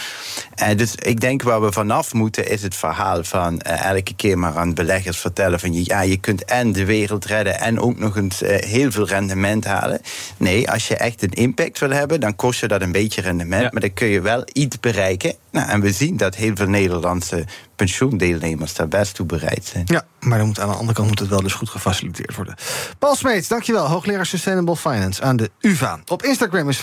Uh, 0.62 0.68
dus 0.76 0.96
ik 0.96 1.20
denk 1.20 1.42
waar 1.42 1.62
we 1.62 1.72
vanaf 1.72 2.14
moeten 2.14 2.50
is 2.50 2.62
het 2.62 2.76
verhaal 2.76 3.24
van 3.24 3.62
uh, 3.68 3.86
elke 3.86 4.16
keer 4.16 4.38
maar 4.38 4.58
aan 4.58 4.74
beleggers 4.74 5.18
vertellen 5.18 5.60
van 5.60 5.84
ja, 5.84 6.02
je 6.02 6.18
kunt 6.18 6.46
en 6.46 6.72
de 6.72 6.86
wereld 6.86 7.26
redden 7.26 7.60
en 7.60 7.80
ook 7.80 8.00
nog 8.00 8.18
eens 8.18 8.40
heel 8.46 8.92
veel 8.92 9.08
rendement 9.08 9.66
halen. 9.66 10.02
Nee, 10.38 10.72
als 10.72 10.88
je 10.88 10.96
echt 10.96 11.24
een 11.24 11.30
impact 11.30 11.80
wil 11.80 11.90
hebben, 11.90 12.20
dan 12.20 12.36
kost 12.36 12.60
je 12.60 12.68
dat 12.68 12.82
een 12.82 12.92
beetje 12.92 13.22
rendement, 13.22 13.72
maar 13.72 13.82
dan 13.82 13.94
kun 13.94 14.08
je 14.08 14.22
wel 14.22 14.44
iets 14.54 14.80
bereiken. 14.80 15.34
Nou, 15.52 15.70
en 15.70 15.82
we 15.82 15.92
zien 15.92 16.18
dat 16.18 16.36
heel 16.36 16.56
veel 16.56 16.68
Nederlandse 16.68 17.46
pensioendeelnemers 17.82 18.74
daar 18.74 18.88
best 18.88 19.15
toe 19.15 19.26
bereid 19.26 19.65
zijn. 19.65 19.84
Ja, 19.86 20.04
maar 20.20 20.38
dan 20.38 20.48
moet, 20.48 20.60
aan 20.60 20.70
de 20.70 20.76
andere 20.76 20.94
kant 20.94 21.08
moet 21.08 21.20
het 21.20 21.30
wel 21.30 21.41
dus 21.41 21.54
goed 21.54 21.70
gefaciliteerd 21.70 22.36
worden. 22.36 22.56
Paul 23.00 23.15
Smeets, 23.15 23.48
dankjewel. 23.48 23.88
Hoogleraar 23.88 24.26
Sustainable 24.26 24.76
Finance 24.76 25.22
aan 25.22 25.36
de 25.36 25.52
UvA. 25.60 26.00
Op 26.08 26.24
Instagram 26.24 26.70
is 26.70 26.78
75% 26.78 26.82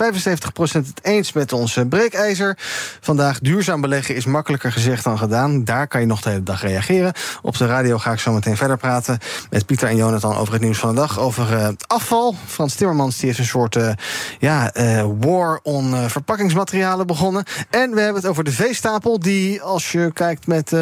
het 0.73 1.01
eens 1.03 1.33
met 1.33 1.53
onze 1.53 1.87
breekijzer. 1.87 2.59
Vandaag 3.01 3.39
duurzaam 3.39 3.81
beleggen 3.81 4.15
is 4.15 4.25
makkelijker 4.25 4.73
gezegd 4.73 5.05
dan 5.05 5.19
gedaan. 5.19 5.65
Daar 5.65 5.87
kan 5.87 6.01
je 6.01 6.07
nog 6.07 6.21
de 6.21 6.31
hele 6.31 6.43
dag 6.43 6.63
reageren. 6.63 7.13
Op 7.43 7.57
de 7.57 7.67
radio 7.67 7.99
ga 7.99 8.13
ik 8.13 8.19
zo 8.19 8.33
meteen 8.33 8.57
verder 8.57 8.77
praten 8.77 9.19
met 9.51 9.67
Pieter 9.67 9.89
en 9.89 9.97
Jonathan 9.97 10.37
over 10.37 10.53
het 10.53 10.63
nieuws 10.63 10.79
van 10.79 10.95
de 10.95 11.01
dag. 11.01 11.19
Over 11.19 11.53
uh, 11.53 11.69
afval. 11.87 12.35
Frans 12.47 12.75
Timmermans 12.75 13.17
die 13.17 13.27
heeft 13.27 13.39
een 13.39 13.45
soort 13.45 13.77
uh, 13.77 13.91
ja, 14.39 14.77
uh, 14.77 15.05
war 15.21 15.61
on 15.63 16.11
verpakkingsmaterialen 16.11 17.07
begonnen. 17.07 17.45
En 17.71 17.91
we 17.95 18.01
hebben 18.01 18.23
het 18.23 18.31
over 18.31 18.45
de 18.45 18.53
veestapel 18.53 19.21
die, 19.21 19.63
als 19.63 19.93
je 19.93 20.11
kijkt 20.13 20.47
met 20.47 20.73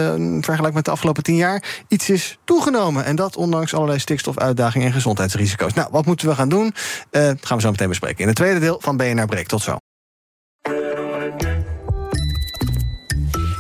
vergelijk 0.40 0.74
met 0.74 0.84
de 0.84 0.90
afgelopen 0.90 1.22
tien 1.22 1.36
jaar, 1.36 1.84
iets 1.88 2.10
is 2.10 2.38
toegenomen. 2.44 3.04
En 3.04 3.16
dat 3.16 3.36
ondanks 3.36 3.74
allerlei 3.74 3.98
stikstofuitdagingen 3.98 4.86
en 4.86 4.92
gezondheidsrisico's. 4.92 5.72
Nou, 5.72 5.88
wat 5.90 6.06
moeten 6.06 6.28
we 6.28 6.34
gaan 6.34 6.48
doen? 6.48 6.74
Uh, 7.10 7.22
gaan 7.40 7.56
we 7.56 7.60
zo 7.60 7.70
meteen 7.70 7.88
bespreken. 7.88 8.20
In 8.20 8.26
het 8.26 8.36
tweede 8.36 8.60
deel 8.60 8.78
van 8.80 8.96
BNR 8.96 9.26
Breek. 9.26 9.46
Tot 9.46 9.62
zo. 9.62 9.76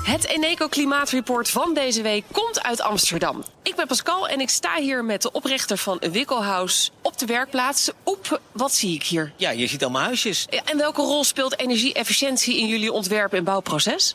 Het 0.06 0.26
Eneco 0.26 0.68
Klimaatreport 0.68 1.50
van 1.50 1.74
deze 1.74 2.02
week 2.02 2.24
komt 2.32 2.62
uit 2.62 2.80
Amsterdam. 2.80 3.44
Ik 3.62 3.76
ben 3.76 3.86
Pascal 3.86 4.28
en 4.28 4.40
ik 4.40 4.48
sta 4.48 4.80
hier 4.80 5.04
met 5.04 5.22
de 5.22 5.32
oprichter 5.32 5.78
van 5.78 6.02
Wikkelhuis 6.12 6.92
op 7.02 7.18
de 7.18 7.26
werkplaats. 7.26 7.90
Op, 8.02 8.40
wat 8.52 8.74
zie 8.74 8.94
ik 8.94 9.02
hier? 9.02 9.32
Ja, 9.36 9.50
je 9.50 9.66
ziet 9.66 9.82
allemaal 9.82 10.02
huisjes. 10.02 10.46
En 10.64 10.76
welke 10.76 11.02
rol 11.02 11.24
speelt 11.24 11.58
energie-efficiëntie 11.58 12.58
in 12.58 12.66
jullie 12.66 12.92
ontwerp- 12.92 13.32
en 13.32 13.44
bouwproces? 13.44 14.14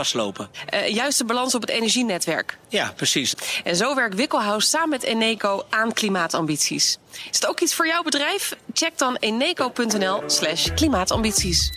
vastlopen. 0.00 0.50
Uh, 0.74 0.88
juist 0.88 1.18
de 1.18 1.24
balans 1.24 1.54
op 1.54 1.60
het 1.60 1.70
energienetwerk. 1.70 2.58
Ja, 2.68 2.92
precies. 2.96 3.34
En 3.64 3.76
zo 3.76 3.94
werkt 3.94 4.14
Wikkelhuis 4.14 4.70
samen 4.70 4.88
met 4.88 5.02
Eneco 5.02 5.64
aan 5.70 5.92
klimaatambities. 5.92 6.98
Is 7.30 7.36
het 7.36 7.46
ook 7.46 7.60
iets 7.60 7.74
voor 7.74 7.86
jouw 7.86 8.02
bedrijf? 8.02 8.56
Check 8.72 8.98
dan 8.98 9.16
eneco.nl 9.16 10.22
slash 10.26 10.74
klimaatambities. 10.74 11.70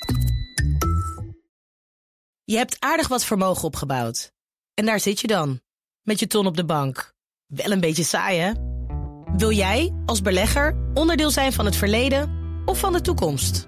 Je 2.44 2.58
hebt 2.58 2.76
aardig 2.80 3.08
wat 3.08 3.26
vermogen 3.26 3.64
opgebouwd. 3.64 4.32
En 4.74 4.86
daar 4.86 5.00
zit 5.00 5.20
je 5.20 5.28
dan, 5.28 5.62
met 6.02 6.20
je 6.20 6.28
ton 6.28 6.46
op 6.46 6.58
de 6.58 6.66
bank. 6.66 7.14
Wel 7.46 7.72
een 7.72 7.80
beetje 7.80 8.04
saai, 8.04 8.40
hè? 8.40 8.52
Wil 9.38 9.52
jij, 9.52 9.94
als 10.06 10.22
belegger, 10.22 10.76
onderdeel 10.94 11.32
zijn 11.32 11.54
van 11.54 11.66
het 11.66 11.76
verleden 11.76 12.42
of 12.66 12.80
van 12.80 12.94
de 12.94 13.02
toekomst? 13.02 13.68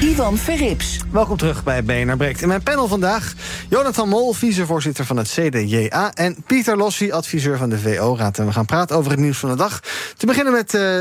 Ivan 0.00 0.36
Verrips. 0.38 1.00
Welkom 1.10 1.36
terug 1.36 1.64
bij 1.64 1.84
BNR 1.84 2.16
Breekt. 2.16 2.42
In 2.42 2.48
mijn 2.48 2.62
panel 2.62 2.88
vandaag 2.88 3.34
Jonathan 3.68 4.08
Mol, 4.08 4.32
vicevoorzitter 4.32 5.04
van 5.04 5.16
het 5.16 5.28
CDJA... 5.28 6.12
en 6.14 6.36
Pieter 6.46 6.76
Lossi, 6.76 7.12
adviseur 7.12 7.58
van 7.58 7.68
de 7.68 7.78
VO-raad. 7.78 8.38
En 8.38 8.46
we 8.46 8.52
gaan 8.52 8.64
praten 8.64 8.96
over 8.96 9.10
het 9.10 9.20
nieuws 9.20 9.38
van 9.38 9.50
de 9.50 9.56
dag. 9.56 9.80
Te 10.16 10.26
beginnen 10.26 10.52
met 10.52 10.74
uh, 10.74 11.00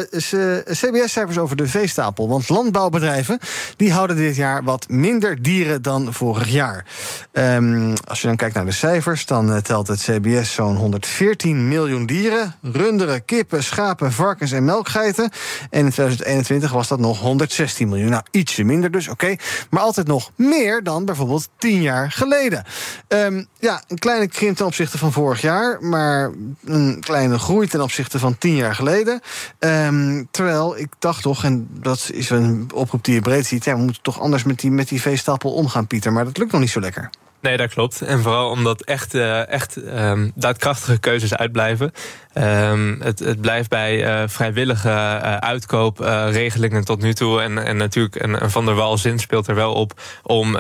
CBS-cijfers 0.64 1.38
over 1.38 1.56
de 1.56 1.68
veestapel. 1.68 2.28
Want 2.28 2.50
landbouwbedrijven 2.50 3.40
die 3.76 3.92
houden 3.92 4.16
dit 4.16 4.36
jaar 4.36 4.64
wat 4.64 4.90
minder 4.90 5.42
dieren 5.42 5.82
dan 5.82 6.14
vorig 6.14 6.50
jaar. 6.50 6.86
Um, 7.32 7.94
als 8.08 8.22
je 8.22 8.28
dan 8.28 8.36
kijkt 8.36 8.56
naar 8.56 8.66
de 8.66 8.72
cijfers, 8.72 9.26
dan 9.26 9.52
uh, 9.52 9.58
telt 9.58 9.88
het 9.88 10.02
CBS 10.02 10.54
zo'n 10.54 10.76
114 10.76 11.68
miljoen 11.68 12.06
dieren. 12.06 12.56
Runderen, 12.62 13.26
kippen, 13.26 13.64
schapen, 13.64 14.12
varkens 14.12 14.52
en 14.52 14.66
melkgeiten. 14.66 15.30
En 15.70 15.86
in 15.86 15.92
2021 15.92 16.72
was 16.72 16.88
dat 16.88 17.00
nog 17.00 17.20
116 17.20 17.90
miljoen. 17.90 18.10
Nou, 18.10 18.24
ietsje 18.32 18.64
minder 18.64 18.85
dus, 18.92 19.08
oké. 19.08 19.36
Maar 19.70 19.82
altijd 19.82 20.08
nog 20.08 20.32
meer 20.36 20.84
dan 20.84 21.06
bijvoorbeeld 21.06 21.50
10 21.58 21.82
jaar 21.82 22.12
geleden. 22.12 22.64
Um, 23.08 23.48
ja, 23.60 23.84
een 23.88 23.98
kleine 23.98 24.28
krimp 24.28 24.58
ten 24.58 24.66
opzichte 24.66 24.98
van 24.98 25.12
vorig 25.12 25.42
jaar, 25.42 25.78
maar 25.82 26.32
een 26.66 26.98
kleine 27.00 27.40
groei 27.40 27.68
ten 27.68 27.82
opzichte 27.82 28.20
van 28.20 28.38
10 28.38 28.56
jaar 28.56 28.76
geleden. 28.76 29.22
Um, 29.60 30.28
terwijl 30.32 30.78
ik 30.78 30.90
dacht 31.00 31.22
toch, 31.22 31.44
en 31.44 31.68
dat 31.72 32.10
is 32.14 32.30
een 32.30 32.70
oproep 32.74 33.04
die 33.04 33.14
je 33.14 33.22
breed 33.22 33.46
ziet, 33.46 33.64
ja, 33.64 33.76
we 33.76 33.84
moeten 33.84 34.02
toch 34.02 34.20
anders 34.20 34.44
met 34.44 34.60
die, 34.60 34.72
met 34.72 34.88
die 34.88 35.02
veestapel 35.02 35.54
omgaan, 35.54 35.88
Pieter. 35.88 36.14
Maar 36.14 36.26
dat 36.26 36.38
lukt 36.38 36.52
nog 36.52 36.62
niet 36.62 36.70
zo 36.70 36.80
lekker. 36.80 37.10
Nee, 37.46 37.58
dat 37.58 37.74
klopt. 37.74 38.02
En 38.02 38.22
vooral 38.22 38.50
omdat 38.50 38.82
echt, 38.82 39.16
uh, 39.16 39.48
echt 39.48 39.76
um, 39.76 40.32
daadkrachtige 40.36 40.98
keuzes 40.98 41.36
uitblijven. 41.36 41.92
Um, 42.38 43.02
het, 43.02 43.20
het, 43.20 43.42
blijft 43.42 43.70
bij 43.70 44.22
uh, 44.22 44.24
vrijwillige 44.28 44.90
uh, 44.90 45.38
uitkoopregelingen 45.38 46.86
tot 46.86 47.02
nu 47.02 47.14
toe. 47.14 47.42
En, 47.42 47.66
en 47.66 47.78
natuurlijk, 47.78 48.16
en, 48.16 48.52
Van 48.52 48.66
der 48.66 48.76
Wal 48.76 48.98
zin 48.98 49.20
speelt 49.20 49.48
er 49.48 49.56
wel 49.56 49.74
op 49.74 50.02
om 50.24 50.52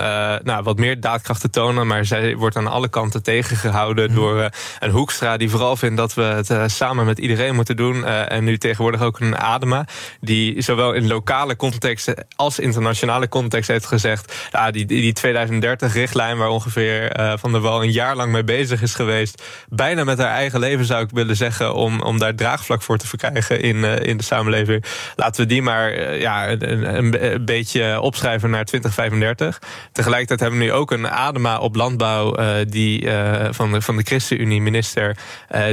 nou, 0.43 0.63
wat 0.63 0.77
meer 0.77 0.99
daadkracht 0.99 1.41
te 1.41 1.49
tonen. 1.49 1.87
Maar 1.87 2.05
zij 2.05 2.35
wordt 2.35 2.55
aan 2.55 2.67
alle 2.67 2.87
kanten 2.87 3.23
tegengehouden 3.23 4.09
mm. 4.09 4.15
door 4.15 4.49
een 4.79 4.91
Hoekstra 4.91 5.37
die 5.37 5.49
vooral 5.49 5.75
vindt 5.75 5.97
dat 5.97 6.13
we 6.13 6.21
het 6.21 6.71
samen 6.71 7.05
met 7.05 7.19
iedereen 7.19 7.55
moeten 7.55 7.75
doen. 7.75 8.05
en 8.05 8.43
nu 8.43 8.57
tegenwoordig 8.57 9.01
ook 9.01 9.19
een 9.19 9.37
Adema, 9.37 9.85
die 10.21 10.61
zowel 10.61 10.93
in 10.93 11.07
lokale 11.07 11.55
context 11.55 12.13
als 12.35 12.59
internationale 12.59 13.29
context 13.29 13.69
heeft 13.69 13.85
gezegd: 13.85 14.33
ah, 14.51 14.71
die, 14.71 14.85
die 14.85 15.13
2030-richtlijn 15.25 16.37
waar 16.37 16.49
ongeveer 16.49 16.74
uh, 16.77 17.33
van 17.37 17.51
der 17.51 17.61
Wal 17.61 17.83
een 17.83 17.91
jaar 17.91 18.15
lang 18.15 18.31
mee 18.31 18.43
bezig 18.43 18.81
is 18.81 18.95
geweest. 18.95 19.43
Bijna 19.69 20.03
met 20.03 20.17
haar 20.17 20.31
eigen 20.31 20.59
leven 20.59 20.85
zou 20.85 21.03
ik 21.03 21.09
willen 21.13 21.35
zeggen. 21.35 21.73
Om, 21.73 22.01
om 22.01 22.19
daar 22.19 22.35
draagvlak 22.35 22.81
voor 22.81 22.97
te 22.97 23.07
verkrijgen 23.07 23.61
in, 23.61 23.75
uh, 23.75 23.99
in 23.99 24.17
de 24.17 24.23
samenleving. 24.23 24.85
Laten 25.15 25.41
we 25.41 25.47
die 25.47 25.61
maar 25.61 25.97
uh, 25.97 26.21
ja, 26.21 26.49
een, 26.49 26.95
een, 26.95 27.45
beetje 27.45 28.01
opschrijven 28.01 28.49
naar 28.49 28.65
2035. 28.65 29.61
Tegelijkertijd 29.91 30.39
hebben 30.39 30.59
we 30.59 30.65
nu 30.65 30.71
ook 30.71 30.91
een 30.91 31.09
Adema 31.09 31.57
op 31.57 31.75
landbouw. 31.75 32.35
die, 32.65 33.09
van, 33.49 33.71
de, 33.71 33.81
van 33.81 33.97
de 33.97 34.03
ChristenUnie 34.03 34.61
minister. 34.61 35.17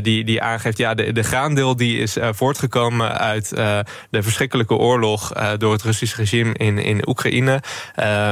die, 0.02 0.24
die 0.24 0.42
aangeeft. 0.42 0.78
Ja, 0.78 0.94
de, 0.94 1.12
de 1.12 1.22
graandeel 1.22 1.76
die 1.76 1.98
is 1.98 2.16
voortgekomen 2.20 3.18
uit 3.18 3.48
de 4.10 4.22
verschrikkelijke 4.22 4.74
oorlog. 4.74 5.32
door 5.58 5.72
het 5.72 5.82
Russische 5.82 6.16
regime 6.16 6.54
in, 6.54 6.78
in 6.78 7.08
Oekraïne. 7.08 7.62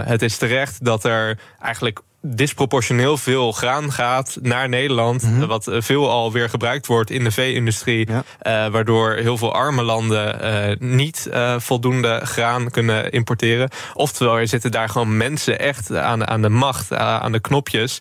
het 0.05 0.23
is 0.23 0.37
terecht 0.37 0.85
dat 0.85 1.05
er 1.05 1.39
eigenlijk 1.61 2.01
disproportioneel 2.23 3.17
veel 3.17 3.53
graan 3.53 3.93
gaat 3.93 4.39
naar 4.43 4.69
Nederland. 4.69 5.23
Mm 5.23 5.39
-hmm. 5.39 5.47
Wat 5.47 5.69
veel 5.73 6.11
alweer 6.11 6.49
gebruikt 6.49 6.87
wordt 6.87 7.11
in 7.11 7.25
de 7.25 7.31
vee-industrie. 7.31 8.09
Ja. 8.11 8.25
Uh, 8.67 8.73
waardoor 8.73 9.13
heel 9.13 9.37
veel 9.37 9.55
arme 9.55 9.83
landen 9.83 10.39
uh, 10.43 10.77
niet 10.79 11.29
uh, 11.33 11.55
voldoende 11.59 12.21
graan 12.25 12.71
kunnen 12.71 13.13
importeren. 13.13 13.71
Oftewel, 13.95 14.39
er 14.39 14.49
zitten 14.49 14.71
daar 14.71 14.89
gewoon 14.89 15.17
mensen 15.17 15.59
echt 15.59 15.95
aan, 15.95 16.27
aan 16.27 16.43
de 16.43 16.49
macht, 16.49 16.93
aan 16.93 17.33
de 17.33 17.41
knopjes. 17.41 18.01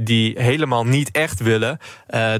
die 0.00 0.40
helemaal 0.40 0.84
niet 0.84 1.10
echt 1.10 1.40
willen 1.40 1.78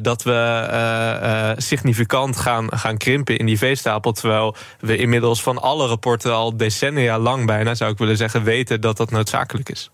dat 0.02 0.22
we 0.22 1.54
significant 1.56 2.36
gaan, 2.36 2.66
gaan 2.70 2.96
krimpen 2.96 3.38
in 3.38 3.46
die 3.46 3.58
veestapel. 3.58 4.12
Terwijl 4.12 4.56
we 4.80 4.96
inmiddels 4.96 5.42
van 5.42 5.62
alle 5.62 5.86
rapporten 5.86 6.32
al 6.32 6.56
decennia 6.56 7.18
lang 7.18 7.46
bijna, 7.46 7.74
zou 7.74 7.92
ik 7.92 7.98
willen 7.98 8.16
zeggen, 8.16 8.42
weten 8.42 8.80
dat 8.80 8.96
dat 8.96 9.10
noodzakelijk 9.10 9.68
is. 9.68 9.90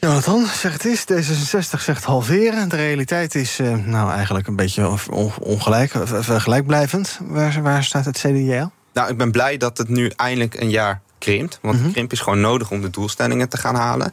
Jonathan, 0.00 0.46
zeg 0.46 0.72
het 0.72 0.84
is. 0.84 1.04
D66 1.12 1.80
zegt 1.80 2.04
halveren. 2.04 2.68
De 2.68 2.76
realiteit 2.76 3.34
is 3.34 3.58
uh, 3.60 3.74
nou 3.76 4.10
eigenlijk 4.10 4.46
een 4.46 4.56
beetje 4.56 4.98
ongelijk, 5.40 5.92
vergelijkblijvend. 6.04 7.18
Waar, 7.22 7.62
waar 7.62 7.84
staat 7.84 8.04
het 8.04 8.18
CDA? 8.18 8.70
Nou, 8.92 9.10
ik 9.10 9.16
ben 9.16 9.30
blij 9.30 9.56
dat 9.56 9.78
het 9.78 9.88
nu 9.88 10.12
eindelijk 10.16 10.60
een 10.60 10.70
jaar 10.70 11.00
krimpt. 11.18 11.58
Want 11.62 11.76
mm 11.76 11.82
-hmm. 11.82 11.92
krimp 11.92 12.12
is 12.12 12.20
gewoon 12.20 12.40
nodig 12.40 12.70
om 12.70 12.80
de 12.80 12.90
doelstellingen 12.90 13.48
te 13.48 13.56
gaan 13.56 13.74
halen. 13.74 14.12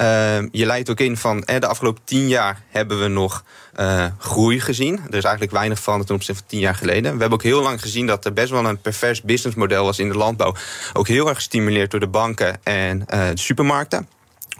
Uh, 0.00 0.06
je 0.50 0.66
leidt 0.66 0.90
ook 0.90 1.00
in 1.00 1.16
van 1.16 1.44
eh, 1.44 1.60
de 1.60 1.66
afgelopen 1.66 2.02
tien 2.04 2.28
jaar 2.28 2.62
hebben 2.68 3.00
we 3.00 3.08
nog 3.08 3.44
uh, 3.80 4.04
groei 4.18 4.60
gezien. 4.60 4.92
Er 4.96 5.16
is 5.16 5.24
eigenlijk 5.24 5.52
weinig 5.52 5.82
van 5.82 6.04
ten 6.04 6.14
opzichte 6.14 6.40
van 6.40 6.50
tien 6.50 6.60
jaar 6.60 6.74
geleden. 6.74 7.12
We 7.14 7.20
hebben 7.20 7.38
ook 7.38 7.42
heel 7.42 7.62
lang 7.62 7.80
gezien 7.80 8.06
dat 8.06 8.24
er 8.24 8.32
best 8.32 8.50
wel 8.50 8.64
een 8.64 8.80
pervers 8.80 9.22
businessmodel 9.22 9.84
was 9.84 9.98
in 9.98 10.08
de 10.08 10.16
landbouw. 10.16 10.54
Ook 10.92 11.08
heel 11.08 11.28
erg 11.28 11.36
gestimuleerd 11.36 11.90
door 11.90 12.00
de 12.00 12.06
banken 12.06 12.60
en 12.62 13.04
de 13.06 13.30
supermarkten 13.34 14.08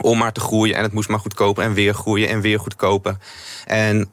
om 0.03 0.19
maar 0.19 0.33
te 0.33 0.41
groeien. 0.41 0.77
En 0.77 0.83
het 0.83 0.93
moest 0.93 1.09
maar 1.09 1.19
goedkoper 1.19 1.65
en 1.65 1.75
weer 1.75 1.95
groeien 1.95 2.29
en 2.29 2.41
weer 2.41 2.59
goedkoper. 2.59 3.17
En 3.67 3.99
uh, 3.99 4.05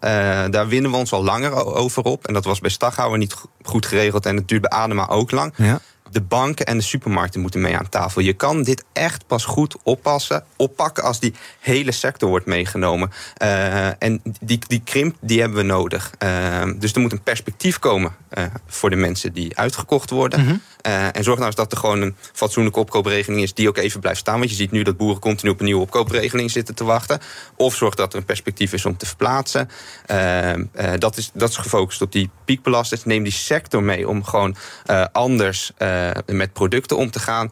daar 0.49 0.67
winnen 0.67 0.91
we 0.91 0.97
ons 0.97 1.11
al 1.11 1.23
langer 1.23 1.65
over 1.65 2.03
op. 2.03 2.27
En 2.27 2.33
dat 2.33 2.45
was 2.45 2.59
bij 2.59 2.69
Staghouwer 2.69 3.17
niet 3.17 3.35
goed 3.63 3.85
geregeld. 3.85 4.25
En 4.25 4.35
het 4.35 4.47
duurt 4.47 4.61
bij 4.61 4.69
Adema 4.69 5.07
ook 5.07 5.31
lang. 5.31 5.53
Ja 5.55 5.81
de 6.11 6.21
banken 6.21 6.65
en 6.65 6.77
de 6.77 6.83
supermarkten 6.83 7.41
moeten 7.41 7.61
mee 7.61 7.77
aan 7.77 7.89
tafel. 7.89 8.21
Je 8.21 8.33
kan 8.33 8.63
dit 8.63 8.83
echt 8.93 9.27
pas 9.27 9.45
goed 9.45 9.75
oppassen, 9.83 10.43
oppakken 10.55 11.03
als 11.03 11.19
die 11.19 11.33
hele 11.59 11.91
sector 11.91 12.29
wordt 12.29 12.45
meegenomen. 12.45 13.11
Uh, 13.41 14.03
en 14.03 14.21
die, 14.41 14.59
die 14.67 14.81
krimp, 14.83 15.15
die 15.21 15.39
hebben 15.39 15.57
we 15.57 15.63
nodig. 15.63 16.11
Uh, 16.23 16.63
dus 16.77 16.93
er 16.93 17.01
moet 17.01 17.11
een 17.11 17.23
perspectief 17.23 17.79
komen 17.79 18.15
voor 18.67 18.89
de 18.89 18.95
mensen 18.95 19.33
die 19.33 19.57
uitgekocht 19.57 20.09
worden. 20.09 20.39
Mm 20.39 20.47
-hmm. 20.47 20.61
En 20.81 21.23
zorg 21.23 21.35
nou 21.37 21.45
eens 21.45 21.55
dat 21.55 21.71
er 21.71 21.77
gewoon 21.77 22.01
een 22.01 22.15
fatsoenlijke 22.33 22.79
opkoopregeling 22.79 23.41
is 23.41 23.53
die 23.53 23.67
ook 23.67 23.77
even 23.77 23.99
blijft 23.99 24.19
staan. 24.19 24.37
Want 24.37 24.49
je 24.49 24.55
ziet 24.55 24.71
nu 24.71 24.83
dat 24.83 24.97
boeren 24.97 25.19
continu 25.19 25.51
op 25.51 25.59
een 25.59 25.65
nieuwe 25.65 25.81
opkoopregeling 25.81 26.51
zitten 26.51 26.75
te 26.75 26.83
wachten. 26.83 27.19
Of 27.55 27.75
zorg 27.75 27.95
dat 27.95 28.13
er 28.13 28.19
een 28.19 28.25
perspectief 28.25 28.73
is 28.73 28.85
om 28.85 28.97
te 28.97 29.05
verplaatsen. 29.05 29.69
dat, 30.97 31.17
is, 31.17 31.31
dat 31.33 31.49
is 31.49 31.57
gefocust 31.57 32.01
op 32.01 32.11
die 32.11 32.29
piekbelasters. 32.45 33.05
Neem 33.05 33.23
die 33.23 33.31
sector 33.31 33.83
mee 33.83 34.07
om 34.07 34.23
gewoon 34.23 34.55
anders 35.11 35.71
met 36.25 36.53
producten 36.53 36.97
om 36.97 37.11
te 37.11 37.19
gaan. 37.19 37.51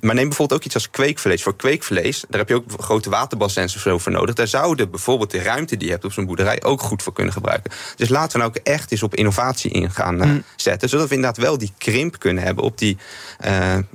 Maar 0.00 0.14
neem 0.14 0.28
bijvoorbeeld 0.28 0.52
ook 0.52 0.64
iets 0.64 0.74
als 0.74 0.90
kweekvlees. 0.90 1.42
Voor 1.42 1.56
kweekvlees, 1.56 2.24
daar 2.28 2.40
heb 2.40 2.48
je 2.48 2.54
ook 2.54 2.64
grote 2.78 3.10
waterbassins 3.10 3.74
of 3.74 3.80
zo 3.80 3.98
voor 3.98 4.12
nodig. 4.12 4.34
Daar 4.34 4.48
zouden 4.48 4.90
bijvoorbeeld 4.90 5.30
de 5.30 5.42
ruimte 5.42 5.76
die 5.76 5.86
je 5.86 5.92
hebt 5.92 6.04
op 6.04 6.12
zo'n 6.12 6.26
boerderij 6.26 6.62
ook 6.62 6.80
goed 6.80 7.02
voor 7.02 7.12
kunnen 7.12 7.32
gebruiken. 7.32 7.72
Dus 7.96 8.08
laten 8.08 8.32
we 8.32 8.38
nou 8.38 8.50
ook 8.50 8.66
echt 8.66 8.92
eens 8.92 9.02
op 9.02 9.14
innovatie 9.14 9.70
in 9.70 9.90
gaan 9.90 10.14
mm. 10.14 10.42
zetten. 10.56 10.88
Zodat 10.88 11.08
we 11.08 11.14
inderdaad 11.14 11.42
wel 11.44 11.58
die 11.58 11.72
krimp 11.82 12.18
kunnen 12.18 12.44
hebben 12.44 12.64
op 12.64 12.78
die 12.78 12.96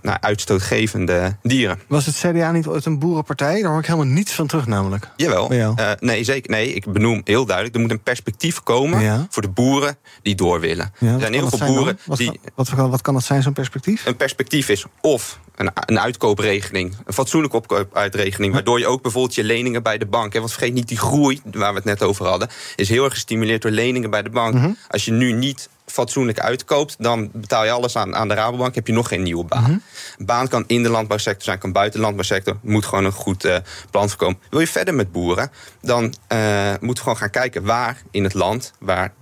nou, 0.02 0.18
uitstootgevende 0.20 1.36
dieren. 1.42 1.80
Was 1.88 2.06
het 2.06 2.16
CDA 2.16 2.52
niet 2.52 2.68
ooit 2.68 2.86
een 2.86 3.00
boerenpartij? 3.00 3.62
Daar 3.62 3.72
hoor 3.72 3.80
ik 3.80 3.86
helemaal 3.86 4.14
niets 4.14 4.32
van 4.32 4.48
terug 4.48 4.66
namelijk. 4.66 5.10
Jawel. 5.16 5.76
nee, 6.00 6.24
zeker. 6.24 6.52
Nee, 6.52 6.74
ik 6.74 6.92
benoem 6.92 7.22
heel 7.24 7.46
duidelijk. 7.46 7.76
Er 7.76 7.82
moet 7.82 7.92
een 7.92 8.04
perspectief 8.04 8.64
komen 8.64 9.02
ja. 9.02 9.28
voor 9.30 9.42
de 9.42 9.50
boeren 9.50 9.98
die 10.22 10.36
door 10.36 10.60
willen. 10.60 10.94
Ja, 11.00 11.14
er 11.14 11.20
zijn 11.20 11.34
heel 11.34 11.50
veel 11.50 11.68
boeren 11.68 12.00
wat, 12.06 12.18
die... 12.18 12.40
Wat, 12.56 12.70
wat, 12.70 12.90
wat 12.90 13.02
kan 13.02 13.14
dat 13.14 13.24
zijn, 13.24 13.42
zo'n 13.42 13.54
perspectief? 13.54 14.06
Een 14.06 14.16
perspectief 14.16 14.70
is 14.70 14.86
of 15.02 15.40
een, 15.56 15.72
een 15.86 16.00
uitkoopregeling, 16.00 16.96
een 17.06 17.14
fatsoenlijke 17.14 17.58
opkoopuitregening, 17.58 18.54
waardoor 18.54 18.80
je 18.80 18.88
ook 18.88 19.02
bijvoorbeeld 19.02 19.36
je 19.36 19.44
leningen 19.44 19.84
bij 19.84 19.98
de 19.98 20.06
bank. 20.06 20.34
Hè, 20.34 20.40
want 20.40 20.52
vergeet 20.52 20.74
niet, 20.74 20.88
die 20.88 20.98
groei 20.98 21.42
waar 21.52 21.70
we 21.70 21.76
het 21.76 21.86
net 21.86 22.04
over 22.04 22.26
hadden, 22.26 22.50
is 22.76 22.90
heel 22.90 23.04
erg 23.04 23.14
gestimuleerd 23.14 23.62
door 23.62 23.72
leningen 23.72 24.10
bij 24.10 24.22
de 24.22 24.30
bank. 24.30 24.54
Mm 24.54 24.62
-hmm. 24.62 24.78
Als 24.88 25.06
je 25.06 25.12
nu 25.12 25.32
niet 25.32 25.70
fatsoenlijk 25.92 26.40
uitkoopt, 26.40 26.96
dan 27.00 27.30
betaal 27.34 27.66
je 27.66 27.72
alles 27.72 27.96
aan, 27.96 28.16
aan 28.16 28.28
de 28.28 28.34
Rabobank, 28.34 28.76
heb 28.76 28.88
je 28.88 28.94
nog 28.94 29.08
geen 29.08 29.24
nieuwe 29.24 29.44
baan. 29.44 29.60
Mm 29.60 29.66
-hmm. 29.66 29.82
Een 30.18 30.26
baan 30.26 30.48
kan 30.48 30.64
in 30.68 30.84
de 30.84 30.90
landbouwsector 30.90 31.44
zijn, 31.44 31.60
kan 31.60 31.72
buiten 31.72 32.00
de 32.00 32.06
landbouwsector, 32.06 32.58
moet 32.62 32.86
gewoon 32.86 33.06
een 33.06 33.12
goed 33.12 33.46
uh, 33.46 33.58
plan 33.92 34.10
voorkomen. 34.10 34.40
Wil 34.50 34.60
je 34.60 34.68
verder 34.68 34.94
met 34.94 35.12
boeren, 35.12 35.52
dan 35.82 36.04
uh, 36.04 36.70
moeten 36.70 36.90
we 36.90 37.00
gewoon 37.00 37.18
gaan 37.18 37.30
kijken 37.30 37.64
waar 37.64 38.02
in 38.12 38.24
het 38.24 38.34
land, 38.34 38.74
waar 38.80 39.14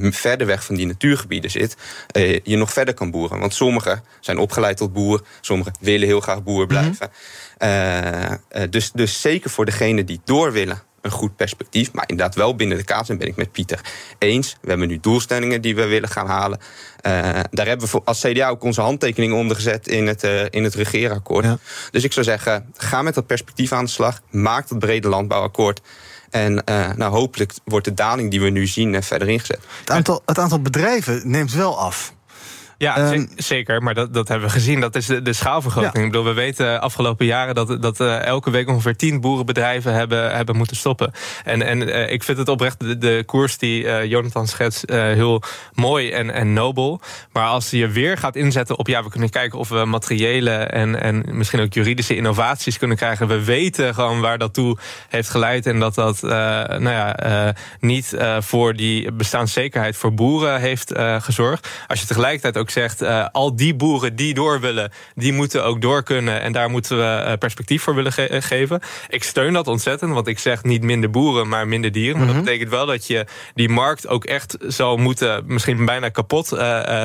verder 0.00 0.46
weg 0.46 0.64
van 0.64 0.74
die 0.74 0.86
natuurgebieden 0.86 1.50
zit, 1.50 1.76
uh, 2.16 2.38
je 2.42 2.56
nog 2.56 2.72
verder 2.72 2.94
kan 2.94 3.10
boeren. 3.10 3.38
Want 3.38 3.54
sommigen 3.54 4.02
zijn 4.20 4.38
opgeleid 4.38 4.76
tot 4.76 4.92
boer, 4.92 5.22
sommigen 5.40 5.72
willen 5.80 6.06
heel 6.06 6.20
graag 6.20 6.42
boer 6.42 6.66
blijven. 6.66 7.10
Mm 7.58 7.68
-hmm. 7.68 8.70
dus, 8.70 8.92
dus 8.92 9.20
zeker 9.20 9.50
voor 9.50 9.64
degenen 9.64 10.06
die 10.06 10.20
door 10.24 10.52
willen 10.52 10.82
een 11.06 11.12
goed 11.12 11.36
perspectief. 11.36 11.92
Maar 11.92 12.04
inderdaad 12.06 12.34
wel 12.34 12.56
binnen 12.56 12.76
de. 12.76 13.08
En 13.08 13.18
ben 13.18 13.26
ik 13.26 13.36
met 13.36 13.52
Pieter 13.52 13.80
eens. 14.18 14.56
We 14.60 14.68
hebben 14.68 14.88
nu 14.88 14.98
doelstellingen 15.00 15.60
die 15.60 15.74
we 15.74 15.86
willen 15.86 16.08
gaan 16.08 16.26
halen. 16.26 16.58
Uh, 16.58 17.12
daar 17.50 17.66
hebben 17.66 17.88
we 17.90 18.00
als 18.04 18.20
CDA 18.20 18.48
ook 18.48 18.62
onze 18.62 18.80
handtekeningen 18.80 19.36
onder 19.36 19.56
gezet 19.56 19.88
in 19.88 20.06
het, 20.06 20.24
uh, 20.24 20.44
in 20.50 20.64
het 20.64 20.74
regeerakkoord. 20.74 21.44
Ja. 21.44 21.58
Dus 21.90 22.04
ik 22.04 22.12
zou 22.12 22.26
zeggen, 22.26 22.72
ga 22.76 23.02
met 23.02 23.14
dat 23.14 23.26
perspectief 23.26 23.72
aan 23.72 23.84
de 23.84 23.90
slag. 23.90 24.20
Maak 24.30 24.68
dat 24.68 24.78
brede 24.78 25.08
landbouwakkoord. 25.08 25.80
En 26.30 26.52
uh, 26.52 26.92
nou, 26.92 27.12
hopelijk 27.12 27.52
wordt 27.64 27.84
de 27.84 27.94
daling 27.94 28.30
die 28.30 28.40
we 28.40 28.50
nu 28.50 28.66
zien 28.66 29.02
verder 29.02 29.28
ingezet. 29.28 29.60
Het 29.80 29.90
aantal, 29.90 30.22
het 30.26 30.38
aantal 30.38 30.60
bedrijven 30.60 31.22
neemt 31.24 31.52
wel 31.52 31.78
af. 31.78 32.14
Ja, 32.78 33.12
um, 33.12 33.28
zeker. 33.36 33.82
Maar 33.82 33.94
dat, 33.94 34.14
dat 34.14 34.28
hebben 34.28 34.46
we 34.46 34.52
gezien. 34.52 34.80
Dat 34.80 34.94
is 34.96 35.06
de, 35.06 35.22
de 35.22 35.32
schaalvergroting. 35.32 35.96
Ja. 35.96 36.02
Ik 36.02 36.10
bedoel, 36.10 36.24
we 36.24 36.32
weten 36.32 36.80
afgelopen 36.80 37.26
jaren 37.26 37.54
dat, 37.54 37.82
dat 37.82 38.00
uh, 38.00 38.24
elke 38.24 38.50
week 38.50 38.68
ongeveer 38.68 38.96
tien 38.96 39.20
boerenbedrijven 39.20 39.92
hebben, 39.92 40.34
hebben 40.34 40.56
moeten 40.56 40.76
stoppen. 40.76 41.12
En, 41.44 41.62
en 41.62 41.88
uh, 41.88 42.10
ik 42.10 42.22
vind 42.22 42.38
het 42.38 42.48
oprecht 42.48 42.80
de, 42.80 42.98
de 42.98 43.22
koers 43.26 43.58
die 43.58 43.82
uh, 43.82 44.04
Jonathan 44.04 44.46
schetst 44.46 44.90
heel 44.90 45.42
mooi 45.72 46.10
en, 46.10 46.30
en 46.30 46.52
nobel. 46.52 47.00
Maar 47.32 47.46
als 47.46 47.70
je 47.70 47.88
weer 47.88 48.18
gaat 48.18 48.36
inzetten 48.36 48.78
op, 48.78 48.86
ja, 48.88 49.02
we 49.02 49.10
kunnen 49.10 49.30
kijken 49.30 49.58
of 49.58 49.68
we 49.68 49.84
materiële 49.84 50.50
en, 50.50 51.00
en 51.00 51.24
misschien 51.30 51.60
ook 51.60 51.72
juridische 51.72 52.16
innovaties 52.16 52.78
kunnen 52.78 52.96
krijgen. 52.96 53.28
We 53.28 53.44
weten 53.44 53.94
gewoon 53.94 54.20
waar 54.20 54.38
dat 54.38 54.54
toe 54.54 54.78
heeft 55.08 55.30
geleid. 55.30 55.66
En 55.66 55.78
dat 55.78 55.94
dat 55.94 56.22
nou 56.22 56.90
ja, 56.90 57.54
niet 57.80 58.16
voor 58.38 58.74
die 58.74 59.12
bestaanszekerheid 59.12 59.96
voor 59.96 60.14
boeren 60.14 60.60
heeft 60.60 60.92
gezorgd. 61.18 61.68
Als 61.86 62.00
je 62.00 62.06
tegelijkertijd 62.06 62.56
ook 62.56 62.65
ook 62.66 62.72
zegt, 62.72 63.02
uh, 63.02 63.26
al 63.32 63.56
die 63.56 63.74
boeren 63.74 64.16
die 64.16 64.34
door 64.34 64.60
willen, 64.60 64.90
die 65.14 65.32
moeten 65.32 65.64
ook 65.64 65.80
door 65.80 66.02
kunnen. 66.02 66.40
En 66.40 66.52
daar 66.52 66.70
moeten 66.70 66.96
we 66.96 67.24
uh, 67.26 67.32
perspectief 67.38 67.82
voor 67.82 67.94
willen 67.94 68.12
ge 68.12 68.38
geven. 68.40 68.80
Ik 69.08 69.24
steun 69.24 69.52
dat 69.52 69.68
ontzettend, 69.68 70.12
want 70.12 70.26
ik 70.26 70.38
zeg 70.38 70.62
niet 70.62 70.82
minder 70.82 71.10
boeren, 71.10 71.48
maar 71.48 71.68
minder 71.68 71.92
dieren. 71.92 72.16
Maar 72.16 72.22
mm 72.22 72.28
-hmm. 72.28 72.36
dat 72.36 72.44
betekent 72.44 72.70
wel 72.70 72.86
dat 72.86 73.06
je 73.06 73.26
die 73.54 73.68
markt 73.68 74.08
ook 74.08 74.24
echt 74.24 74.56
zou 74.60 75.00
moeten, 75.00 75.44
misschien 75.46 75.84
bijna 75.84 76.08
kapot 76.08 76.52
uh, 76.52 76.58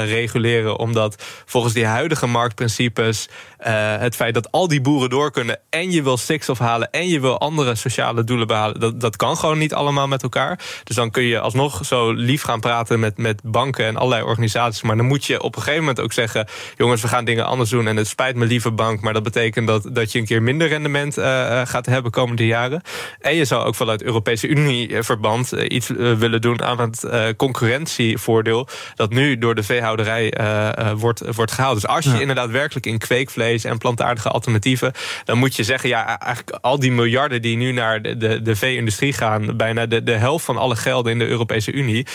reguleren. 0.06 0.80
Omdat 0.80 1.24
volgens 1.46 1.74
die 1.74 1.86
huidige 1.86 2.28
marktprincipes 2.28 3.30
het 3.70 4.16
feit 4.16 4.34
dat 4.34 4.52
al 4.52 4.68
die 4.68 4.82
boeren 4.82 5.10
door 5.10 5.32
kunnen 5.32 5.60
en 5.70 5.92
je 5.92 6.04
wil 6.04 6.18
stikstof 6.18 6.60
halen 6.60 6.92
en 6.92 7.08
je 7.08 7.20
wil 7.20 7.40
andere 7.40 7.76
sociale 7.76 8.24
doelen 8.24 8.48
behalen, 8.48 8.80
dat, 8.80 9.00
dat 9.02 9.16
kan 9.16 9.38
gewoon 9.38 9.58
niet 9.58 9.74
allemaal 9.74 10.08
met 10.08 10.24
elkaar. 10.24 10.60
Dus 10.84 10.96
dan 10.96 11.12
kun 11.12 11.24
je 11.24 11.40
alsnog 11.40 11.86
zo 11.86 12.12
lief 12.12 12.42
gaan 12.42 12.60
praten 12.60 13.00
met, 13.00 13.18
met 13.18 13.42
banken 13.44 13.86
en 13.86 13.96
allerlei 13.96 14.24
organisaties. 14.24 14.82
Maar 14.82 14.98
dan 14.98 15.06
moet 15.06 15.26
je 15.26 15.42
op 15.42 15.56
een 15.56 15.62
gegeven 15.62 15.84
moment 15.84 16.00
ook 16.00 16.14
zeggen: 16.14 16.48
jongens, 16.78 17.02
we 17.02 17.08
gaan 17.08 17.26
dingen 17.26 17.46
anders 17.46 17.70
doen. 17.70 17.88
En 17.88 17.98
het 17.98 18.08
spijt 18.08 18.36
me, 18.36 18.46
lieve 18.46 18.72
bank, 18.72 19.02
maar 19.02 19.14
dat 19.14 19.24
betekent 19.24 19.68
dat, 19.68 19.90
dat 19.92 20.12
je 20.12 20.20
een 20.20 20.26
keer 20.26 20.42
minder 20.42 20.68
rendement 20.68 21.18
uh, 21.18 21.26
gaat 21.66 21.86
hebben 21.86 22.12
komende 22.12 22.46
jaren. 22.46 22.82
En 23.20 23.36
je 23.36 23.46
zou 23.46 23.66
ook 23.66 23.76
vanuit 23.76 24.04
Europese 24.04 24.48
Unie-verband 24.48 25.52
iets 25.52 25.88
willen 25.88 26.42
doen 26.42 26.64
aan 26.64 26.80
het 26.80 27.06
concurrentievoordeel. 27.38 28.68
dat 28.96 29.10
nu 29.10 29.38
door 29.38 29.56
de 29.56 29.64
veehouderij 29.64 30.34
wordt, 30.96 31.36
wordt 31.36 31.52
gehaald. 31.52 31.76
Dus 31.76 31.88
als 31.88 32.06
je 32.06 32.22
inderdaad 32.22 32.50
werkelijk 32.50 32.86
in 32.86 32.98
kweekvlees 32.98 33.51
en 33.60 33.78
plantaardige 33.78 34.30
alternatieven. 34.30 34.94
dan 35.26 35.38
moet 35.38 35.56
je 35.56 35.64
zeggen: 35.64 35.90
ja, 35.90 36.20
eigenlijk 36.20 36.58
al 36.62 36.80
die 36.80 36.92
miljarden 36.92 37.42
die 37.42 37.58
nu 37.58 37.72
naar 37.72 38.02
de, 38.02 38.18
de, 38.18 38.42
de 38.42 38.56
vee-industrie 38.56 39.14
gaan. 39.14 39.58
bijna 39.58 39.86
de, 39.86 40.04
de 40.04 40.16
helft 40.16 40.46
van 40.46 40.58
alle 40.58 40.76
gelden 40.76 41.12
in 41.12 41.20
de 41.20 41.28
Europese 41.28 41.72
Unie. 41.72 42.08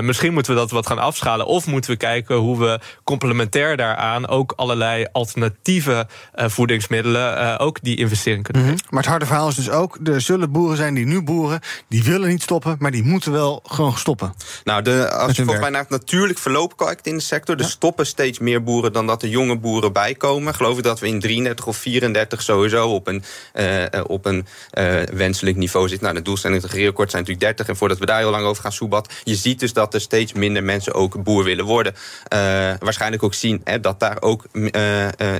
misschien 0.00 0.32
moeten 0.32 0.54
we 0.54 0.58
dat 0.58 0.70
wat 0.70 0.86
gaan 0.86 0.98
afschalen. 0.98 1.46
Of 1.46 1.66
moeten 1.66 1.90
we 1.90 1.96
kijken 1.96 2.36
hoe 2.36 2.58
we 2.58 2.80
complementair 3.04 3.76
daaraan 3.76 4.28
ook 4.28 4.52
allerlei 4.56 5.06
alternatieve 5.12 6.06
uh, 6.34 6.48
voedingsmiddelen 6.48 7.38
uh, 7.38 7.54
ook 7.58 7.78
die 7.82 7.96
investering 7.96 8.42
kunnen 8.42 8.62
mm 8.62 8.74
Maar 8.90 9.00
het 9.00 9.10
harde 9.10 9.26
verhaal 9.26 9.48
is 9.48 9.54
dus 9.54 9.70
ook: 9.70 9.98
er 10.04 10.20
zullen 10.20 10.52
boeren 10.52 10.76
zijn 10.76 10.94
die 10.94 11.06
nu 11.06 11.22
boeren, 11.22 11.60
die 11.88 12.04
willen 12.04 12.28
niet 12.28 12.42
stoppen, 12.42 12.76
maar 12.78 12.90
die 12.90 13.02
moeten 13.02 13.32
wel 13.32 13.62
gewoon 13.64 13.96
stoppen. 13.96 14.34
Nou, 14.64 14.82
de, 14.82 15.10
als 15.10 15.36
je 15.36 15.42
volgens 15.42 15.60
mij 15.60 15.70
naar 15.70 15.80
het 15.80 15.90
natuurlijk 15.90 16.38
verloop 16.38 16.76
kijkt 16.76 17.06
in 17.06 17.16
de 17.16 17.22
sector, 17.22 17.58
er 17.58 17.64
stoppen 17.64 18.06
steeds 18.06 18.38
meer 18.38 18.62
boeren 18.62 18.92
dan 18.92 19.06
dat 19.06 19.22
er 19.22 19.28
jonge 19.28 19.58
boeren 19.58 19.92
bijkomen. 19.92 20.54
Geloof 20.54 20.75
ik 20.78 20.84
dat 20.84 21.00
we 21.00 21.06
in 21.06 21.20
33 21.20 21.66
of 21.66 21.76
34 21.76 22.42
sowieso 22.42 22.88
op 22.88 23.06
een, 23.06 23.22
uh, 23.54 23.84
op 24.06 24.24
een 24.24 24.46
wenselijk 25.12 25.56
niveau 25.56 25.88
zitten. 25.88 26.06
Nou, 26.06 26.18
de 26.18 26.24
doelstelling 26.24 26.62
het 26.62 26.70
regeerakkoord 26.70 27.10
zijn 27.10 27.22
natuurlijk 27.22 27.56
30. 27.56 27.68
En 27.74 27.78
voordat 27.78 27.98
we 27.98 28.06
daar 28.06 28.18
heel 28.18 28.30
lang 28.30 28.44
over 28.44 28.62
gaan 28.62 28.72
soebat, 28.72 29.12
je 29.24 29.34
ziet 29.34 29.60
dus 29.60 29.72
dat 29.72 29.94
er 29.94 30.00
steeds 30.00 30.32
minder 30.32 30.64
mensen 30.64 30.94
ook 30.94 31.22
boer 31.22 31.44
willen 31.44 31.64
worden. 31.64 31.92
Uh, 31.92 32.38
waarschijnlijk 32.78 33.22
ook 33.22 33.34
zien 33.34 33.60
hè, 33.64 33.80
dat 33.80 34.00
daar 34.00 34.16
ook 34.22 34.46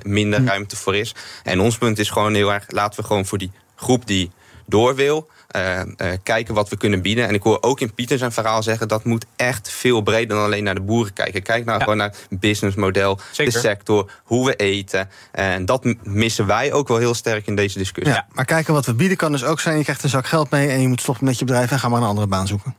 minder 0.02 0.40
hm. 0.40 0.46
ruimte 0.46 0.76
voor 0.76 0.96
is. 0.96 1.14
En 1.42 1.60
ons 1.60 1.78
punt 1.78 1.98
is 1.98 2.10
gewoon 2.10 2.34
heel 2.34 2.52
erg, 2.52 2.64
laten 2.68 3.00
we 3.00 3.06
gewoon 3.06 3.26
voor 3.26 3.38
die 3.38 3.50
groep 3.76 4.06
die 4.06 4.30
door 4.66 4.94
wil... 4.94 5.28
Uh, 5.56 5.78
uh, 5.78 6.12
kijken 6.22 6.54
wat 6.54 6.68
we 6.68 6.76
kunnen 6.76 7.02
bieden. 7.02 7.28
En 7.28 7.34
ik 7.34 7.42
hoor 7.42 7.58
ook 7.60 7.80
in 7.80 7.94
Pieter 7.94 8.18
zijn 8.18 8.32
verhaal 8.32 8.62
zeggen... 8.62 8.88
dat 8.88 9.04
moet 9.04 9.26
echt 9.36 9.70
veel 9.70 10.00
breder 10.00 10.36
dan 10.36 10.44
alleen 10.44 10.64
naar 10.64 10.74
de 10.74 10.80
boeren 10.80 11.12
kijken. 11.12 11.42
Kijk 11.42 11.64
nou 11.64 11.78
ja. 11.78 11.82
gewoon 11.82 11.98
naar 11.98 12.14
het 12.28 12.40
businessmodel, 12.40 13.18
Zeker. 13.32 13.52
de 13.52 13.58
sector, 13.58 14.10
hoe 14.22 14.46
we 14.46 14.56
eten. 14.56 15.08
En 15.32 15.64
dat 15.64 15.94
missen 16.02 16.46
wij 16.46 16.72
ook 16.72 16.88
wel 16.88 16.98
heel 16.98 17.14
sterk 17.14 17.46
in 17.46 17.56
deze 17.56 17.78
discussie. 17.78 18.14
Ja, 18.14 18.26
maar 18.32 18.44
kijken 18.44 18.74
wat 18.74 18.86
we 18.86 18.94
bieden 18.94 19.16
kan 19.16 19.32
dus 19.32 19.44
ook 19.44 19.60
zijn... 19.60 19.76
je 19.76 19.82
krijgt 19.82 20.02
een 20.02 20.08
zak 20.08 20.26
geld 20.26 20.50
mee 20.50 20.68
en 20.68 20.80
je 20.80 20.88
moet 20.88 21.00
stoppen 21.00 21.24
met 21.24 21.38
je 21.38 21.44
bedrijf... 21.44 21.70
en 21.70 21.78
ga 21.78 21.88
maar 21.88 22.00
een 22.00 22.08
andere 22.08 22.26
baan 22.26 22.46
zoeken. 22.46 22.74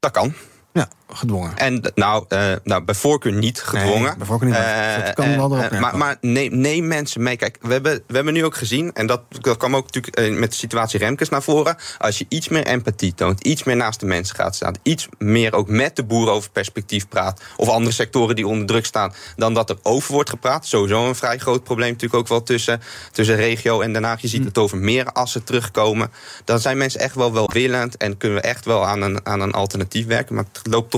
Dat 0.00 0.10
kan. 0.10 0.34
Ja, 0.72 0.88
gedwongen. 1.12 1.56
En 1.56 1.92
nou, 1.94 2.24
uh, 2.28 2.52
nou 2.64 2.82
bij 2.82 2.94
voorkeur 2.94 3.32
niet 3.32 3.62
gedwongen. 3.62 4.02
Nee, 4.02 4.16
bij 4.16 4.26
voorkeur 4.26 4.48
niet. 4.48 4.58
Uh, 4.58 5.04
dat 5.04 5.14
kan 5.14 5.36
wel 5.36 5.58
uh, 5.58 5.80
maar, 5.80 5.96
maar 5.96 6.16
neem, 6.20 6.58
neem, 6.58 6.86
mensen 6.86 7.22
mee. 7.22 7.36
Kijk, 7.36 7.58
we 7.60 7.72
hebben, 7.72 8.02
we 8.06 8.14
hebben 8.14 8.32
nu 8.34 8.44
ook 8.44 8.56
gezien, 8.56 8.92
en 8.92 9.06
dat, 9.06 9.22
dat 9.40 9.56
kwam 9.56 9.76
ook 9.76 9.92
natuurlijk 9.92 10.38
met 10.38 10.50
de 10.50 10.56
situatie 10.56 10.98
Remkes 10.98 11.28
naar 11.28 11.42
voren. 11.42 11.76
Als 11.98 12.18
je 12.18 12.26
iets 12.28 12.48
meer 12.48 12.66
empathie 12.66 13.14
toont, 13.14 13.40
iets 13.40 13.64
meer 13.64 13.76
naast 13.76 14.00
de 14.00 14.06
mensen 14.06 14.36
gaat 14.36 14.54
staan, 14.54 14.74
iets 14.82 15.08
meer 15.18 15.54
ook 15.54 15.68
met 15.68 15.96
de 15.96 16.04
boeren 16.04 16.34
over 16.34 16.50
perspectief 16.50 17.08
praat, 17.08 17.40
of 17.56 17.68
andere 17.68 17.94
sectoren 17.94 18.36
die 18.36 18.46
onder 18.46 18.66
druk 18.66 18.86
staan, 18.86 19.14
dan 19.36 19.54
dat 19.54 19.70
er 19.70 19.78
over 19.82 20.12
wordt 20.12 20.30
gepraat. 20.30 20.66
Sowieso 20.66 21.08
een 21.08 21.14
vrij 21.14 21.38
groot 21.38 21.64
probleem 21.64 21.92
natuurlijk 21.92 22.20
ook 22.20 22.28
wel 22.28 22.42
tussen, 22.42 22.80
tussen 23.12 23.36
regio 23.36 23.80
en 23.80 23.92
Den 23.92 24.04
Haag. 24.04 24.20
Je 24.20 24.28
ziet 24.28 24.44
het 24.44 24.58
over 24.58 24.78
meer 24.78 25.04
assen 25.12 25.44
terugkomen. 25.44 26.10
Dan 26.44 26.58
zijn 26.58 26.78
mensen 26.78 27.00
echt 27.00 27.14
wel 27.14 27.32
welwillend 27.32 27.96
en 27.96 28.16
kunnen 28.16 28.40
we 28.40 28.44
echt 28.48 28.64
wel 28.64 28.86
aan 28.86 29.02
een, 29.02 29.26
aan 29.26 29.40
een 29.40 29.52
alternatief 29.52 30.06
werken. 30.06 30.34
Maar 30.34 30.44
het 30.52 30.72
loopt 30.72 30.90
toch 30.90 30.97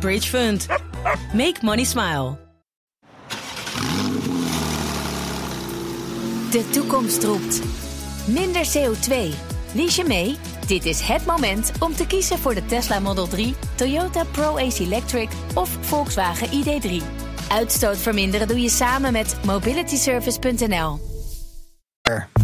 Bridge 0.00 0.28
Fund. 0.28 0.66
Make 1.32 1.62
money 1.62 1.84
smile. 1.84 2.38
De 6.50 6.68
toekomst 6.70 7.24
roept. 7.24 7.62
Minder 8.26 8.64
CO2. 8.64 9.34
Lies 9.72 9.96
je 9.96 10.04
mee? 10.04 10.36
Dit 10.66 10.84
is 10.84 11.00
het 11.00 11.26
moment 11.26 11.72
om 11.78 11.94
te 11.94 12.06
kiezen 12.06 12.38
voor 12.38 12.54
de 12.54 12.66
Tesla 12.66 12.98
Model 12.98 13.26
3, 13.26 13.54
Toyota 13.74 14.24
Pro-Ace 14.24 14.82
Electric 14.82 15.28
of 15.54 15.78
Volkswagen 15.80 16.48
ID3. 16.48 17.02
Uitstoot 17.48 17.98
verminderen 17.98 18.48
doe 18.48 18.60
je 18.60 18.70
samen 18.70 19.12
met 19.12 19.36
mobilityservice.nl. 19.44 21.00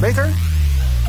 Beter? 0.00 0.32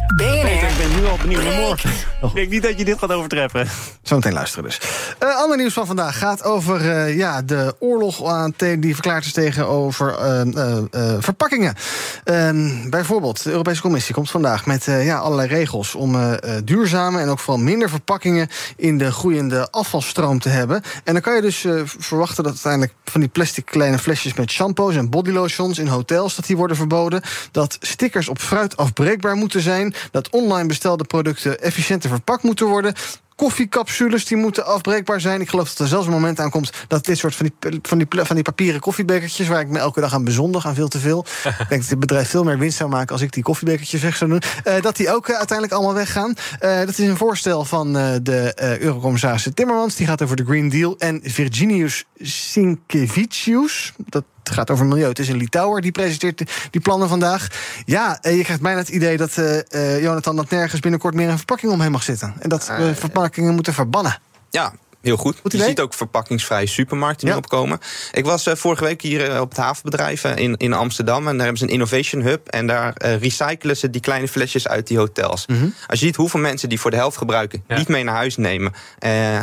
BNR. 0.08 0.52
ik 0.52 0.78
ben 0.78 1.02
nu 1.02 1.08
al 1.08 1.18
benieuwd 1.18 1.44
naar 1.44 1.60
morgen. 1.60 1.90
Ik 2.22 2.34
denk 2.34 2.50
niet 2.50 2.64
dat 2.64 2.78
je 2.78 2.86
dit 2.86 3.00
gaat 3.00 3.12
overtreffen. 3.12 3.68
Zometeen 4.02 4.34
luisteren 4.34 4.64
dus. 4.64 4.80
Uh, 5.24 5.36
ander 5.36 5.58
nieuws 5.58 5.74
van 5.74 5.86
vandaag 5.86 6.18
gaat 6.18 6.44
over 6.44 6.82
uh, 6.82 7.18
ja, 7.18 7.42
de 7.42 7.76
oorlog 7.80 8.26
aan 8.26 8.54
die 8.58 8.94
verklaard 8.94 9.26
is 9.26 9.34
tegenover 9.34 10.16
uh, 10.46 11.14
verpakkingen. 11.20 11.76
Ehm, 12.24 12.90
bijvoorbeeld, 12.90 13.44
de 13.44 13.52
Europese 13.52 13.82
Commissie 13.82 14.14
komt 14.14 14.32
vandaag 14.32 14.66
met 14.66 14.84
ja, 14.86 15.18
allerlei 15.18 15.48
regels 15.48 15.96
om 15.96 16.38
duurzame 16.64 17.20
en 17.20 17.30
ook 17.30 17.40
vooral 17.40 17.64
minder 17.64 17.90
verpakkingen 17.90 18.48
in 18.76 18.98
de 18.98 19.12
groeiende 19.12 19.68
afvalstroom 19.72 20.40
te 20.40 20.50
hebben. 20.50 20.82
En 21.04 21.14
dan 21.14 21.22
kan 21.22 21.36
je 21.36 21.42
dus 21.42 21.66
verwachten 21.98 22.44
dat 22.44 22.54
uiteindelijk 22.54 22.94
van 23.06 23.22
die 23.22 23.30
plastic 23.30 23.66
kleine 23.66 24.00
flesjes 24.00 24.34
met 24.34 24.52
shampoos 24.52 24.96
en 24.96 25.10
bodylotions 25.10 25.80
in 25.80 25.88
hotels 25.88 26.36
dat 26.36 26.46
die 26.46 26.58
worden 26.58 26.78
verboden. 26.78 27.22
Dat 27.52 27.78
stickers 27.80 28.28
op 28.28 28.40
fruit 28.40 28.78
afbreekbaar 28.78 29.36
moeten 29.36 29.62
zijn. 29.62 29.94
Dat 30.12 30.30
online 30.30 30.68
bestelde 30.68 31.04
producten 31.04 31.60
efficiënter 31.62 32.10
verpakt 32.10 32.44
moeten 32.44 32.66
worden 32.66 32.94
koffiecapsules 33.36 34.26
die 34.26 34.38
moeten 34.38 34.66
afbreekbaar 34.66 35.22
zijn. 35.22 35.42
Ik 35.42 35.50
geloof 35.50 35.70
dat 35.70 35.80
er 35.80 35.88
zelfs 35.88 36.06
een 36.06 36.12
moment 36.12 36.40
aankomt 36.40 36.72
dat 36.88 37.06
dit 37.06 37.18
soort 37.18 37.36
van 37.36 37.46
die, 37.60 37.80
van 37.82 37.98
die, 37.98 38.08
van 38.10 38.36
die 38.36 38.44
papieren 38.44 38.80
koffiebekertjes, 38.80 39.48
waar 39.48 39.62
ik 39.62 39.68
me 39.68 39.80
elke 39.80 40.02
dag 40.02 40.14
aan 40.14 40.24
bezondig, 40.24 40.66
aan 40.66 40.76
veel 40.76 40.88
te 40.88 41.00
veel. 41.00 41.26
ik 41.60 41.70
denk 41.70 41.82
dat 41.82 41.90
dit 41.90 42.00
bedrijf 42.00 42.30
veel 42.30 42.44
meer 42.44 42.58
winst 42.58 42.78
zou 42.78 42.90
maken 42.90 43.12
als 43.12 43.22
ik 43.22 43.32
die 43.32 43.44
koffiebekertjes 43.44 44.02
weg 44.02 44.16
zou 44.16 44.30
doen. 44.30 44.42
Uh, 44.68 44.82
dat 44.82 44.96
die 44.96 45.14
ook 45.14 45.28
uh, 45.28 45.38
uiteindelijk 45.38 45.78
allemaal 45.78 45.96
weggaan. 45.96 46.34
Uh, 46.62 46.80
dat 46.80 46.90
is 46.90 46.98
een 46.98 47.18
voorstel 47.18 47.66
van 47.66 47.94
de 47.94 48.54
Eurocommissaris 48.80 49.48
Timmermans. 49.54 49.96
Die 49.96 50.08
gaat 50.08 50.22
over 50.22 50.36
de 50.36 50.46
Green 50.46 50.70
Deal. 50.70 50.96
En 50.98 51.20
Virginius 51.24 52.06
Sinkevicius, 52.20 53.94
dat 53.98 54.24
het 54.44 54.54
gaat 54.54 54.70
over 54.70 54.86
milieu. 54.86 55.08
Het 55.08 55.20
is 55.20 55.30
een 55.30 55.38
Litouwer 55.38 55.82
die 55.82 55.92
presenteert 55.92 56.44
die 56.72 56.82
plannen 56.82 57.10
vandaag. 57.10 57.48
Ja, 57.86 58.18
je 58.22 58.44
krijgt 58.44 58.62
bijna 58.62 58.80
het 58.80 58.90
idee 58.90 59.18
dat 59.18 59.38
uh, 59.38 60.02
Jonathan 60.02 60.36
dat 60.36 60.50
nergens 60.50 60.82
binnenkort 60.82 61.14
meer 61.14 61.30
een 61.30 61.38
verpakking 61.38 61.72
omheen 61.72 61.92
mag 61.92 62.04
zitten. 62.04 62.34
En 62.40 62.50
dat 62.50 62.68
we 62.68 62.96
verpakkingen 62.96 63.54
moeten 63.54 63.74
verbannen. 63.74 64.20
Ja, 64.50 64.74
Heel 65.04 65.18
goed. 65.18 65.40
goed 65.42 65.52
je 65.52 65.64
ziet 65.64 65.80
ook 65.80 65.94
verpakkingsvrije 65.94 66.68
supermarkten 66.68 67.28
ja. 67.28 67.38
opkomen. 67.38 67.80
Ik 68.12 68.26
was 68.26 68.48
uh, 68.48 68.56
vorige 68.56 68.84
week 68.84 69.02
hier 69.02 69.30
uh, 69.30 69.42
op 69.42 69.50
het 69.50 69.58
havenbedrijf 69.58 70.24
uh, 70.24 70.36
in, 70.36 70.58
in 70.58 70.74
Amsterdam. 70.74 71.28
En 71.28 71.34
daar 71.34 71.42
hebben 71.46 71.58
ze 71.58 71.64
een 71.64 71.72
innovation 71.72 72.22
hub. 72.22 72.48
En 72.48 72.68
daar 72.68 72.94
recyclen 73.20 73.78
ze 73.78 73.90
die 73.90 74.02
kleine 74.02 74.28
flesjes 74.28 74.68
uit 74.68 74.88
die 74.88 74.98
hotels. 74.98 75.46
Mm 75.48 75.58
-hmm. 75.58 75.74
Als 75.88 76.00
je 76.00 76.06
ziet 76.06 76.16
hoeveel 76.16 76.40
mensen 76.40 76.70
die 76.70 76.80
voor 76.80 76.92
de 76.92 76.98
helft 76.98 77.18
gebruiken... 77.18 77.64
Ja. 77.68 77.78
niet 77.78 77.88
mee 77.88 78.04
naar 78.04 78.16
huis 78.16 78.38
nemen. 78.38 78.74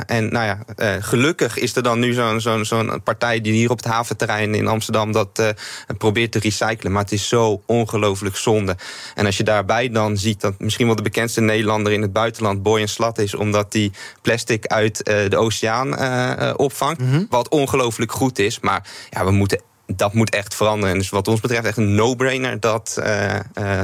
en 0.06 0.32
nou 0.32 0.44
ja, 0.44 0.58
gelukkig 1.00 1.58
is 1.58 1.76
er 1.76 1.82
dan 1.82 1.98
nu 1.98 2.12
zo'n 2.12 2.40
zo'n 2.40 2.64
zo'n 2.64 3.02
partij... 3.02 3.40
die 3.40 3.52
hier 3.52 3.70
op 3.70 3.76
het 3.76 3.86
haventerrein 3.86 4.54
in 4.54 4.66
Amsterdam 4.66 5.12
dat 5.12 5.54
probeert 5.98 6.32
te 6.32 6.38
recyclen. 6.38 6.92
Maar 6.92 7.02
het 7.02 7.12
is 7.12 7.28
zo 7.28 7.62
ongelooflijk 7.66 8.36
zonde. 8.36 8.76
En 9.14 9.26
als 9.26 9.36
je 9.36 9.44
daarbij 9.44 9.90
dan 9.90 10.16
ziet 10.16 10.40
dat 10.40 10.54
misschien 10.58 10.86
wel 10.86 10.96
de 10.96 11.02
bekendste 11.02 11.40
Nederlander... 11.40 11.92
in 11.92 12.02
het 12.02 12.12
buitenland 12.12 12.62
Boy 12.62 12.80
en 12.80 12.88
Slat 12.88 13.18
is... 13.18 13.34
omdat 13.34 13.72
die 13.72 13.92
plastic 14.22 14.66
uit 14.66 15.04
de 15.04 15.36
oceaan 15.50 15.88
uh, 15.88 16.52
opvangt. 16.56 17.00
Mm 17.00 17.10
-hmm. 17.10 17.26
Wat 17.28 17.48
ongelooflijk 17.48 18.12
goed 18.12 18.38
is. 18.38 18.60
Maar 18.60 18.88
ja, 19.10 19.24
we 19.24 19.30
moeten, 19.30 19.60
dat 19.86 20.14
moet 20.14 20.30
echt 20.30 20.54
veranderen. 20.54 20.98
Dus 20.98 21.10
wat 21.10 21.28
ons 21.28 21.40
betreft 21.40 21.66
echt 21.66 21.76
een 21.76 21.94
no-brainer 21.94 22.60
dat. 22.60 22.96
Uh, 22.98 23.82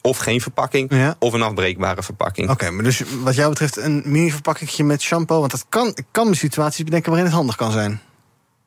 of 0.00 0.18
geen 0.18 0.40
verpakking, 0.40 0.94
ja. 0.94 1.16
of 1.18 1.32
een 1.32 1.42
afbreekbare 1.42 2.02
verpakking. 2.02 2.50
Oké, 2.50 2.62
okay, 2.62 2.74
maar 2.74 2.84
dus 2.84 3.02
wat 3.22 3.34
jou 3.34 3.48
betreft 3.48 3.76
een 3.76 4.02
mini-verpakkingje 4.04 4.84
met 4.84 5.02
shampoo... 5.02 5.38
want 5.38 5.50
dat 5.50 5.66
kan, 5.68 5.92
ik 5.94 6.04
kan 6.10 6.28
me 6.28 6.34
situaties 6.34 6.84
bedenken 6.84 7.10
waarin 7.10 7.28
het 7.28 7.36
handig 7.36 7.56
kan 7.56 7.72
zijn. 7.72 8.00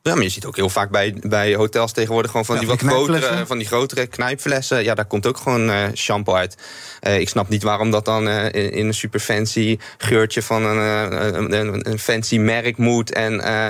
Ja, 0.04 0.14
maar 0.14 0.22
je 0.22 0.28
ziet 0.28 0.44
ook 0.44 0.56
heel 0.56 0.68
vaak 0.68 0.90
bij, 0.90 1.14
bij 1.20 1.54
hotels 1.54 1.92
tegenwoordig 1.92 2.30
gewoon 2.30 2.46
van 2.46 2.54
Ja, 2.54 2.60
die 2.60 2.70
wat 2.70 2.80
grotere, 2.80 3.06
knijpflessen. 3.06 3.46
van 3.46 3.58
die 3.58 3.66
grotere 3.66 4.06
knijpflessen. 4.06 4.84
Ja, 4.84 4.94
daar 4.94 5.04
komt 5.04 5.26
ook 5.26 5.36
gewoon 5.36 5.70
eh, 5.70 5.84
shampoo 5.94 6.34
uit. 6.34 6.56
Eh, 7.00 7.18
ik 7.20 7.28
snap 7.28 7.48
niet 7.48 7.62
waarom 7.62 7.90
dat 7.90 8.04
dan 8.04 8.28
eh, 8.28 8.44
in, 8.64 8.72
in 8.72 8.86
een 8.86 8.94
super 8.94 9.20
fancy 9.20 9.78
geurtje 9.98 10.42
van 10.42 10.64
een, 10.64 11.10
eh, 11.12 11.58
een, 11.60 11.90
een, 11.90 11.98
fancy 11.98 12.38
merk 12.38 12.76
moet. 12.76 13.12
En 13.12 13.40
eh, 13.40 13.66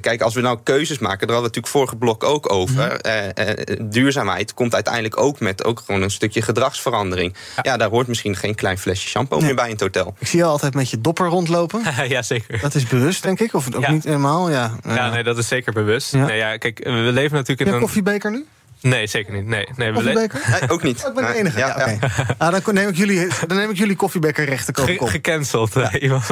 kijk, 0.00 0.22
als 0.22 0.34
we 0.34 0.40
nou 0.40 0.58
keuzes 0.62 0.98
maken, 0.98 1.26
daar 1.26 1.36
hadden 1.36 1.52
we 1.52 1.58
natuurlijk 1.60 1.72
vorige 1.74 1.96
blok 1.96 2.24
ook 2.24 2.52
over. 2.52 2.86
Mhm. 2.86 2.96
Eh, 2.96 3.48
eh, 3.50 3.78
duurzaamheid 3.82 4.54
komt 4.54 4.74
uiteindelijk 4.74 5.16
ook 5.20 5.40
met 5.40 5.64
ook 5.64 5.82
gewoon 5.86 6.02
een 6.02 6.10
stukje 6.10 6.42
gedragsverandering. 6.42 7.34
Ja, 7.62 7.76
daar 7.76 7.88
hoort 7.90 8.06
misschien 8.06 8.36
geen 8.36 8.54
klein 8.54 8.78
flesje 8.78 9.08
shampoo 9.08 9.40
meer 9.40 9.54
bij 9.54 9.64
in 9.66 9.72
het 9.72 9.80
hotel. 9.80 10.14
Ik 10.18 10.26
zie 10.26 10.38
je 10.38 10.44
altijd 10.44 10.74
met 10.74 10.90
je 10.90 11.00
dopper 11.00 11.26
rondlopen. 11.26 11.82
ja, 12.08 12.22
zeker. 12.22 12.60
Dat 12.60 12.74
is 12.74 12.86
bewust, 12.86 13.22
denk 13.22 13.40
ik. 13.40 13.54
Of 13.54 13.74
ook 13.74 13.82
Ja. 13.82 13.90
niet 13.90 14.04
helemaal. 14.04 14.50
Ja, 14.50 14.76
eh, 14.84 14.94
Ja, 14.96 15.10
nee, 15.10 15.22
dat 15.22 15.38
is 15.38 15.48
zeker 15.48 15.71
bewust. 15.72 16.12
Ja. 16.12 16.26
Nee, 16.26 16.36
ja, 16.36 16.56
kijk, 16.56 16.78
we 16.78 16.90
leven 16.90 17.36
natuurlijk 17.36 17.58
Heb 17.58 17.68
in 17.68 17.74
een... 17.74 17.80
koffiebeker 17.80 18.30
nu? 18.30 18.44
Nee, 18.82 19.06
zeker 19.06 19.32
niet. 19.32 19.46
Nee, 19.46 19.66
nee, 19.76 19.92
Koffiebeker? 19.92 20.40
Nee, 20.60 20.70
ook 20.70 20.82
niet. 20.82 21.02
Oh, 21.02 21.08
ik 21.08 21.14
ben 21.14 21.26
de 21.32 21.38
enige. 21.38 21.58
Ja, 21.58 21.68
oké. 21.68 21.98
Ah, 22.38 22.52
dan 22.64 22.74
neem 22.74 22.88
ik 22.88 22.96
jullie, 22.96 23.26
dan 23.46 23.56
neem 23.56 23.70
ik 23.70 23.76
jullie 23.78 23.96
koffiebekerrechten 23.96 24.74
koop 24.74 24.88
ik 24.88 24.98
Ge- 25.00 25.06
gecanceld. 25.06 25.76
eh, 25.76 26.02
iemand. 26.02 26.26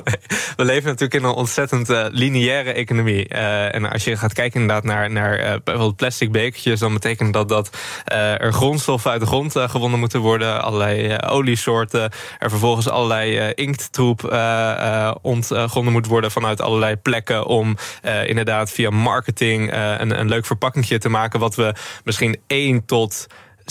We 0.57 0.65
leven 0.65 0.85
natuurlijk 0.85 1.15
in 1.15 1.25
een 1.29 1.35
ontzettend 1.35 1.91
eh, 1.91 2.05
lineaire 2.11 2.73
economie. 2.73 3.29
Eh, 3.29 3.75
en 3.75 3.91
als 3.91 4.05
je 4.05 4.17
gaat 4.17 4.33
kijken 4.33 4.61
inderdaad 4.61 4.85
naar, 4.85 5.11
naar 5.11 5.35
eh, 5.39 5.55
bijvoorbeeld 5.65 5.97
plastic 5.97 6.33
bekertjes... 6.33 6.81
dan 6.81 6.93
betekent 6.93 7.33
dat 7.33 7.49
dat 7.49 7.71
eh, 8.05 8.41
er 8.41 8.53
grondstoffen 8.53 9.11
uit 9.11 9.21
de 9.21 9.27
grond 9.27 9.57
eh, 9.57 9.69
gewonnen 9.69 9.99
moeten 9.99 10.21
worden. 10.21 10.63
Allerlei 10.63 11.17
oliesoorten. 11.27 12.11
Er 12.39 12.51
vervolgens 12.51 12.89
allerlei 12.89 13.37
eh, 13.39 13.49
inkttroep 13.55 14.25
eh, 14.31 15.07
eh, 15.07 15.15
ontgonnen 15.23 15.93
moet 15.93 16.07
worden... 16.07 16.31
vanuit 16.31 16.61
allerlei 16.61 16.97
plekken 16.97 17.47
om 17.47 17.77
eh, 18.03 18.29
inderdaad 18.29 18.71
via 18.71 18.91
marketing... 18.91 19.71
eh, 19.73 19.95
een, 19.99 20.19
een 20.21 20.29
leuk 20.29 20.47
verpakkingje 20.47 20.99
te 20.99 21.09
maken... 21.09 21.41
wat 21.41 21.55
we 21.55 21.75
misschien 22.05 22.39
één 22.47 22.85
tot... 22.85 23.27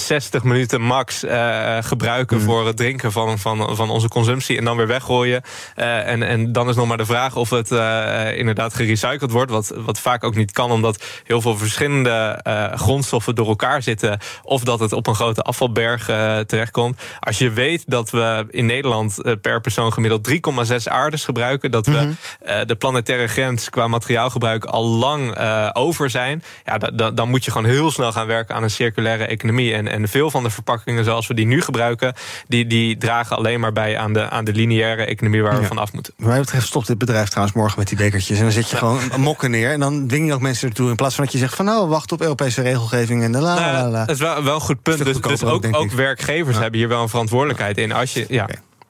60 0.06 0.43
minuten 0.43 0.82
max 0.82 1.24
eh, 1.24 1.78
gebruiken 1.82 2.41
voor 2.41 2.66
het 2.68 2.78
drinken 2.78 3.12
van, 3.12 3.39
van, 3.39 3.76
van 3.76 3.89
onze 3.89 4.08
consumptie 4.08 4.58
en 4.58 4.66
dan 4.66 4.78
weer 4.78 4.88
weggooien. 4.88 5.41
Eh, 5.76 6.08
en, 6.08 6.24
en 6.24 6.52
dan 6.52 6.70
is 6.70 6.76
nog 6.76 6.88
maar 6.88 6.97
de 6.97 7.06
vraag 7.06 7.36
of 7.36 7.50
het 7.50 7.72
eh, 7.72 8.38
inderdaad 8.38 8.74
gerecycled 8.74 9.32
wordt. 9.32 9.52
Wat, 9.52 9.74
wat 9.76 10.00
vaak 10.00 10.24
ook 10.24 10.36
niet 10.36 10.52
kan, 10.52 10.72
omdat 10.72 11.04
heel 11.24 11.41
veel 11.41 11.58
verschillende 11.58 12.39
grondstoffen 12.76 13.36
door 13.36 13.47
elkaar 13.47 13.82
zitten. 13.82 14.20
Of 14.43 14.64
dat 14.64 14.80
het 14.80 14.93
op 14.93 15.08
een 15.08 15.16
grote 15.16 15.41
afvalberg 15.41 16.06
terechtkomt. 16.45 17.02
Als 17.20 17.38
je 17.38 17.50
weet 17.52 17.84
dat 17.88 18.10
we 18.10 18.45
in 18.50 18.66
Nederland 18.66 19.22
per 19.41 19.62
persoon 19.62 19.93
gemiddeld 19.93 20.30
3,6 20.30 20.36
aardes 20.84 21.26
gebruiken. 21.26 21.72
Dat 21.72 21.86
we 21.86 22.12
eh, 22.39 22.66
de 22.66 22.76
planetaire 22.76 23.28
grens 23.28 23.70
qua 23.70 23.88
materiaalgebruik 23.88 24.66
al 24.66 24.86
lang 24.86 25.38
over 25.74 26.10
zijn. 26.10 26.43
Ja, 26.66 26.78
da- 26.78 26.91
da- 26.91 27.12
dan 27.12 27.30
moet 27.30 27.45
je 27.45 27.52
gewoon 27.52 27.70
heel 27.70 27.91
snel 27.91 28.12
gaan 28.12 28.28
werken 28.28 28.56
aan 28.56 28.64
een 28.64 28.70
circulaire 28.70 29.26
economie. 29.26 29.74
En, 29.74 29.88
en 29.89 30.07
veel 30.07 30.31
van 30.31 30.43
de 30.43 30.49
verpakkingen 30.49 31.03
zoals 31.03 31.27
we 31.27 31.33
die 31.33 31.45
nu 31.45 31.61
gebruiken, 31.61 32.13
die, 32.47 32.67
die 32.67 32.97
dragen 32.97 33.37
alleen 33.37 33.59
maar 33.59 33.73
bij 33.73 33.97
aan 33.97 34.13
de, 34.13 34.29
aan 34.29 34.43
de 34.45 34.53
lineaire 34.53 35.05
economie 35.05 35.41
waar 35.41 35.55
we 35.55 35.61
Ja. 35.61 35.67
vanaf 35.67 35.93
moeten. 35.93 36.13
Wat 36.17 36.27
mij 36.27 36.39
betreft 36.39 36.67
stopt 36.67 36.87
dit 36.87 36.97
bedrijf 36.97 37.27
trouwens 37.29 37.55
morgen 37.55 37.79
met 37.79 37.87
die 37.87 37.97
bekertjes. 37.97 38.37
En 38.37 38.43
dan 38.43 38.51
zet 38.51 38.69
je 38.69 38.77
gewoon 38.77 38.99
mokken 39.17 39.51
neer. 39.51 39.71
En 39.71 39.79
dan 39.79 40.07
dwing 40.07 40.27
je 40.27 40.33
ook 40.33 40.41
mensen 40.41 40.67
ertoe. 40.69 40.89
In 40.89 40.95
plaats 40.95 41.15
van 41.15 41.23
dat 41.23 41.33
je 41.33 41.39
zegt 41.39 41.55
van 41.55 41.65
nou, 41.65 41.87
wacht 41.87 42.11
op 42.11 42.21
Europese 42.21 42.61
regelgeving 42.61 43.23
en 43.23 43.31
de 43.31 43.39
la 43.41 43.55
la 43.55 43.71
la. 43.71 43.81
Nou, 43.81 43.91
dat 44.05 44.15
is 44.15 44.21
wel, 44.21 44.43
wel 44.43 44.55
een 44.55 44.61
goed 44.61 44.81
punt. 44.81 45.05
Dus, 45.05 45.21
dus 45.21 45.43
ook, 45.43 45.65
ook, 45.71 45.91
werkgevers 45.91 46.57
hebben 46.57 46.79
hier 46.79 46.89
wel 46.89 47.01
een 47.01 47.09
verantwoordelijkheid 47.09 47.77
in. 47.77 47.91
Als 47.91 48.13
je, 48.13 48.25
ja. 48.29 48.47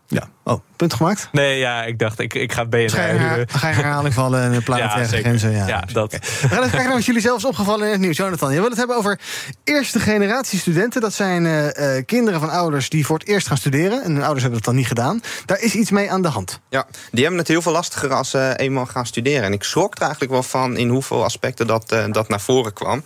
Ja. 0.08 0.30
Oh, 0.50 0.62
punt 0.76 0.94
gemaakt? 0.94 1.30
Nee, 1.32 1.58
ja, 1.58 1.84
ik 1.84 2.00
dacht, 2.00 2.20
ik, 2.20 2.34
ik 2.34 2.54
ga 2.54 2.66
BNR. 2.66 2.90
Ga 2.90 3.06
je, 3.06 3.46
ga 3.48 3.68
je 3.68 3.76
herhaling 3.76 4.14
vallen 4.14 4.42
en 4.42 4.52
de 4.52 4.62
planetaire 4.62 5.16
Ja, 5.16 5.22
grenzen? 5.22 5.52
Ja, 5.52 5.68
Ja, 5.68 5.84
dat. 5.92 6.12
We 6.12 6.20
gaan 6.22 6.58
even 6.58 6.60
kijken 6.60 6.84
naar 6.84 6.94
wat 6.94 7.06
jullie 7.06 7.22
zelfs 7.22 7.46
opgevallen 7.46 7.86
in 7.86 7.92
het 7.92 8.02
nieuws. 8.02 8.18
Jonathan, 8.18 8.54
je 8.54 8.60
wil 8.60 8.70
het 8.70 8.78
hebben 8.78 8.98
over 8.98 9.20
eerste 9.64 10.00
generatie 10.00 10.60
studenten. 10.60 11.02
Dat 11.02 11.14
zijn 11.14 11.46
eh, 11.46 11.98
eh, 11.98 12.06
kinderen 12.06 12.40
van 12.40 12.50
ouders 12.50 12.90
die 12.90 13.06
voor 13.06 13.18
het 13.18 13.28
eerst 13.28 13.48
gaan 13.48 13.58
studeren. 13.58 14.04
En 14.04 14.12
hun 14.12 14.22
ouders 14.22 14.42
hebben 14.42 14.62
dat 14.62 14.64
dan 14.64 14.76
niet 14.76 14.88
gedaan. 14.88 15.22
Daar 15.46 15.60
is 15.60 15.74
iets 15.74 15.92
mee 15.92 16.12
aan 16.12 16.22
de 16.22 16.28
hand. 16.28 16.60
Ja, 16.70 16.88
die 17.12 17.22
hebben 17.22 17.40
het 17.40 17.48
heel 17.48 17.62
veel 17.62 17.72
lastiger 17.72 18.14
als 18.14 18.30
ze 18.30 18.54
eenmaal 18.58 18.86
gaan 18.86 19.06
studeren. 19.06 19.44
En 19.44 19.54
ik 19.54 19.64
schrok 19.64 19.96
er 19.96 20.02
eigenlijk 20.02 20.32
wel 20.32 20.44
van 20.44 20.78
in 20.78 20.90
hoeveel 20.90 21.24
aspecten 21.24 21.68
dat, 21.68 21.92
eh, 21.92 22.06
dat 22.12 22.28
naar 22.30 22.42
voren 22.42 22.74
kwam. 22.74 23.04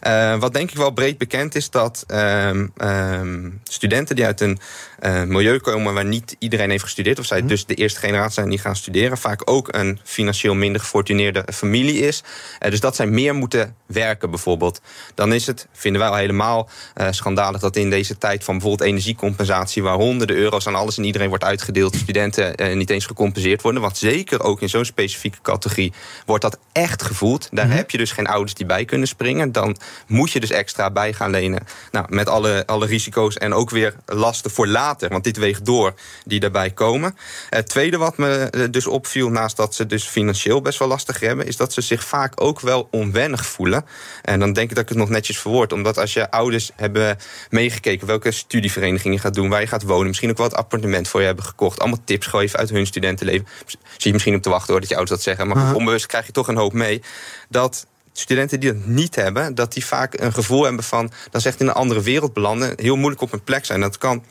Eh, 0.00 0.38
wat 0.38 0.52
denk 0.52 0.70
ik 0.70 0.76
wel 0.76 0.90
breed 0.90 1.18
bekend 1.18 1.54
is 1.54 1.70
dat 1.70 2.04
ehm, 2.06 2.66
ehm, 2.76 3.50
studenten 3.64 4.16
die 4.16 4.24
uit 4.24 4.40
een 4.40 4.58
eh, 4.98 5.22
milieu 5.22 5.58
komen 5.58 5.94
waar 5.94 6.04
niet 6.04 6.36
iedereen 6.38 6.70
heeft 6.70 6.83
gestudeerd, 6.84 7.18
of 7.18 7.24
zij 7.24 7.46
dus 7.46 7.66
de 7.66 7.74
eerste 7.74 8.00
generatie 8.00 8.32
zijn 8.32 8.48
die 8.48 8.58
gaan 8.58 8.76
studeren, 8.76 9.18
vaak 9.18 9.50
ook 9.50 9.74
een 9.74 9.98
financieel 10.04 10.54
minder 10.54 10.80
gefortuneerde 10.80 11.44
familie 11.52 11.98
is. 11.98 12.22
Eh, 12.58 12.70
dus 12.70 12.80
dat 12.80 12.96
zij 12.96 13.06
meer 13.06 13.34
moeten 13.34 13.74
werken 13.86 14.30
bijvoorbeeld. 14.30 14.80
Dan 15.14 15.32
is 15.32 15.46
het, 15.46 15.68
vinden 15.72 16.00
wij 16.00 16.10
al 16.10 16.16
helemaal 16.16 16.68
eh, 16.94 17.06
schandalig 17.10 17.60
dat 17.60 17.76
in 17.76 17.90
deze 17.90 18.18
tijd 18.18 18.44
van 18.44 18.58
bijvoorbeeld 18.58 18.88
energiecompensatie, 18.88 19.82
waar 19.82 19.94
honderden 19.94 20.36
euro's 20.36 20.66
aan 20.66 20.74
alles 20.74 20.98
en 20.98 21.04
iedereen 21.04 21.28
wordt 21.28 21.44
uitgedeeld, 21.44 21.94
studenten 21.96 22.54
eh, 22.54 22.76
niet 22.76 22.90
eens 22.90 23.06
gecompenseerd 23.06 23.62
worden. 23.62 23.80
Want 23.80 23.96
zeker 23.96 24.42
ook 24.42 24.60
in 24.60 24.68
zo'n 24.68 24.84
specifieke 24.84 25.38
categorie 25.42 25.92
wordt 26.26 26.42
dat 26.42 26.58
echt 26.72 27.02
gevoeld. 27.02 27.48
Daar 27.50 27.70
heb 27.70 27.90
je 27.90 27.98
dus 27.98 28.12
geen 28.12 28.26
ouders 28.26 28.54
die 28.54 28.66
bij 28.66 28.84
kunnen 28.84 29.08
springen. 29.08 29.52
Dan 29.52 29.76
moet 30.06 30.30
je 30.30 30.40
dus 30.40 30.50
extra 30.50 30.90
bij 30.90 31.12
gaan 31.12 31.30
lenen. 31.30 31.66
Nou, 31.90 32.06
met 32.08 32.28
alle, 32.28 32.66
alle 32.66 32.86
risico's 32.86 33.36
en 33.36 33.54
ook 33.54 33.70
weer 33.70 33.94
lasten 34.06 34.50
voor 34.50 34.66
later. 34.66 35.08
Want 35.08 35.24
dit 35.24 35.36
weegt 35.36 35.64
door 35.64 35.94
die 36.24 36.40
daarbij 36.40 36.70
komen. 36.74 37.16
Het 37.50 37.68
tweede 37.68 37.96
wat 37.96 38.16
me 38.16 38.48
eh, 38.50 38.62
dus 38.70 38.86
opviel, 38.86 39.28
naast 39.28 39.56
dat 39.56 39.74
ze 39.74 39.86
dus 39.86 40.04
financieel 40.04 40.60
best 40.60 40.78
wel 40.78 40.88
lastig 40.88 41.20
hebben, 41.20 41.46
is 41.46 41.56
dat 41.56 41.72
ze 41.72 41.80
zich 41.80 42.04
vaak 42.04 42.40
ook 42.40 42.60
wel 42.60 42.88
onwennig 42.90 43.46
voelen. 43.46 43.84
En 44.22 44.38
dan 44.38 44.52
denk 44.52 44.68
ik 44.68 44.74
dat 44.74 44.82
ik 44.82 44.88
het 44.88 44.98
nog 44.98 45.08
netjes 45.08 45.38
verwoord. 45.38 45.72
Omdat 45.72 45.98
als 45.98 46.12
je 46.12 46.30
ouders 46.30 46.70
hebben 46.76 47.16
meegekeken 47.50 48.06
welke 48.06 48.30
studievereniging 48.30 49.14
je 49.14 49.20
gaat 49.20 49.34
doen, 49.34 49.48
waar 49.48 49.60
je 49.60 49.66
gaat 49.66 49.82
wonen, 49.82 50.06
misschien 50.06 50.30
ook 50.30 50.36
wel 50.36 50.46
het 50.46 50.56
appartement 50.56 51.08
voor 51.08 51.20
je 51.20 51.26
hebben 51.26 51.44
gekocht, 51.44 51.80
allemaal 51.80 52.04
tips 52.04 52.26
geven 52.26 52.58
uit 52.58 52.70
hun 52.70 52.86
studentenleven. 52.86 53.46
Zie 53.66 53.78
je 53.98 54.12
misschien 54.12 54.34
op 54.34 54.42
te 54.42 54.50
wachten 54.50 54.70
hoor 54.70 54.80
dat 54.80 54.88
je 54.88 54.96
ouders 54.96 55.16
dat 55.16 55.26
zeggen, 55.26 55.48
maar 55.48 55.74
onbewust 55.74 56.06
krijg 56.06 56.26
je 56.26 56.32
toch 56.32 56.48
een 56.48 56.56
hoop 56.56 56.72
mee. 56.72 57.02
Dat 57.48 57.86
studenten 58.12 58.60
die 58.60 58.72
dat 58.72 58.86
niet 58.86 59.14
hebben, 59.14 59.54
dat 59.54 59.72
die 59.72 59.86
vaak 59.86 60.20
een 60.20 60.32
gevoel 60.32 60.64
hebben 60.64 60.84
van 60.84 61.10
dat 61.30 61.42
ze 61.42 61.48
echt 61.48 61.60
in 61.60 61.66
een 61.66 61.74
andere 61.74 62.02
wereld 62.02 62.32
belanden, 62.32 62.72
heel 62.76 62.96
moeilijk 62.96 63.22
op 63.22 63.30
hun 63.30 63.44
plek 63.44 63.64
zijn. 63.64 63.80
Dat 63.80 63.98
kan 63.98 64.24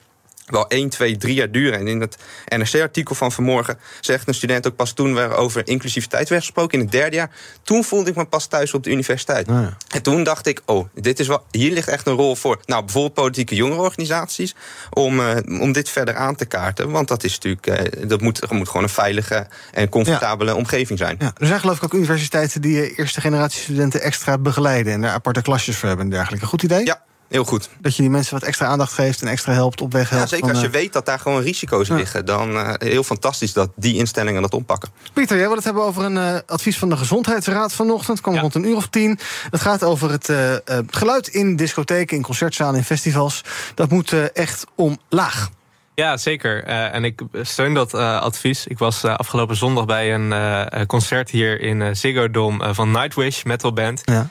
wel 0.46 0.68
1, 0.68 0.90
2, 0.90 1.18
3 1.18 1.34
jaar 1.34 1.52
duren. 1.52 1.80
En 1.80 1.88
in 1.88 2.02
het 2.02 2.18
NRC-artikel 2.48 3.16
van 3.16 3.32
vanmorgen 3.32 3.78
zegt 4.02 4.28
een 4.28 4.34
student 4.34 4.68
ook 4.68 4.76
pas 4.76 4.92
toen 4.92 5.16
we 5.16 5.22
over 5.22 5.68
inclusiviteit 5.68 6.30
werd 6.30 6.42
gesproken 6.42 6.78
in 6.78 6.84
het 6.84 6.94
derde 6.94 7.16
jaar. 7.16 7.32
Toen 7.64 7.84
voelde 7.84 8.10
ik 8.10 8.16
me 8.16 8.26
pas 8.26 8.48
thuis 8.48 8.74
op 8.74 8.84
de 8.84 8.90
universiteit. 8.90 9.48
En 9.48 10.02
toen 10.02 10.24
dacht 10.24 10.48
ik, 10.48 10.62
oh, 10.66 10.88
dit 10.94 11.20
is 11.20 11.28
wel, 11.28 11.46
hier 11.52 11.72
ligt 11.72 11.88
echt 11.88 12.08
een 12.08 12.16
rol 12.16 12.36
voor. 12.36 12.60
Nou, 12.66 12.84
bijvoorbeeld 12.84 13.14
politieke 13.14 13.56
jongerenorganisaties. 13.56 14.56
Om, 14.90 15.20
eh, 15.20 15.62
om 15.62 15.72
dit 15.72 15.90
verder 15.90 16.16
aan 16.16 16.36
te 16.36 16.46
kaarten. 16.46 16.92
Want 16.92 17.08
dat 17.08 17.24
is 17.24 17.34
natuurlijk, 17.34 17.68
eh, 17.68 18.08
dat 18.08 18.22
moet, 18.22 18.42
er 18.42 18.56
moet 18.56 18.68
gewoon 18.68 18.84
een 18.84 18.90
veilige 18.90 19.48
en 19.72 19.90
comfortabele 19.90 20.56
omgeving 20.56 21.00
zijn. 21.00 21.16
Ja, 21.20 21.32
er 21.38 21.48
zijn 21.48 21.60
geloof 21.60 21.78
ik 21.78 21.84
ook 21.84 21.94
universiteiten 21.94 22.62
die 22.62 22.82
eh, 22.82 22.98
eerste 22.98 23.22
generatie 23.22 23.62
studenten 23.62 24.02
extra 24.02 24.38
begeleiden. 24.38 24.94
En 24.94 25.02
daar 25.02 25.12
aparte 25.12 25.42
klasjes 25.42 25.78
voor 25.78 25.88
hebben 25.88 26.06
en 26.06 26.12
dergelijke. 26.12 26.46
Goed 26.46 26.64
idee? 26.64 26.86
Ja, 26.86 27.02
heel 27.34 27.44
goed. 27.44 27.70
Dat 27.80 27.96
je 27.96 28.02
die 28.02 28.12
mensen 28.12 28.34
wat 28.34 28.44
extra 28.44 28.66
aandacht 28.66 28.94
geeft 28.94 29.22
en 29.22 29.28
extra 29.28 29.54
helpt 29.54 29.82
op 29.82 29.92
weg 29.92 30.10
helpt. 30.10 30.24
Ja, 30.24 30.30
zeker 30.30 30.46
van, 30.46 30.56
als 30.56 30.66
je 30.66 30.72
eh, 30.72 30.82
weet 30.82 30.94
dat 30.94 31.06
daar 31.06 31.20
gewoon 31.20 31.42
risico's 31.42 31.90
liggen. 31.90 32.26
Dan 32.26 32.52
uh, 32.52 32.74
heel 32.78 33.04
fantastisch 33.04 33.54
dat 33.54 33.70
die 33.76 33.96
instellingen 33.96 34.42
dat 34.42 34.54
oppakken. 34.54 34.90
Pieter, 35.14 35.38
jij 35.38 35.48
wil 35.48 35.56
het 35.56 35.66
hebben 35.66 35.84
over 35.84 36.04
een 36.04 36.16
uh, 36.16 36.38
advies 36.46 36.78
van 36.78 36.90
de 36.90 36.98
Gezondheidsraad 36.98 37.74
vanochtend. 37.74 38.22
kwam 38.22 38.34
ja. 38.34 38.42
rond 38.42 38.56
een 38.56 38.66
uur 38.66 38.76
of 38.76 38.88
tien. 38.88 39.20
Het 39.50 39.62
gaat 39.62 39.84
over 39.84 40.12
het 40.12 40.30
uh, 40.30 40.54
geluid 40.88 41.28
in 41.28 41.56
discotheken, 41.56 42.18
in 42.18 42.24
concertzalen, 42.24 42.76
in 42.76 42.84
festivals. 42.84 43.42
Dat 43.76 43.90
moet 43.90 44.14
echt 44.34 44.66
omlaag. 44.76 45.50
Ja, 45.96 46.18
zeker. 46.18 46.68
Uh, 46.68 46.94
en 46.94 47.04
ik 47.04 47.22
steun 47.42 47.74
dat 47.74 47.94
uh, 47.94 48.22
advies. 48.22 48.68
Ik 48.68 48.78
was 48.78 49.04
uh, 49.04 49.16
afgelopen 49.16 49.56
zondag 49.56 49.86
bij 49.86 50.14
een 50.14 50.88
concert 50.88 51.30
hier 51.30 51.62
in 51.62 51.96
Ziggo 51.96 52.32
Dome 52.32 52.74
van 52.74 52.92
Nightwish, 52.92 53.44
metalband. 53.44 54.02
Ja. 54.06 54.30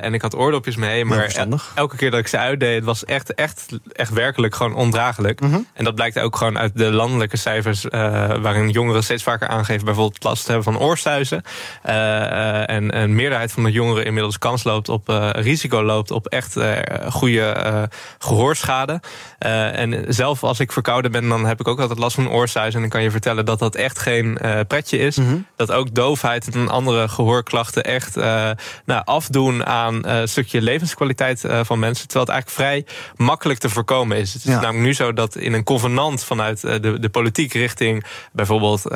en 0.00 0.14
ik 0.14 0.22
had 0.22 0.36
oordopjes 0.36 0.76
mee, 0.76 1.04
maar 1.04 1.46
elke 1.74 1.96
keer 1.96 2.10
dat 2.10 2.20
ik 2.20 2.26
ze 2.26 2.38
uitdeed, 2.38 2.74
het 2.74 2.84
was 2.84 3.04
echt, 3.04 3.34
echt, 3.34 3.66
echt 3.92 4.12
werkelijk 4.12 4.54
gewoon 4.54 4.74
ondraaglijk. 4.74 5.40
Mhm. 5.40 5.48
Mm 5.48 5.54
-hmm. 5.54 5.66
En 5.72 5.84
dat 5.84 5.94
blijkt 5.94 6.18
ook 6.18 6.36
gewoon 6.36 6.58
uit 6.58 6.78
de 6.78 6.90
landelijke 6.90 7.36
cijfers, 7.36 7.84
waarin 8.40 8.70
jongeren 8.70 9.02
steeds 9.02 9.22
vaker 9.22 9.48
aangeven 9.48 9.84
bijvoorbeeld 9.84 10.24
last 10.24 10.44
te 10.44 10.52
hebben 10.52 10.72
van 10.72 10.82
oorsuizen. 10.82 11.42
en 11.82 13.00
een 13.00 13.14
meerderheid 13.14 13.52
van 13.52 13.62
de 13.62 13.72
jongeren 13.72 14.04
inmiddels 14.04 14.38
kans 14.38 14.64
loopt 14.64 14.88
op 14.88 15.32
risico 15.32 15.82
loopt 15.82 16.10
op 16.10 16.26
echt 16.26 16.56
goede 17.08 17.88
gehoorschade. 18.18 19.00
en 19.38 20.04
zelf 20.08 20.44
als 20.44 20.60
ik 20.60 20.72
verkouden 20.72 20.97
ben, 21.02 21.28
dan 21.28 21.46
heb 21.46 21.60
ik 21.60 21.68
ook 21.68 21.80
altijd 21.80 21.98
last 21.98 22.14
van 22.14 22.30
oorsuis. 22.30 22.74
En 22.74 22.80
dan 22.80 22.88
kan 22.88 23.02
je 23.02 23.10
vertellen 23.10 23.44
dat 23.44 23.58
dat 23.58 23.74
echt 23.74 23.98
geen 23.98 24.38
uh, 24.42 24.60
pretje 24.68 24.98
is. 24.98 25.16
Mhm. 25.16 25.36
Dat 25.56 25.72
ook 25.72 25.94
doofheid 25.94 26.54
en 26.54 26.68
andere 26.68 27.08
gehoorklachten 27.08 27.84
echt 27.84 28.16
uh, 28.16 28.50
nou, 28.84 29.02
afdoen 29.04 29.66
aan 29.66 30.06
een 30.06 30.28
stukje 30.28 30.62
levenskwaliteit 30.62 31.44
van 31.62 31.78
mensen. 31.78 32.08
Terwijl 32.08 32.26
het 32.26 32.34
eigenlijk 32.34 32.50
vrij 32.50 33.02
makkelijk 33.26 33.58
te 33.58 33.68
voorkomen 33.68 34.16
is. 34.16 34.32
Het 34.32 34.44
is 34.44 34.48
namelijk 34.48 34.78
nu 34.78 34.94
zo 34.94 35.12
dat 35.12 35.36
in 35.36 35.52
een 35.52 35.64
convenant 35.64 36.24
vanuit 36.24 36.60
de, 36.60 36.98
de 37.00 37.08
politiek 37.08 37.52
richting 37.52 38.04
bijvoorbeeld 38.32 38.90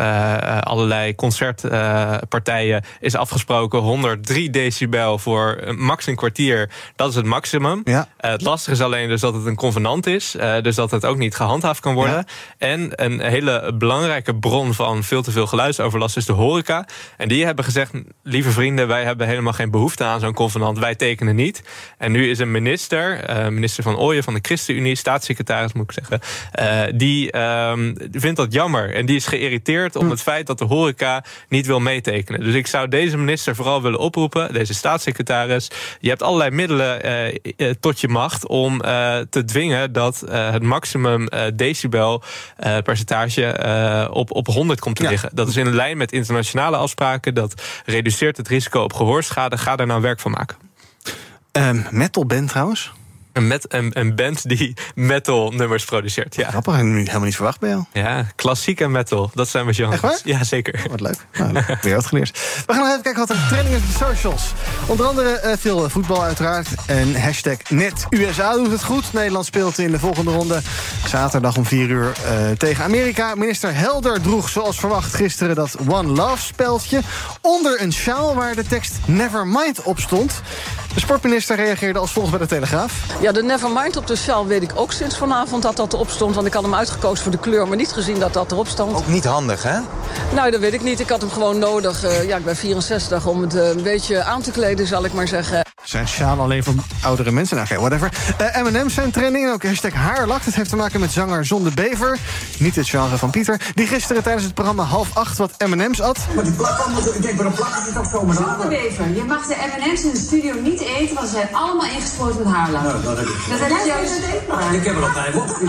allerlei 0.60 1.14
concertpartijen 1.14 2.84
is 3.00 3.16
afgesproken 3.16 3.78
103 3.78 4.50
decibel 4.50 5.18
voor 5.18 5.74
max 5.76 6.06
een 6.06 6.16
kwartier. 6.16 6.70
Dat 6.96 7.08
is 7.08 7.14
het 7.14 7.26
maximum. 7.26 7.80
Ja. 7.84 8.08
het 8.16 8.42
lastige 8.42 8.72
is 8.72 8.80
alleen 8.80 9.08
dus 9.08 9.20
dat 9.20 9.34
het 9.34 9.46
een 9.46 9.56
convenant 9.56 10.06
is. 10.06 10.36
dus 10.62 10.74
dat 10.74 10.90
het 10.90 11.06
ook 11.06 11.16
niet 11.16 11.34
gehandhaafd 11.34 11.80
kan 11.80 11.91
worden. 11.94 12.24
En 12.58 12.90
een 12.94 13.20
hele 13.20 13.72
belangrijke 13.74 14.34
bron 14.34 14.74
van 14.74 15.04
veel 15.04 15.22
te 15.22 15.30
veel 15.30 15.46
geluidsoverlast 15.46 16.16
is 16.16 16.26
de 16.26 16.32
horeca. 16.32 16.86
En 17.16 17.28
die 17.28 17.44
hebben 17.44 17.64
gezegd, 17.64 17.92
lieve 18.22 18.50
vrienden, 18.50 18.88
wij 18.88 19.04
hebben 19.04 19.26
helemaal 19.26 19.52
geen 19.52 19.70
behoefte 19.70 20.04
aan 20.04 20.20
zo'n 20.20 20.34
convenant. 20.34 20.78
Wij 20.78 20.94
tekenen 20.94 21.34
niet. 21.34 21.62
En 21.98 22.12
nu 22.12 22.30
is 22.30 22.38
een 22.38 22.50
minister, 22.50 23.30
uh, 23.30 23.48
minister 23.48 23.82
van 23.82 23.96
Ooyen 23.96 24.22
van 24.22 24.34
de 24.34 24.40
ChristenUnie, 24.42 24.94
staatssecretaris 24.96 25.72
moet 25.72 25.90
ik 25.90 26.04
zeggen, 26.04 26.20
uh, 26.60 26.98
die 26.98 27.32
uh, 27.36 27.72
vindt 28.12 28.36
dat 28.36 28.52
jammer. 28.52 28.94
En 28.94 29.06
die 29.06 29.16
is 29.16 29.26
geïrriteerd 29.26 29.96
om 29.96 30.04
hm. 30.04 30.10
het 30.10 30.22
feit 30.22 30.46
dat 30.46 30.58
de 30.58 30.64
horeca 30.64 31.24
niet 31.48 31.66
wil 31.66 31.80
meetekenen. 31.80 32.40
Dus 32.40 32.54
ik 32.54 32.66
zou 32.66 32.88
deze 32.88 33.16
minister 33.16 33.54
vooral 33.54 33.82
willen 33.82 33.98
oproepen, 33.98 34.52
deze 34.52 34.74
staatssecretaris. 34.74 35.70
Je 36.00 36.08
hebt 36.08 36.22
allerlei 36.22 36.50
middelen 36.50 37.00
uh, 37.56 37.70
tot 37.80 38.00
je 38.00 38.08
macht 38.08 38.46
om 38.46 38.80
te 39.30 39.42
dwingen 39.44 39.92
dat 39.92 40.24
het 40.30 40.62
maximum 40.62 41.28
decibel 41.54 41.81
percentage 42.84 44.08
op, 44.12 44.30
op 44.30 44.46
100 44.46 44.80
komt 44.80 44.96
te 44.96 45.08
liggen. 45.08 45.30
Dat 45.32 45.48
is 45.48 45.56
in 45.56 45.74
lijn 45.74 45.96
met 45.96 46.12
internationale 46.12 46.76
afspraken. 46.76 47.34
Dat 47.34 47.62
reduceert 47.84 48.36
het 48.36 48.48
risico 48.48 48.82
op 48.82 48.92
gehoorschade. 48.92 49.58
Ga 49.58 49.76
daar 49.76 49.86
nou 49.86 50.00
werk 50.00 50.20
van 50.20 50.30
maken. 50.30 50.56
Um, 51.52 51.86
metal 51.90 52.26
band 52.26 52.48
trouwens? 52.48 52.92
Een, 53.32 53.46
met, 53.46 53.72
een, 53.72 53.90
een 53.98 54.14
band 54.14 54.48
die 54.48 54.76
metal 54.94 55.50
nummers 55.50 55.84
produceert. 55.84 56.34
Ja. 56.34 56.48
Grappig, 56.48 56.76
helemaal 56.76 57.20
niet 57.20 57.34
verwacht 57.34 57.60
bij 57.60 57.68
jou. 57.68 57.84
Ja, 57.92 58.26
klassieke 58.36 58.88
metal. 58.88 59.30
Dat 59.34 59.48
zijn 59.48 59.66
we 59.66 59.74
genres. 59.74 60.20
Ja, 60.24 60.44
zeker. 60.44 60.86
Wat 60.90 61.00
leuk. 61.00 61.26
Nou, 61.38 61.64
weer 61.82 61.94
wat 61.94 62.06
geleerd. 62.06 62.30
We 62.66 62.72
gaan 62.72 62.82
nog 62.82 62.90
even 62.90 63.02
kijken 63.02 63.26
wat 63.26 63.30
er 63.30 63.46
trending 63.48 63.76
is 63.76 63.80
op 63.82 63.86
de 63.86 64.04
socials. 64.04 64.52
Onder 64.86 65.06
andere 65.06 65.40
uh, 65.44 65.52
veel 65.58 65.90
voetbal 65.90 66.22
uiteraard. 66.22 66.68
En 66.86 67.20
hashtag 67.20 67.56
net 67.68 68.06
USA 68.10 68.54
doet 68.54 68.70
het 68.70 68.84
goed. 68.84 69.12
Nederland 69.12 69.46
speelt 69.46 69.78
in 69.78 69.90
de 69.90 69.98
volgende 69.98 70.30
ronde 70.30 70.60
zaterdag 71.06 71.56
om 71.56 71.66
4 71.66 71.88
uur 71.88 72.12
uh, 72.24 72.50
tegen 72.56 72.84
Amerika. 72.84 73.34
Minister 73.34 73.74
Helder 73.74 74.20
droeg 74.20 74.48
zoals 74.48 74.78
verwacht 74.78 75.14
gisteren 75.14 75.54
dat 75.54 75.76
One 75.88 76.08
Love 76.08 76.42
speldje... 76.42 77.00
onder 77.40 77.80
een 77.80 77.92
sjaal 77.92 78.34
waar 78.34 78.54
de 78.54 78.64
tekst 78.64 78.94
Nevermind 79.06 79.82
op 79.82 80.00
stond. 80.00 80.42
De 80.94 81.00
sportminister 81.00 81.56
reageerde 81.56 81.98
als 81.98 82.12
volgt 82.12 82.30
bij 82.30 82.38
de 82.38 82.46
Telegraaf. 82.46 83.06
Ja, 83.20 83.32
de 83.32 83.42
Nevermind 83.42 83.96
op 83.96 84.06
de 84.06 84.16
sjaal 84.16 84.46
weet 84.46 84.62
ik 84.62 84.70
ook 84.74 84.92
sinds 84.92 85.16
vanavond 85.16 85.62
dat 85.62 85.76
dat 85.76 85.92
erop 85.92 86.10
stond. 86.10 86.34
Want 86.34 86.46
ik 86.46 86.52
had 86.52 86.62
hem 86.62 86.74
uitgekozen 86.74 87.22
voor 87.22 87.32
de 87.32 87.38
kleur, 87.38 87.68
maar 87.68 87.76
niet 87.76 87.92
gezien 87.92 88.18
dat 88.18 88.32
dat 88.32 88.52
erop 88.52 88.68
stond. 88.68 88.96
Ook 88.96 89.06
niet 89.06 89.24
handig, 89.24 89.62
hè? 89.62 89.78
Nou, 90.34 90.50
dat 90.50 90.60
weet 90.60 90.72
ik 90.72 90.82
niet. 90.82 91.00
Ik 91.00 91.08
had 91.08 91.20
hem 91.20 91.30
gewoon 91.30 91.58
nodig. 91.58 92.04
Uh, 92.04 92.28
ja, 92.28 92.36
ik 92.36 92.44
ben 92.44 92.56
64 92.56 93.26
om 93.26 93.40
het 93.40 93.54
uh, 93.54 93.68
een 93.68 93.82
beetje 93.82 94.22
aan 94.22 94.42
te 94.42 94.50
kleden, 94.50 94.86
zal 94.86 95.04
ik 95.04 95.12
maar 95.12 95.28
zeggen. 95.28 95.64
Zijn 95.84 96.08
sjaal 96.08 96.40
alleen 96.40 96.64
voor 96.64 96.74
oudere 97.02 97.30
mensen? 97.30 97.56
Nou, 97.56 97.68
okay, 97.68 97.78
whatever. 97.78 98.12
Uh, 98.40 98.62
M&M's 98.62 98.94
zijn 98.94 99.10
trending 99.10 99.46
en 99.46 99.52
ook 99.52 99.64
hashtag 99.64 99.92
haarlak. 99.92 100.44
Het 100.44 100.54
heeft 100.54 100.70
te 100.70 100.76
maken 100.76 101.00
met 101.00 101.12
zanger 101.12 101.44
Zonde 101.44 101.70
Bever. 101.70 102.18
Niet 102.58 102.76
het 102.76 102.88
genre 102.88 103.16
van 103.16 103.30
Pieter. 103.30 103.60
Die 103.74 103.86
gisteren 103.86 104.22
tijdens 104.22 104.44
het 104.44 104.54
programma 104.54 104.82
half 104.82 105.16
acht 105.16 105.38
wat 105.38 105.52
M&M's 105.66 106.00
at. 106.00 106.18
Maar 106.34 106.44
die 106.44 106.52
plakken, 106.52 107.14
ik 107.14 107.22
denk, 107.22 107.36
waarom 107.36 107.54
plakken 107.54 107.84
ze 107.84 107.92
toch 107.92 108.06
zomaar 108.06 108.34
Zonde 108.34 108.68
Bever, 108.68 109.14
je 109.14 109.24
mag 109.24 109.46
de 109.46 109.56
M&M's 109.56 110.02
in 110.02 110.10
de 110.10 110.18
studio 110.18 110.54
niet 110.62 110.80
eten... 110.80 111.14
want 111.14 111.28
ze 111.28 111.34
zijn 111.34 111.54
allemaal 111.54 111.86
ingespoord 111.86 112.38
met 112.44 112.54
haarlak. 112.54 112.82
Nou, 112.82 113.02
dat 113.02 113.16
heb 113.16 113.26
ik. 113.26 113.34
Dat 113.48 113.58
heb 113.58 113.68
je 113.68 113.84
juist... 113.86 114.18
Ik 114.72 114.84
heb 114.84 114.96
er 114.96 115.02
al 115.02 115.12
vijf 115.12 115.34
op. 115.34 115.60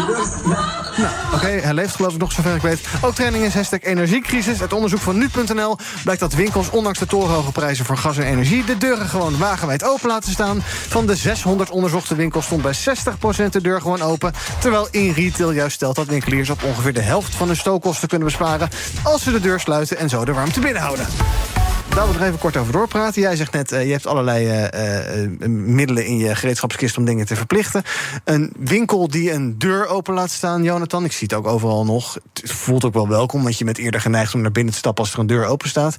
Nou, 0.98 1.14
oké, 1.26 1.36
okay, 1.36 1.60
hij 1.60 1.74
leeft 1.74 1.96
geloof 1.96 2.14
ik 2.14 2.20
nog 2.20 2.32
zover 2.32 2.56
ik 2.56 2.62
weet. 2.62 2.80
Ook 3.02 3.16
training 3.16 3.44
is 3.44 3.54
hashtag 3.54 3.82
energiecrisis. 3.82 4.60
Het 4.60 4.74
onderzoek 4.74 5.00
van 5.00 5.18
nu.nl 5.18 5.78
blijkt 6.04 6.22
dat 6.22 6.34
winkels... 6.34 6.70
ondanks 6.70 7.00
de 7.00 7.06
torenhoge 7.06 7.52
prijzen 7.52 7.86
voor 7.86 7.98
gas 7.98 8.18
en 8.18 8.24
energie... 8.24 8.64
de 8.64 8.78
deuren 8.78 9.08
gewoon 9.08 9.38
wagenwijd 9.38 9.84
open 9.84 10.03
laten 10.08 10.32
staan. 10.32 10.62
Van 10.64 11.06
de 11.06 11.16
600 11.16 11.70
onderzochte 11.70 12.16
winkels 12.16 12.46
stond 12.46 12.62
bij 12.62 12.74
60% 13.46 13.50
de 13.50 13.62
deur 13.62 13.82
gewoon 13.82 14.02
open. 14.02 14.34
Terwijl 14.60 14.88
in 14.92 15.12
retail 15.12 15.52
juist 15.52 15.76
stelt 15.76 15.96
dat 15.96 16.08
winkeliers 16.08 16.50
op 16.50 16.64
ongeveer 16.64 16.94
de 16.94 17.02
helft 17.02 17.36
van 17.36 17.48
hun 17.48 17.56
stookkosten 17.56 18.08
kunnen 18.08 18.28
besparen... 18.28 18.70
als 19.04 19.24
ze 19.24 19.32
de 19.32 19.40
deur 19.40 19.60
sluiten 19.60 19.98
en 19.98 20.10
zo 20.10 20.26
de 20.26 20.34
warmte 20.34 20.60
binnenhouden. 20.60 21.06
Daar 21.96 22.08
we 22.08 22.14
nog 22.14 22.22
even 22.22 22.40
kort 22.40 22.58
over 22.58 22.74
doorpraten. 22.74 23.22
Jij 23.22 23.36
zegt 23.36 23.52
net, 23.52 23.72
uh, 23.72 23.86
je 23.86 23.92
hebt 23.92 24.08
allerlei 24.08 24.70
uh, 24.74 25.24
uh, 25.24 25.48
middelen 25.48 26.06
in 26.06 26.18
je 26.18 26.36
gereedschapskist 26.36 26.98
om 26.98 27.06
dingen 27.06 27.26
te 27.26 27.36
verplichten. 27.36 27.84
Een 28.24 28.54
winkel 28.60 29.08
die 29.08 29.32
een 29.32 29.58
deur 29.58 29.88
open 29.88 30.14
laat 30.14 30.32
staan, 30.32 30.64
Jonathan. 30.64 31.06
Ik 31.06 31.12
zie 31.12 31.28
het 31.28 31.38
ook 31.38 31.48
overal 31.48 31.86
nog. 31.86 32.18
Het 32.34 32.52
voelt 32.52 32.86
ook 32.86 32.94
wel 32.94 33.08
welkom, 33.08 33.44
want 33.44 33.58
je 33.58 33.66
bent 33.66 33.78
eerder 33.78 34.02
geneigd 34.02 34.34
om 34.34 34.42
naar 34.42 34.52
binnen 34.52 34.74
te 34.74 34.80
stappen 34.80 35.04
als 35.04 35.14
er 35.14 35.20
een 35.20 35.28
deur 35.28 35.46
open 35.46 35.70
staat. 35.70 35.98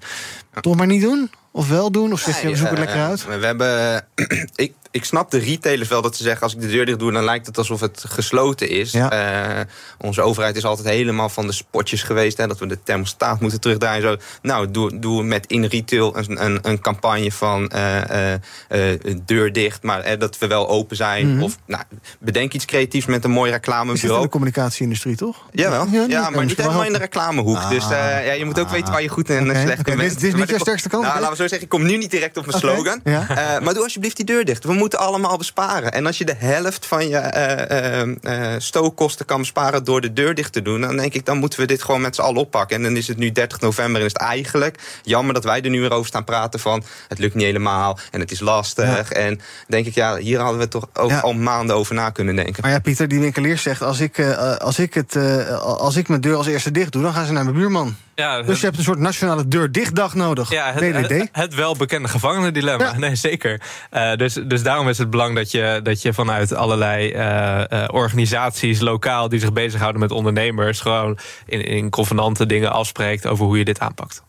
Toch 0.60 0.76
maar 0.76 0.86
niet 0.86 1.02
doen? 1.02 1.30
Of 1.56 1.68
wel 1.68 1.90
doen? 1.90 2.12
Of 2.12 2.20
zeg 2.20 2.42
je, 2.42 2.48
we 2.48 2.56
zoeken 2.56 2.78
lekker 2.78 3.00
uit? 3.00 3.24
We 3.24 3.46
hebben... 3.46 4.06
ik, 4.54 4.72
ik 4.94 5.04
snap 5.04 5.30
de 5.30 5.38
retailers 5.38 5.88
wel 5.88 6.02
dat 6.02 6.16
ze 6.16 6.22
zeggen... 6.22 6.42
als 6.42 6.54
ik 6.54 6.60
de 6.60 6.66
deur 6.66 6.86
dicht 6.86 6.98
doe, 6.98 7.12
dan 7.12 7.24
lijkt 7.24 7.46
het 7.46 7.58
alsof 7.58 7.80
het 7.80 8.04
gesloten 8.08 8.68
is. 8.68 8.92
Ja. 8.92 9.58
Uh, 9.58 9.64
onze 9.98 10.22
overheid 10.22 10.56
is 10.56 10.64
altijd 10.64 10.88
helemaal 10.88 11.28
van 11.28 11.46
de 11.46 11.52
spotjes 11.52 12.02
geweest... 12.02 12.36
Hè, 12.36 12.46
dat 12.46 12.58
we 12.58 12.66
de 12.66 12.82
thermostaat 12.82 13.40
moeten 13.40 13.60
terugdraaien. 13.60 14.02
Zo. 14.02 14.16
Nou, 14.42 14.70
doe, 14.70 14.98
doe 14.98 15.22
met 15.22 15.46
in 15.46 15.64
retail 15.64 16.16
een, 16.16 16.44
een, 16.44 16.58
een 16.62 16.80
campagne 16.80 17.32
van 17.32 17.70
uh, 17.74 18.32
uh, 18.32 18.98
deur 19.24 19.52
dicht... 19.52 19.82
maar 19.82 20.18
dat 20.18 20.38
we 20.38 20.46
wel 20.46 20.68
open 20.68 20.96
zijn. 20.96 21.26
Mm 21.26 21.32
-hmm. 21.32 21.42
Of 21.42 21.58
nou, 21.66 21.82
bedenk 22.20 22.52
iets 22.52 22.64
creatiefs 22.64 23.06
met 23.06 23.24
een 23.24 23.30
mooi 23.30 23.50
reclamebureau. 23.50 24.12
Is 24.12 24.16
in 24.16 24.22
de 24.22 24.28
communicatieindustrie, 24.28 25.16
toch? 25.16 25.36
Jawel, 25.52 25.86
ja, 25.90 26.04
ja 26.08 26.30
maar 26.30 26.44
niet 26.44 26.56
helemaal 26.56 26.84
in 26.84 26.92
de 26.92 26.98
reclamehoek. 26.98 27.56
Ah, 27.56 27.70
dus 27.70 27.88
ja, 27.88 28.32
je 28.32 28.44
moet 28.44 28.60
ook 28.60 28.68
weten 28.68 28.92
waar 28.92 29.02
je 29.02 29.08
goed 29.08 29.30
en 29.30 29.50
okay. 29.50 29.62
slecht 29.62 29.80
okay, 29.80 29.96
bent. 29.96 30.20
Dit 30.20 30.22
is 30.22 30.34
niet 30.34 30.48
je 30.48 30.58
sterkste 30.58 30.88
kant? 30.88 31.02
Nou, 31.02 31.14
laten 31.14 31.30
we 31.30 31.36
zo 31.36 31.48
zeggen, 31.48 31.62
ik 31.62 31.68
kom 31.68 31.82
nu 31.84 31.96
niet 31.96 32.10
direct 32.10 32.36
op 32.36 32.46
mijn 32.46 32.58
okay. 32.58 32.74
slogan. 32.74 33.00
Ja? 33.04 33.26
maar 33.62 33.74
doe 33.74 33.82
alsjeblieft 33.82 34.16
die 34.16 34.26
deur 34.26 34.44
dicht. 34.44 34.64
We 34.64 34.72
moeten 34.84 35.02
allemaal 35.02 35.36
besparen. 35.36 35.92
En 35.92 36.06
als 36.06 36.18
je 36.18 36.24
de 36.24 36.34
helft 36.38 36.86
van 36.86 37.08
je 37.08 38.16
uh, 38.22 38.32
uh, 38.32 38.54
stookkosten 38.58 39.26
kan 39.26 39.38
besparen 39.38 39.84
door 39.84 40.00
de 40.00 40.12
deur 40.12 40.34
dicht 40.34 40.52
te 40.52 40.62
doen, 40.62 40.80
dan 40.80 40.96
denk 40.96 41.14
ik, 41.14 41.26
dan 41.26 41.38
moeten 41.38 41.60
we 41.60 41.66
dit 41.66 41.82
gewoon 41.82 42.00
met 42.00 42.14
z'n 42.14 42.20
allen 42.20 42.40
oppakken. 42.40 42.76
En 42.76 42.82
dan 42.82 42.96
is 42.96 43.08
het 43.08 43.16
nu 43.16 43.32
30 43.32 43.60
november 43.60 44.00
en 44.00 44.06
is 44.06 44.12
het 44.12 44.22
eigenlijk 44.22 44.78
jammer 45.02 45.34
dat 45.34 45.44
wij 45.44 45.62
er 45.62 45.70
nu 45.70 45.80
weer 45.80 45.92
over 45.92 46.06
staan 46.06 46.24
praten 46.24 46.60
van 46.60 46.84
het 47.08 47.18
lukt 47.18 47.34
niet 47.34 47.44
helemaal 47.44 47.98
en 48.10 48.20
het 48.20 48.30
is 48.30 48.40
lastig. 48.40 49.08
Ja. 49.08 49.16
En 49.16 49.40
denk 49.68 49.86
ik, 49.86 49.94
ja, 49.94 50.16
hier 50.16 50.40
hadden 50.40 50.60
we 50.60 50.68
toch 50.68 50.88
ook 50.92 51.10
ja. 51.10 51.20
al 51.20 51.32
maanden 51.32 51.76
over 51.76 51.94
na 51.94 52.10
kunnen 52.10 52.36
denken. 52.36 52.62
Maar 52.62 52.70
ja, 52.70 52.80
Pieter, 52.80 53.08
die 53.08 53.20
winkelier 53.20 53.58
zegt, 53.58 53.82
als 53.82 54.00
ik, 54.00 54.20
als 54.58 54.78
ik, 54.78 54.94
het, 54.94 55.16
als 55.60 55.96
ik 55.96 56.08
mijn 56.08 56.20
deur 56.20 56.36
als 56.36 56.46
eerste 56.46 56.70
dicht 56.70 56.92
doe, 56.92 57.02
dan 57.02 57.12
gaan 57.12 57.26
ze 57.26 57.32
naar 57.32 57.44
mijn 57.44 57.56
buurman. 57.56 57.96
Ja, 58.14 58.42
dus 58.42 58.58
je 58.60 58.66
hebt 58.66 58.78
een 58.78 58.84
soort 58.84 58.98
nationale 58.98 59.48
deur-dichtdag 59.48 60.14
nodig. 60.14 60.50
Ja, 60.50 60.72
het, 60.72 61.08
het, 61.08 61.28
het 61.32 61.54
welbekende 61.54 62.08
gevangenendilemma. 62.08 62.84
Ja. 62.84 62.98
Nee, 62.98 63.14
zeker. 63.14 63.60
Uh, 63.92 64.14
dus, 64.14 64.38
dus 64.46 64.62
daarom 64.74 64.92
is 64.92 64.98
het 64.98 65.10
belang 65.10 65.34
dat 65.34 65.50
je, 65.50 65.80
dat 65.82 66.02
je 66.02 66.12
vanuit 66.12 66.54
allerlei 66.54 67.12
uh, 67.12 67.64
uh, 67.70 67.88
organisaties 67.92 68.80
lokaal 68.80 69.28
die 69.28 69.40
zich 69.40 69.52
bezighouden 69.52 70.00
met 70.00 70.10
ondernemers, 70.10 70.80
gewoon 70.80 71.18
in, 71.46 71.64
in 71.64 71.90
convenante 71.90 72.46
dingen 72.46 72.72
afspreekt 72.72 73.26
over 73.26 73.44
hoe 73.44 73.58
je 73.58 73.64
dit 73.64 73.80
aanpakt. 73.80 74.22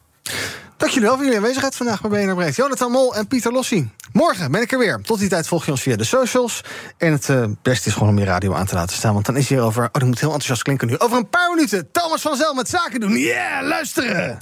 Dank 0.78 0.91
jullie 0.91 1.08
wel 1.08 1.16
voor 1.16 1.24
jullie 1.24 1.39
aanwezigheid 1.39 1.76
vandaag 1.76 2.02
bij 2.02 2.26
BNR 2.26 2.36
Breekt. 2.36 2.56
Jonathan 2.56 2.91
Mol 2.91 3.16
en 3.16 3.28
Pieter 3.28 3.52
Lossi. 3.52 3.89
Morgen 4.12 4.52
ben 4.52 4.62
ik 4.62 4.72
er 4.72 4.80
weer. 4.80 5.02
Tot 5.02 5.20
die 5.20 5.30
tijd 5.30 5.48
volg 5.48 5.66
je 5.66 5.72
ons 5.72 5.82
via 5.82 5.96
de 5.96 6.04
socials. 6.04 6.62
En 6.98 7.12
het 7.12 7.28
uh, 7.28 7.46
beste 7.62 7.88
is 7.89 7.93
gewoon 7.93 8.10
om 8.10 8.20
je 8.20 8.26
radio 8.26 8.54
aan 8.54 8.66
te 8.66 8.76
laten 8.76 8.96
staan. 8.96 9.14
Want 9.14 9.26
dan 9.26 9.38
is 9.38 9.50
hier 9.50 9.62
over... 9.62 9.84
Oh, 9.84 9.91
dat 9.91 10.04
moet 10.04 10.20
heel 10.20 10.30
enthousiast 10.30 10.62
klinken 10.62 10.88
nu. 10.88 10.98
Over 10.98 11.18
een 11.18 11.30
paar 11.30 11.50
minuten 11.50 11.91
Thomas 11.91 12.22
van 12.22 12.36
Zel 12.36 12.54
met 12.54 12.70
Zaken 12.70 13.00
doen. 13.00 13.12
Ja, 13.12 13.18
yeah, 13.18 13.68
luisteren! 13.68 14.38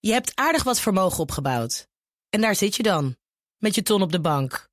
Je 0.00 0.12
hebt 0.12 0.32
aardig 0.34 0.62
wat 0.62 0.80
vermogen 0.80 1.18
opgebouwd. 1.18 1.86
En 2.30 2.40
daar 2.40 2.54
zit 2.54 2.76
je 2.76 2.82
dan. 2.82 3.16
Met 3.58 3.74
je 3.74 3.82
ton 3.82 4.02
op 4.02 4.12
de 4.12 4.20
bank. 4.20 4.72